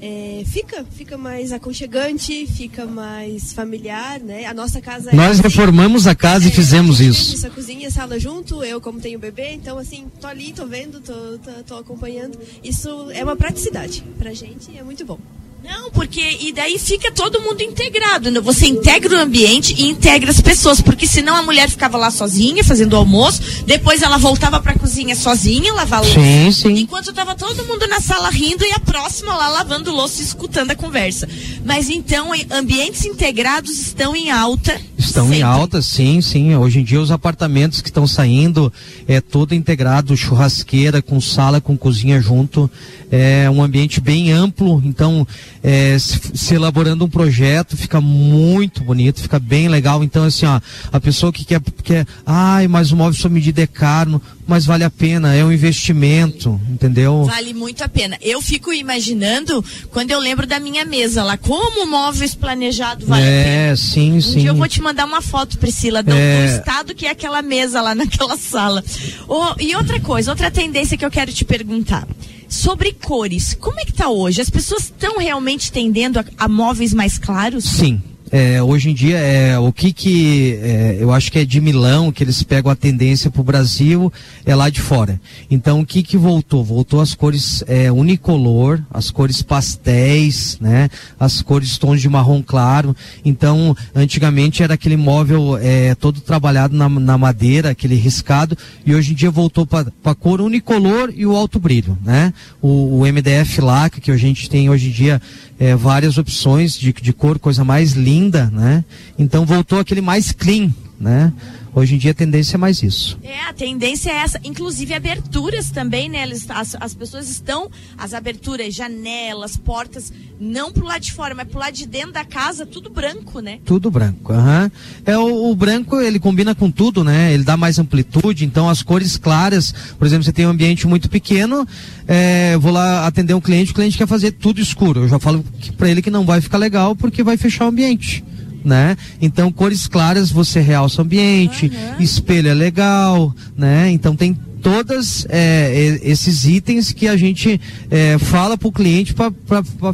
é, 0.00 0.44
fica, 0.46 0.84
fica 0.84 1.18
mais 1.18 1.52
aconchegante, 1.52 2.46
fica 2.46 2.86
mais 2.86 3.52
familiar, 3.52 4.20
né? 4.20 4.44
A 4.46 4.54
nossa 4.54 4.80
casa 4.80 5.10
Nós 5.12 5.26
é 5.26 5.30
assim, 5.30 5.42
reformamos 5.42 6.06
a 6.06 6.14
casa 6.14 6.46
e 6.46 6.48
é, 6.48 6.52
fizemos 6.52 7.00
a 7.00 7.02
gente 7.02 7.12
isso. 7.12 7.30
fez 7.30 7.44
Essa 7.44 7.50
cozinha, 7.50 7.90
sala 7.90 8.18
junto, 8.18 8.62
eu 8.62 8.80
como 8.80 9.00
tenho 9.00 9.18
bebê, 9.18 9.52
então 9.52 9.78
assim, 9.78 10.06
tô 10.20 10.26
ali, 10.26 10.52
tô 10.52 10.66
vendo, 10.66 11.00
tô, 11.00 11.38
tô, 11.38 11.62
tô 11.66 11.76
acompanhando. 11.76 12.38
Isso 12.62 13.10
é 13.10 13.24
uma 13.24 13.36
praticidade 13.36 14.04
pra 14.18 14.32
gente 14.32 14.70
e 14.70 14.78
é 14.78 14.82
muito 14.82 15.04
bom. 15.04 15.18
Não, 15.62 15.90
porque 15.90 16.20
e 16.40 16.52
daí 16.52 16.78
fica 16.78 17.10
todo 17.12 17.40
mundo 17.40 17.60
integrado. 17.62 18.30
né? 18.30 18.40
Você 18.40 18.66
integra 18.66 19.16
o 19.16 19.20
ambiente 19.20 19.74
e 19.76 19.88
integra 19.88 20.30
as 20.30 20.40
pessoas, 20.40 20.80
porque 20.80 21.06
senão 21.06 21.34
a 21.34 21.42
mulher 21.42 21.68
ficava 21.68 21.98
lá 21.98 22.10
sozinha 22.10 22.62
fazendo 22.62 22.92
o 22.92 22.96
almoço, 22.96 23.42
depois 23.66 24.00
ela 24.02 24.18
voltava 24.18 24.60
pra 24.60 24.74
cozinha 24.74 25.16
sozinha, 25.16 25.72
lavar 25.74 26.00
louça. 26.02 26.18
Sim, 26.20 26.52
sim. 26.52 26.78
Enquanto 26.80 27.12
tava 27.12 27.34
todo 27.34 27.66
mundo 27.66 27.86
na 27.88 28.00
sala 28.00 28.30
rindo 28.30 28.64
e 28.64 28.72
a 28.72 28.80
próxima 28.80 29.34
lá 29.34 29.48
lavando 29.48 29.90
louça 29.92 30.22
e 30.22 30.24
escutando 30.24 30.70
a 30.70 30.76
conversa. 30.76 31.28
Mas 31.64 31.88
então, 31.90 32.30
ambientes 32.50 33.04
integrados 33.04 33.78
estão 33.78 34.14
em 34.14 34.30
alta. 34.30 34.80
Estão 34.98 35.32
em 35.32 35.42
alta, 35.42 35.80
sim, 35.80 36.20
sim. 36.20 36.56
Hoje 36.56 36.80
em 36.80 36.84
dia 36.84 37.00
os 37.00 37.12
apartamentos 37.12 37.80
que 37.80 37.88
estão 37.88 38.04
saindo 38.04 38.72
é 39.06 39.20
todo 39.20 39.54
integrado, 39.54 40.16
churrasqueira 40.16 41.00
com 41.00 41.20
sala, 41.20 41.60
com 41.60 41.78
cozinha 41.78 42.20
junto. 42.20 42.68
É 43.08 43.48
um 43.48 43.62
ambiente 43.62 44.00
bem 44.00 44.32
amplo, 44.32 44.82
então 44.84 45.26
é, 45.62 45.96
se, 46.00 46.20
se 46.34 46.54
elaborando 46.54 47.04
um 47.04 47.08
projeto 47.08 47.76
fica 47.76 48.00
muito 48.00 48.82
bonito, 48.82 49.22
fica 49.22 49.38
bem 49.38 49.68
legal. 49.68 50.02
Então 50.02 50.24
assim, 50.24 50.46
ó, 50.46 50.60
a 50.92 51.00
pessoa 51.00 51.32
que 51.32 51.44
quer, 51.44 51.60
quer 51.84 52.04
ai, 52.26 52.66
mas 52.66 52.90
o 52.90 52.96
móvel 52.96 53.14
sob 53.14 53.32
medida 53.32 53.62
é 53.62 53.68
caro, 53.68 54.20
mas 54.48 54.64
vale 54.64 54.82
a 54.82 54.90
pena, 54.90 55.34
é 55.34 55.44
um 55.44 55.52
investimento, 55.52 56.58
entendeu? 56.70 57.24
Vale 57.26 57.52
muito 57.52 57.84
a 57.84 57.88
pena. 57.88 58.16
Eu 58.22 58.40
fico 58.40 58.72
imaginando 58.72 59.62
quando 59.90 60.10
eu 60.10 60.18
lembro 60.18 60.46
da 60.46 60.58
minha 60.58 60.84
mesa 60.86 61.22
lá, 61.22 61.36
como 61.36 61.86
móveis 61.86 62.34
planejado 62.34 63.04
vale 63.06 63.22
a 63.22 63.26
pena. 63.26 63.46
é, 63.72 63.76
sim, 63.76 64.14
Um 64.14 64.20
sim. 64.22 64.38
dia 64.40 64.48
eu 64.50 64.54
vou 64.56 64.66
te 64.66 64.80
mandar 64.80 65.04
uma 65.04 65.20
foto, 65.20 65.58
Priscila, 65.58 66.02
do, 66.02 66.12
É. 66.12 66.46
do 66.46 66.52
estado 66.58 66.94
que 66.94 67.06
é 67.06 67.10
aquela 67.10 67.42
mesa 67.42 67.82
lá 67.82 67.94
naquela 67.94 68.36
sala. 68.38 68.82
Ô, 69.28 69.54
e 69.60 69.76
outra 69.76 70.00
coisa, 70.00 70.30
outra 70.30 70.50
tendência 70.50 70.96
que 70.96 71.04
eu 71.04 71.10
quero 71.10 71.30
te 71.32 71.44
perguntar. 71.44 72.08
Sobre 72.48 72.92
cores, 72.94 73.54
como 73.60 73.78
é 73.78 73.84
que 73.84 73.92
tá 73.92 74.08
hoje? 74.08 74.40
As 74.40 74.48
pessoas 74.48 74.84
estão 74.84 75.18
realmente 75.18 75.70
tendendo 75.70 76.18
a, 76.18 76.24
a 76.38 76.48
móveis 76.48 76.94
mais 76.94 77.18
claros? 77.18 77.64
Sim. 77.64 78.00
É, 78.30 78.62
hoje 78.62 78.90
em 78.90 78.94
dia, 78.94 79.16
é, 79.18 79.58
o 79.58 79.72
que 79.72 79.92
que 79.92 80.58
é, 80.62 80.96
eu 81.00 81.12
acho 81.12 81.32
que 81.32 81.38
é 81.38 81.44
de 81.44 81.60
Milão, 81.60 82.12
que 82.12 82.22
eles 82.22 82.42
pegam 82.42 82.70
a 82.70 82.76
tendência 82.76 83.30
para 83.30 83.40
o 83.40 83.44
Brasil, 83.44 84.12
é 84.44 84.54
lá 84.54 84.68
de 84.68 84.80
fora. 84.80 85.20
Então, 85.50 85.80
o 85.80 85.86
que 85.86 86.02
que 86.02 86.16
voltou? 86.16 86.62
Voltou 86.62 87.00
as 87.00 87.14
cores 87.14 87.64
é, 87.66 87.90
unicolor, 87.90 88.80
as 88.90 89.10
cores 89.10 89.40
pastéis, 89.40 90.58
né? 90.60 90.90
As 91.18 91.40
cores 91.40 91.78
tons 91.78 92.00
de 92.00 92.08
marrom 92.08 92.42
claro. 92.42 92.94
Então, 93.24 93.76
antigamente 93.94 94.62
era 94.62 94.74
aquele 94.74 94.96
móvel 94.96 95.56
é, 95.60 95.94
todo 95.94 96.20
trabalhado 96.20 96.76
na, 96.76 96.88
na 96.88 97.16
madeira, 97.16 97.70
aquele 97.70 97.94
riscado, 97.94 98.56
e 98.84 98.94
hoje 98.94 99.12
em 99.12 99.14
dia 99.14 99.30
voltou 99.30 99.66
para 99.66 99.90
a 100.04 100.14
cor 100.14 100.40
unicolor 100.40 101.12
e 101.14 101.24
o 101.24 101.34
alto 101.34 101.58
brilho, 101.58 101.96
né? 102.04 102.32
O, 102.60 103.00
o 103.00 103.06
MDF 103.06 103.60
laca, 103.60 104.00
que 104.00 104.10
a 104.10 104.16
gente 104.16 104.50
tem 104.50 104.68
hoje 104.68 104.88
em 104.88 104.92
dia 104.92 105.20
é, 105.58 105.74
várias 105.74 106.18
opções 106.18 106.78
de, 106.78 106.92
de 106.92 107.12
cor, 107.12 107.38
coisa 107.38 107.64
mais 107.64 107.92
linda, 107.92 108.17
né? 108.50 108.84
Então 109.18 109.46
voltou 109.46 109.78
aquele 109.78 110.00
mais 110.00 110.32
clean, 110.32 110.70
né? 111.00 111.32
Hoje 111.74 111.94
em 111.94 111.98
dia 111.98 112.10
a 112.10 112.14
tendência 112.14 112.56
é 112.56 112.58
mais 112.58 112.82
isso. 112.82 113.16
É, 113.22 113.40
a 113.42 113.52
tendência 113.52 114.10
é 114.10 114.16
essa. 114.16 114.40
Inclusive 114.42 114.94
aberturas 114.94 115.70
também, 115.70 116.08
né? 116.08 116.22
Eles, 116.22 116.50
as, 116.50 116.76
as 116.80 116.92
pessoas 116.92 117.30
estão, 117.30 117.70
as 117.96 118.14
aberturas, 118.14 118.74
janelas, 118.74 119.56
portas, 119.56 120.12
não 120.40 120.72
pro 120.72 120.84
lado 120.84 121.02
de 121.02 121.12
fora, 121.12 121.34
mas 121.34 121.46
pro 121.46 121.60
lado 121.60 121.74
de 121.74 121.86
dentro 121.86 122.12
da 122.12 122.24
casa, 122.24 122.66
tudo 122.66 122.90
branco, 122.90 123.40
né? 123.40 123.60
Tudo 123.64 123.90
branco, 123.90 124.32
aham. 124.32 124.70
É 125.06 125.16
o, 125.16 125.50
o 125.50 125.54
branco, 125.54 126.00
ele 126.00 126.18
combina 126.18 126.54
com 126.54 126.70
tudo, 126.70 127.04
né? 127.04 127.32
Ele 127.32 127.44
dá 127.44 127.56
mais 127.56 127.78
amplitude, 127.78 128.44
então 128.44 128.68
as 128.68 128.82
cores 128.82 129.16
claras, 129.16 129.72
por 129.96 130.06
exemplo, 130.06 130.24
você 130.24 130.32
tem 130.32 130.46
um 130.46 130.50
ambiente 130.50 130.86
muito 130.86 131.08
pequeno, 131.08 131.66
é, 132.08 132.56
vou 132.58 132.72
lá 132.72 133.06
atender 133.06 133.34
um 133.34 133.40
cliente, 133.40 133.70
o 133.70 133.74
cliente 133.74 133.96
quer 133.96 134.08
fazer 134.08 134.32
tudo 134.32 134.60
escuro. 134.60 135.04
Eu 135.04 135.08
já 135.08 135.18
falo 135.20 135.44
pra 135.76 135.88
ele 135.88 136.02
que 136.02 136.10
não 136.10 136.24
vai 136.24 136.40
ficar 136.40 136.58
legal 136.58 136.96
porque 136.96 137.22
vai 137.22 137.36
fechar 137.36 137.66
o 137.66 137.68
ambiente. 137.68 138.24
Né? 138.64 138.96
Então, 139.20 139.52
cores 139.52 139.86
claras 139.86 140.30
você 140.30 140.60
realça 140.60 141.00
o 141.00 141.04
ambiente, 141.04 141.70
espelho 141.98 142.48
é 142.48 142.54
legal, 142.54 143.34
né? 143.56 143.90
Então 143.90 144.16
tem 144.16 144.36
todas 144.62 145.26
é, 145.28 145.98
esses 146.02 146.44
itens 146.44 146.92
que 146.92 147.08
a 147.08 147.16
gente 147.16 147.60
é, 147.90 148.18
fala 148.18 148.56
para 148.56 148.68
o 148.68 148.72
cliente 148.72 149.14
para 149.14 149.32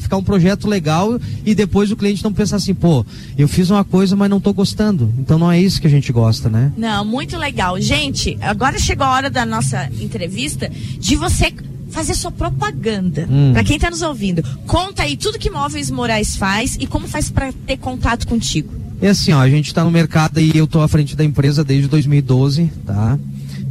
ficar 0.00 0.16
um 0.16 0.22
projeto 0.22 0.68
legal 0.68 1.20
e 1.44 1.54
depois 1.54 1.90
o 1.90 1.96
cliente 1.96 2.24
não 2.24 2.32
pensar 2.32 2.56
assim, 2.56 2.74
pô, 2.74 3.04
eu 3.36 3.46
fiz 3.46 3.70
uma 3.70 3.84
coisa, 3.84 4.16
mas 4.16 4.30
não 4.30 4.38
estou 4.38 4.52
gostando. 4.52 5.12
Então 5.18 5.38
não 5.38 5.50
é 5.50 5.60
isso 5.60 5.80
que 5.80 5.86
a 5.86 5.90
gente 5.90 6.12
gosta, 6.12 6.48
né? 6.48 6.72
Não, 6.76 7.04
muito 7.04 7.36
legal. 7.36 7.80
Gente, 7.80 8.36
agora 8.40 8.78
chegou 8.78 9.06
a 9.06 9.10
hora 9.10 9.30
da 9.30 9.44
nossa 9.44 9.88
entrevista 10.00 10.70
de 10.98 11.16
você 11.16 11.52
fazer 11.94 12.14
sua 12.14 12.30
propaganda. 12.30 13.26
Hum. 13.30 13.52
Pra 13.52 13.62
quem 13.62 13.78
tá 13.78 13.88
nos 13.88 14.02
ouvindo, 14.02 14.42
conta 14.66 15.04
aí 15.04 15.16
tudo 15.16 15.38
que 15.38 15.48
Móveis 15.48 15.90
Moraes 15.90 16.36
faz 16.36 16.76
e 16.80 16.86
como 16.86 17.06
faz 17.06 17.30
pra 17.30 17.52
ter 17.66 17.76
contato 17.78 18.26
contigo. 18.26 18.74
É 19.00 19.08
assim, 19.08 19.32
ó, 19.32 19.40
a 19.40 19.48
gente 19.48 19.68
está 19.68 19.84
no 19.84 19.90
mercado 19.90 20.40
e 20.40 20.56
eu 20.56 20.64
estou 20.64 20.82
à 20.82 20.88
frente 20.88 21.14
da 21.14 21.24
empresa 21.24 21.62
desde 21.62 21.88
2012, 21.88 22.70
tá? 22.84 23.18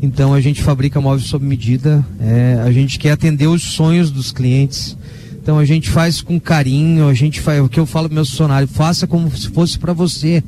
Então 0.01 0.33
a 0.33 0.41
gente 0.41 0.61
fabrica 0.61 0.99
móveis 0.99 1.27
sob 1.29 1.45
medida, 1.45 2.05
é, 2.19 2.61
a 2.63 2.71
gente 2.71 2.99
quer 2.99 3.11
atender 3.11 3.47
os 3.47 3.61
sonhos 3.61 4.11
dos 4.11 4.31
clientes. 4.31 4.97
Então 5.43 5.59
a 5.59 5.65
gente 5.65 5.89
faz 5.89 6.21
com 6.21 6.39
carinho, 6.39 7.09
a 7.09 7.13
gente 7.13 7.41
faz 7.41 7.61
o 7.61 7.67
que 7.67 7.77
eu 7.77 7.85
falo 7.85 8.07
pro 8.07 8.15
meu 8.15 8.25
funcionário, 8.25 8.65
faça 8.65 9.05
como 9.05 9.29
se 9.35 9.49
fosse 9.49 9.77
para 9.77 9.91
você. 9.91 10.41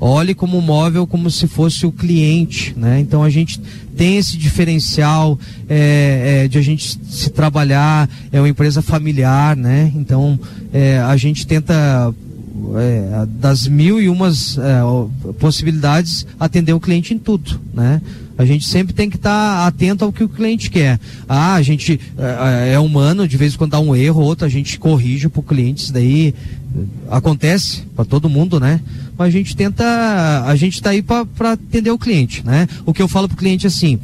Olhe 0.00 0.34
como 0.34 0.58
móvel 0.62 1.06
como 1.06 1.30
se 1.30 1.46
fosse 1.46 1.84
o 1.84 1.92
cliente, 1.92 2.72
né? 2.74 2.98
Então 2.98 3.22
a 3.22 3.28
gente 3.28 3.60
tem 3.94 4.16
esse 4.16 4.38
diferencial 4.38 5.38
é, 5.68 6.44
é, 6.44 6.48
de 6.48 6.56
a 6.56 6.62
gente 6.62 6.98
se 7.10 7.28
trabalhar, 7.28 8.08
é 8.32 8.40
uma 8.40 8.48
empresa 8.48 8.80
familiar, 8.80 9.54
né? 9.54 9.92
Então 9.94 10.40
é, 10.72 10.98
a 10.98 11.16
gente 11.18 11.46
tenta 11.46 12.14
é, 12.76 13.26
das 13.26 13.68
mil 13.68 14.00
e 14.00 14.08
umas 14.08 14.56
é, 14.56 14.80
possibilidades 15.38 16.26
atender 16.40 16.72
o 16.72 16.80
cliente 16.80 17.12
em 17.12 17.18
tudo, 17.18 17.60
né? 17.74 18.00
A 18.38 18.44
gente 18.44 18.64
sempre 18.66 18.94
tem 18.94 19.10
que 19.10 19.16
estar 19.16 19.66
atento 19.66 20.04
ao 20.04 20.12
que 20.12 20.22
o 20.22 20.28
cliente 20.28 20.70
quer. 20.70 21.00
Ah, 21.28 21.54
a 21.54 21.62
gente 21.62 22.00
é, 22.16 22.74
é 22.74 22.78
humano, 22.78 23.26
de 23.26 23.36
vez 23.36 23.54
em 23.54 23.58
quando 23.58 23.72
dá 23.72 23.80
um 23.80 23.96
erro, 23.96 24.22
outro 24.22 24.46
a 24.46 24.48
gente 24.48 24.78
corrige 24.78 25.28
para 25.28 25.40
o 25.40 25.42
cliente, 25.42 25.82
isso 25.82 25.92
daí 25.92 26.32
eh, 26.76 26.80
acontece 27.10 27.82
para 27.96 28.04
todo 28.04 28.28
mundo, 28.28 28.60
né? 28.60 28.80
Mas 29.18 29.28
a 29.28 29.30
gente 29.30 29.56
tenta, 29.56 30.44
a 30.46 30.54
gente 30.54 30.74
está 30.74 30.90
aí 30.90 31.02
para 31.02 31.52
atender 31.52 31.90
o 31.90 31.98
cliente, 31.98 32.46
né? 32.46 32.68
O 32.86 32.94
que 32.94 33.02
eu 33.02 33.08
falo 33.08 33.26
para 33.26 33.34
o 33.34 33.38
cliente 33.38 33.66
é 33.66 33.68
assim, 33.68 33.98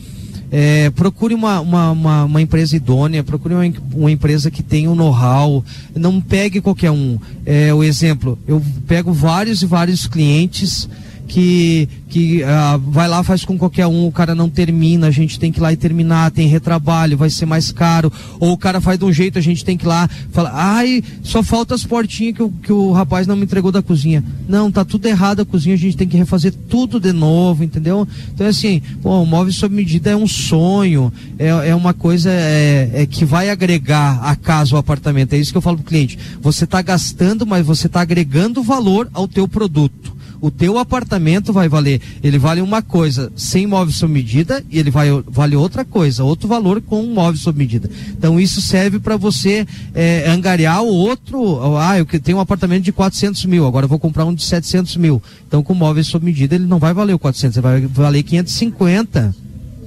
é, 0.51 0.91
procure 0.91 1.35
uma, 1.35 1.61
uma, 1.61 1.91
uma, 1.91 2.24
uma 2.24 2.43
empresa 2.43 2.76
idônea, 2.76 3.24
procure 3.24 3.55
uma, 3.55 3.72
uma 3.93 4.11
empresa 4.11 4.51
que 4.51 4.62
tenha 4.62 4.91
um 4.91 4.95
know-how, 4.95 5.64
não 5.95 6.20
pegue 6.20 6.61
qualquer 6.61 6.91
um. 6.91 7.18
É, 7.45 7.72
o 7.74 7.82
exemplo, 7.82 8.39
eu 8.47 8.62
pego 8.87 9.12
vários 9.12 9.62
e 9.62 9.66
vários 9.66 10.07
clientes 10.07 10.89
que, 11.26 11.88
que 12.08 12.42
ah, 12.44 12.78
vai 12.86 13.08
lá, 13.08 13.22
faz 13.22 13.44
com 13.44 13.56
qualquer 13.58 13.86
um, 13.86 14.06
o 14.06 14.12
cara 14.12 14.34
não 14.34 14.48
termina, 14.48 15.06
a 15.06 15.10
gente 15.10 15.38
tem 15.38 15.50
que 15.50 15.58
ir 15.58 15.62
lá 15.62 15.72
e 15.72 15.76
terminar, 15.76 16.30
tem 16.30 16.46
retrabalho, 16.48 17.16
vai 17.16 17.30
ser 17.30 17.46
mais 17.46 17.72
caro, 17.72 18.12
ou 18.38 18.52
o 18.52 18.58
cara 18.58 18.80
faz 18.80 18.98
de 18.98 19.04
um 19.04 19.12
jeito, 19.12 19.38
a 19.38 19.42
gente 19.42 19.64
tem 19.64 19.76
que 19.76 19.84
ir 19.84 19.88
lá, 19.88 20.08
fala, 20.30 20.50
ai, 20.52 21.02
só 21.22 21.42
falta 21.42 21.74
as 21.74 21.84
portinhas 21.84 22.36
que, 22.36 22.42
o- 22.42 22.50
que 22.62 22.72
o 22.72 22.92
rapaz 22.92 23.26
não 23.26 23.36
me 23.36 23.44
entregou 23.44 23.72
da 23.72 23.82
cozinha. 23.82 24.22
Não, 24.48 24.70
tá 24.70 24.84
tudo 24.84 25.06
errado 25.06 25.40
a 25.40 25.44
cozinha, 25.44 25.74
a 25.74 25.78
gente 25.78 25.96
tem 25.96 26.06
que 26.08 26.16
refazer 26.16 26.52
tudo 26.68 27.00
de 27.00 27.12
novo, 27.12 27.64
entendeu? 27.64 28.06
Então, 28.34 28.46
assim, 28.46 28.80
pô, 29.02 29.22
o 29.22 29.26
móvel 29.26 29.52
sob 29.52 29.74
medida 29.74 30.10
é 30.10 30.16
um 30.16 30.26
sonho, 30.26 31.12
é, 31.38 31.48
é 31.70 31.74
uma 31.74 31.94
coisa 31.94 32.30
é, 32.30 32.90
é 32.92 33.06
que 33.06 33.24
vai 33.24 33.50
agregar 33.50 34.20
a 34.22 34.36
casa, 34.36 34.74
o 34.74 34.78
apartamento. 34.78 35.32
É 35.32 35.38
isso 35.38 35.50
que 35.52 35.58
eu 35.58 35.62
falo 35.62 35.78
pro 35.78 35.86
cliente. 35.86 36.18
Você 36.40 36.66
tá 36.66 36.82
gastando, 36.82 37.46
mas 37.46 37.64
você 37.66 37.88
tá 37.88 38.00
agregando 38.02 38.62
valor 38.62 39.08
ao 39.12 39.26
teu 39.26 39.48
produto. 39.48 40.13
O 40.45 40.51
teu 40.51 40.76
apartamento 40.76 41.55
vai 41.55 41.70
valer, 41.70 42.03
ele 42.22 42.38
vale 42.38 42.61
uma 42.61 42.82
coisa 42.82 43.32
sem 43.34 43.66
móvel 43.66 43.95
sob 43.95 44.12
medida 44.12 44.62
e 44.70 44.78
ele 44.78 44.90
vai 44.90 45.09
vale 45.26 45.57
outra 45.57 45.86
coisa, 45.86 46.22
outro 46.22 46.47
valor 46.47 46.82
com 46.82 47.01
um 47.01 47.14
móvel 47.14 47.40
sob 47.40 47.57
medida. 47.57 47.88
Então 48.11 48.38
isso 48.38 48.61
serve 48.61 48.99
para 48.99 49.16
você 49.16 49.66
é, 49.95 50.28
angariar 50.28 50.82
o 50.82 50.92
outro. 50.92 51.78
Ah, 51.78 51.99
eu 51.99 52.05
tenho 52.20 52.36
um 52.36 52.42
apartamento 52.42 52.82
de 52.82 52.92
400 52.92 53.47
mil, 53.47 53.66
agora 53.66 53.86
eu 53.86 53.88
vou 53.88 53.99
comprar 53.99 54.26
um 54.26 54.34
de 54.34 54.45
700 54.45 54.99
mil. 54.99 55.22
Então 55.49 55.62
com 55.62 55.72
móvel 55.72 56.05
sob 56.05 56.22
medida 56.22 56.55
ele 56.55 56.66
não 56.66 56.78
vai 56.78 56.92
valer 56.92 57.14
o 57.14 57.18
400, 57.18 57.57
ele 57.57 57.62
vai 57.62 57.80
valer 57.80 58.22
550. 58.22 59.34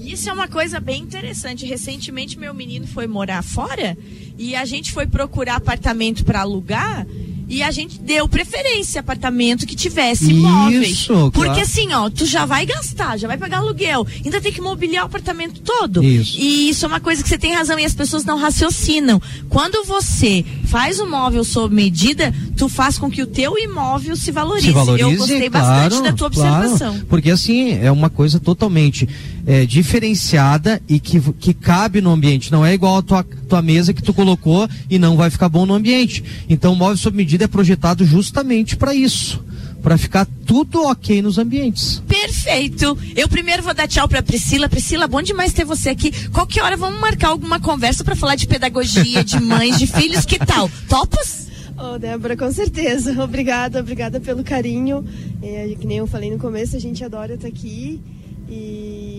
Isso 0.08 0.30
é 0.30 0.34
uma 0.34 0.48
coisa 0.48 0.80
bem 0.80 1.02
interessante. 1.04 1.66
Recentemente 1.66 2.40
meu 2.40 2.54
menino 2.54 2.88
foi 2.88 3.08
morar 3.08 3.44
fora 3.44 3.98
e 4.38 4.56
a 4.56 4.66
gente 4.66 4.92
foi 4.92 5.06
procurar 5.06 5.56
apartamento 5.56 6.24
para 6.24 6.42
alugar 6.42 7.06
e 7.50 7.64
a 7.64 7.72
gente 7.72 8.00
deu 8.00 8.28
preferência 8.28 9.00
apartamento 9.00 9.66
que 9.66 9.76
tivesse 9.76 10.34
móveis. 10.34 10.90
Isso, 10.90 11.32
Porque 11.32 11.48
claro. 11.48 11.62
assim, 11.62 11.94
ó, 11.94 12.10
tu 12.10 12.26
já 12.26 12.46
vai 12.46 12.66
gastar, 12.66 13.18
já 13.18 13.28
vai 13.28 13.38
pagar 13.38 13.60
aluguel, 13.60 14.06
ainda 14.24 14.42
tem 14.42 14.52
que 14.52 14.60
mobiliar 14.60 15.04
o 15.04 15.06
apartamento 15.06 15.62
todo. 15.62 16.04
Isso. 16.04 16.38
E 16.38 16.70
isso 16.70 16.84
é 16.84 16.88
uma 16.90 17.00
coisa 17.00 17.24
que 17.24 17.30
você 17.30 17.38
tem 17.38 17.54
razão 17.54 17.80
e 17.80 17.86
as 17.86 17.96
pessoas 17.96 18.26
não 18.26 18.38
raciocinam. 18.38 19.22
Quando 19.50 19.86
você 19.86 20.44
faz 20.66 21.00
um 21.00 21.10
móvel 21.10 21.44
sob 21.46 21.74
medida, 21.74 22.34
tu 22.58 22.68
faz 22.68 22.98
com 23.00 23.10
que 23.10 23.22
o 23.22 23.28
teu 23.28 23.58
imóvel 23.58 24.18
se 24.18 24.30
valorize. 24.32 24.68
se 24.68 24.74
valorize, 24.74 25.10
Eu 25.10 25.18
gostei 25.18 25.50
claro, 25.50 25.90
bastante 25.90 26.04
da 26.04 26.14
tua 26.14 26.30
claro. 26.30 26.66
observação. 26.66 27.06
porque 27.08 27.32
assim, 27.32 27.72
é 27.82 27.90
uma 27.90 28.10
coisa 28.10 28.42
totalmente 28.42 29.08
é, 29.48 29.66
diferenciada 29.66 30.82
e 30.90 31.00
que, 31.00 31.22
que 31.34 31.54
cabe 31.54 32.02
no 32.02 32.12
ambiente. 32.12 32.52
Não 32.52 32.66
é 32.66 32.74
igual 32.74 32.98
a 32.98 33.02
tua, 33.02 33.24
tua 33.24 33.62
mesa 33.62 33.94
que 33.94 34.04
tu 34.04 34.14
colocou 34.14 34.70
e 34.90 35.00
não 35.00 35.16
vai 35.16 35.30
ficar 35.30 35.48
bom 35.48 35.66
no 35.66 35.74
ambiente. 35.74 36.22
Então 36.50 36.74
o 36.74 36.76
móvel 36.76 36.98
sob 36.98 37.16
medida 37.16 37.46
é 37.46 37.48
projetado 37.48 38.04
justamente 38.04 38.76
para 38.76 38.94
isso. 38.94 39.42
Para 39.82 39.98
ficar 39.98 40.28
tudo 40.46 40.84
ok 40.84 41.22
nos 41.22 41.38
ambientes. 41.38 42.04
Perfeito. 42.06 42.98
Eu 43.16 43.30
primeiro 43.30 43.64
vou 43.64 43.74
dar 43.74 43.88
tchau 43.88 44.06
pra 44.10 44.22
Priscila. 44.22 44.68
Priscila, 44.68 45.08
bom 45.08 45.22
demais 45.22 45.54
ter 45.54 45.64
você 45.64 45.90
aqui. 45.90 46.12
Qualquer 46.30 46.64
hora 46.64 46.76
vamos 46.76 47.00
marcar 47.00 47.30
alguma 47.30 47.58
conversa 47.58 48.04
pra 48.04 48.16
falar 48.16 48.36
de 48.36 48.48
pedagogia, 48.48 49.24
de 49.24 49.40
mães, 49.40 49.80
de 49.80 49.88
filhos, 49.88 50.26
que 50.26 50.40
tal? 50.40 50.70
Topas? 50.90 51.48
Ô, 51.78 51.98
Débora, 51.98 52.36
com 52.36 52.52
certeza. 52.52 53.16
Obrigada, 53.24 53.80
obrigada 53.80 54.20
pelo 54.20 54.44
carinho. 54.44 55.06
É, 55.42 55.74
que 55.80 55.88
nem 55.88 56.00
eu 56.00 56.08
falei 56.08 56.32
no 56.32 56.40
começo, 56.40 56.76
a 56.76 56.80
gente 56.80 57.04
adora 57.04 57.36
estar 57.36 57.48
aqui. 57.48 58.02
E. 58.50 59.17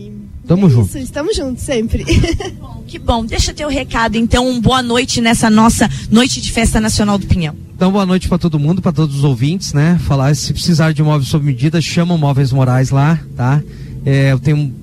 Tamo 0.49 0.66
é 0.66 0.70
junto. 0.70 0.88
Isso, 0.88 0.99
estamos 0.99 1.36
juntos 1.36 1.62
sempre. 1.62 2.05
Que 2.88 2.99
bom. 2.99 3.22
Deixa 3.22 3.53
teu 3.53 3.68
recado, 3.68 4.16
então. 4.16 4.49
Um 4.49 4.59
boa 4.59 4.82
noite 4.82 5.20
nessa 5.20 5.51
nossa 5.51 5.90
noite 6.11 6.40
de 6.40 6.51
festa 6.51 6.80
nacional 6.80 7.18
do 7.18 7.26
Pinhão. 7.26 7.55
Então, 7.76 7.92
boa 7.92 8.07
noite 8.07 8.26
para 8.26 8.38
todo 8.38 8.59
mundo, 8.59 8.80
para 8.80 8.92
todos 8.92 9.14
os 9.16 9.24
ouvintes, 9.24 9.74
né? 9.74 10.01
Falar, 10.07 10.34
se 10.34 10.55
precisar 10.55 10.92
de 10.92 11.03
móveis 11.03 11.28
sob 11.28 11.44
medida, 11.44 11.82
chama 11.82 12.14
o 12.14 12.18
Móveis 12.18 12.51
Morais 12.51 12.88
lá, 12.88 13.20
tá? 13.36 13.62
É, 14.07 14.32
eu 14.32 14.38
tenho, 14.38 14.74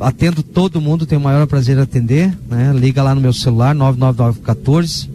atendo 0.00 0.42
todo 0.42 0.80
mundo, 0.80 1.06
tenho 1.06 1.20
o 1.20 1.24
maior 1.24 1.46
prazer 1.46 1.78
em 1.78 1.82
atender, 1.82 2.36
né? 2.50 2.72
Liga 2.74 3.00
lá 3.00 3.14
no 3.14 3.20
meu 3.20 3.32
celular, 3.32 3.76
99914 3.76 5.08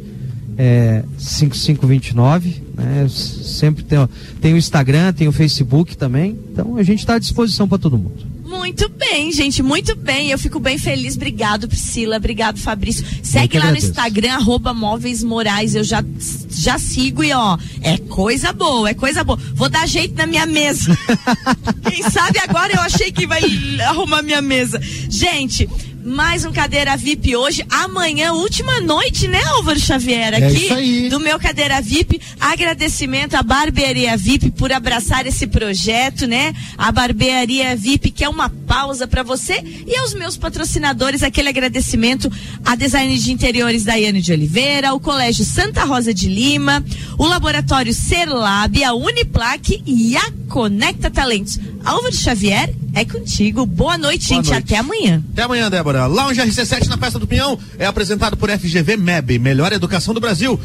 é, 0.58 1.04
5529, 1.18 2.64
né? 2.76 3.04
Eu 3.04 3.10
sempre 3.10 3.84
tenho, 3.84 4.10
tem 4.42 4.54
o 4.54 4.58
Instagram, 4.58 5.14
tem 5.14 5.28
o 5.28 5.32
Facebook 5.32 5.96
também, 5.96 6.38
então 6.52 6.78
a 6.78 6.84
gente 6.84 7.00
está 7.00 7.16
à 7.16 7.20
disposição 7.20 7.68
para 7.68 7.78
todo 7.78 7.98
mundo. 7.98 8.26
Muito 8.68 8.90
bem, 8.90 9.32
gente, 9.32 9.64
muito 9.64 9.96
bem. 9.96 10.30
Eu 10.30 10.38
fico 10.38 10.60
bem 10.60 10.78
feliz. 10.78 11.16
Obrigado, 11.16 11.70
Priscila. 11.70 12.18
Obrigado, 12.18 12.60
Fabrício. 12.60 13.06
Segue 13.24 13.58
lá 13.58 13.72
no. 13.72 13.78
Instagram, 13.78 14.34
arroba 14.34 14.74
Móveis 14.74 15.24
Morais. 15.24 15.74
Eu 15.74 15.86
já, 15.86 16.04
já 16.50 16.78
sigo 16.78 17.24
e 17.24 17.32
ó, 17.32 17.58
é 17.82 17.98
coisa 17.98 18.52
boa, 18.52 18.90
é 18.90 18.94
coisa 18.94 19.24
boa. 19.24 19.40
Vou 19.54 19.70
dar 19.70 19.88
jeito 19.88 20.16
na 20.16 20.28
minha 20.28 20.46
mesa. 20.46 20.98
Quem 21.90 22.04
sabe 22.10 22.40
agora 22.40 22.74
eu 22.74 22.82
achei 22.82 23.10
que 23.10 23.26
vai 23.26 23.42
arrumar 23.88 24.22
minha 24.22 24.42
mesa. 24.42 24.82
Gente, 25.10 25.70
mais 26.08 26.46
um 26.46 26.54
cadeira 26.54 26.96
VIP 26.96 27.36
hoje. 27.36 27.66
Amanhã, 27.70 28.32
última 28.32 28.80
noite, 28.80 29.28
né, 29.28 29.42
Álvaro 29.48 29.78
Xavier? 29.78 30.34
É 30.34 30.38
Aqui 30.38 30.64
isso 30.64 30.74
aí. 30.74 31.10
do 31.10 31.20
meu 31.20 31.38
cadeira 31.38 31.82
VIP. 31.82 32.22
Agradecimento 32.40 33.36
à 33.36 33.44
Barbearia 33.44 34.16
VIP 34.16 34.52
por 34.52 34.72
abraçar 34.72 35.28
esse 35.28 35.46
projeto, 35.48 36.26
né? 36.26 36.54
A 36.78 36.94
Barbearia 36.94 37.76
VIP 37.76 38.12
que 38.12 38.24
é 38.24 38.30
uma 38.30 38.50
pausa 38.50 39.06
para 39.06 39.22
você 39.22 39.62
e 39.86 39.98
aos 39.98 40.14
meus 40.14 40.38
patrocinadores 40.38 41.24
aquele 41.24 41.50
agradecimento 41.50 42.32
a 42.64 42.74
Design 42.76 43.18
de 43.18 43.32
Interiores 43.34 43.84
Daiane 43.84 44.22
de 44.22 44.32
Oliveira, 44.32 44.94
o 44.94 45.00
Colégio 45.02 45.44
Santa 45.44 45.84
Rosa 45.84 46.14
de 46.14 46.30
Lima, 46.30 46.84
o 47.18 47.26
Laboratório 47.26 47.94
Serlab, 47.94 48.82
a 48.82 48.94
Uniplaque 48.94 49.84
e 49.86 50.16
a 50.16 50.32
Conecta 50.48 51.12
Talentos. 51.12 51.60
Álvaro 51.84 52.16
Xavier, 52.16 52.74
é 52.98 53.06
contigo. 53.06 53.66
Boa 53.66 53.98
noite, 53.98 54.28
Boa 54.30 54.38
gente. 54.44 54.52
noite. 54.52 54.74
Até 54.74 54.78
amanhã. 54.78 55.24
Até 55.32 55.44
amanhã, 55.44 55.70
Débora. 55.70 56.08
Lounge 56.08 56.42
RC7 56.42 56.88
na 56.88 56.98
Festa 56.98 57.20
do 57.20 57.28
Pinhão 57.28 57.58
é 57.78 57.86
apresentado 57.86 58.36
por 58.36 58.50
FGV 58.50 58.98
MEB, 58.98 59.38
Melhor 59.38 59.72
Educação 59.72 60.14
do 60.14 60.20
Brasil. 60.20 60.60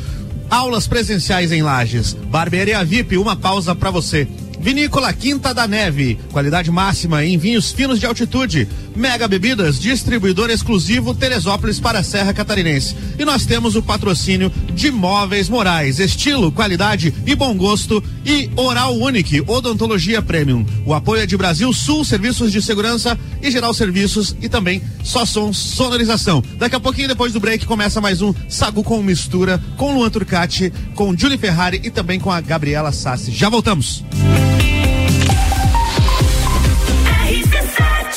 Aulas 0.49 0.87
presenciais 0.87 1.53
em 1.53 1.63
Lages. 1.63 2.15
Barbearia 2.15 2.83
VIP, 2.85 3.19
uma 3.19 3.37
pausa 3.37 3.75
pra 3.75 3.91
você. 3.91 4.27
Vinícola 4.63 5.13
Quinta 5.13 5.53
da 5.53 5.67
Neve, 5.67 6.21
qualidade 6.31 6.71
máxima 6.71 7.25
em 7.25 7.37
vinhos 7.37 7.73
finos 7.73 7.99
de 7.99 8.07
altitude. 8.07 8.69
Mega 8.95 9.27
Bebidas, 9.27 9.81
distribuidor 9.81 10.51
exclusivo 10.51 11.13
Teresópolis 11.15 11.81
para 11.81 11.99
a 11.99 12.03
Serra 12.05 12.33
Catarinense. 12.33 12.95
E 13.19 13.25
nós 13.25 13.45
temos 13.45 13.75
o 13.75 13.83
patrocínio 13.83 14.53
de 14.73 14.93
Móveis 14.93 15.49
Morais, 15.49 15.99
estilo, 15.99 16.53
qualidade 16.53 17.13
e 17.27 17.35
bom 17.35 17.57
gosto. 17.57 18.03
E 18.25 18.49
Oral 18.55 18.97
Unique, 18.97 19.43
Odontologia 19.49 20.23
Premium. 20.23 20.65
O 20.87 20.95
apoio 20.95 21.23
é 21.23 21.27
de 21.27 21.37
Brasil 21.37 21.73
Sul, 21.73 22.05
Serviços 22.05 22.53
de 22.53 22.63
Segurança 22.63 23.19
e 23.43 23.51
Geral 23.51 23.75
Serviços 23.75 24.37
e 24.41 24.49
também 24.49 24.81
Só 25.03 25.25
Som 25.25 25.53
Sonorização. 25.53 26.41
Daqui 26.57 26.77
a 26.77 26.81
pouquinho, 26.81 27.09
depois 27.09 27.33
do 27.33 27.41
break, 27.41 27.67
começa 27.67 28.01
mais 28.01 28.23
um 28.23 28.33
Sagu 28.49 28.85
com 28.85 29.03
Mistura 29.03 29.61
com 29.77 29.95
Luan 29.95 30.11
Turcati, 30.11 30.73
com 30.95 31.17
Julie 31.17 31.39
Ferrari 31.39 31.81
e 31.83 31.91
também 31.91 32.21
com 32.21 32.31
a 32.31 32.41
Gabriela 32.41 32.93
Sassi. 32.93 33.33
Já 33.33 33.49
voltamos. 33.49 34.05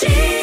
she 0.07 0.34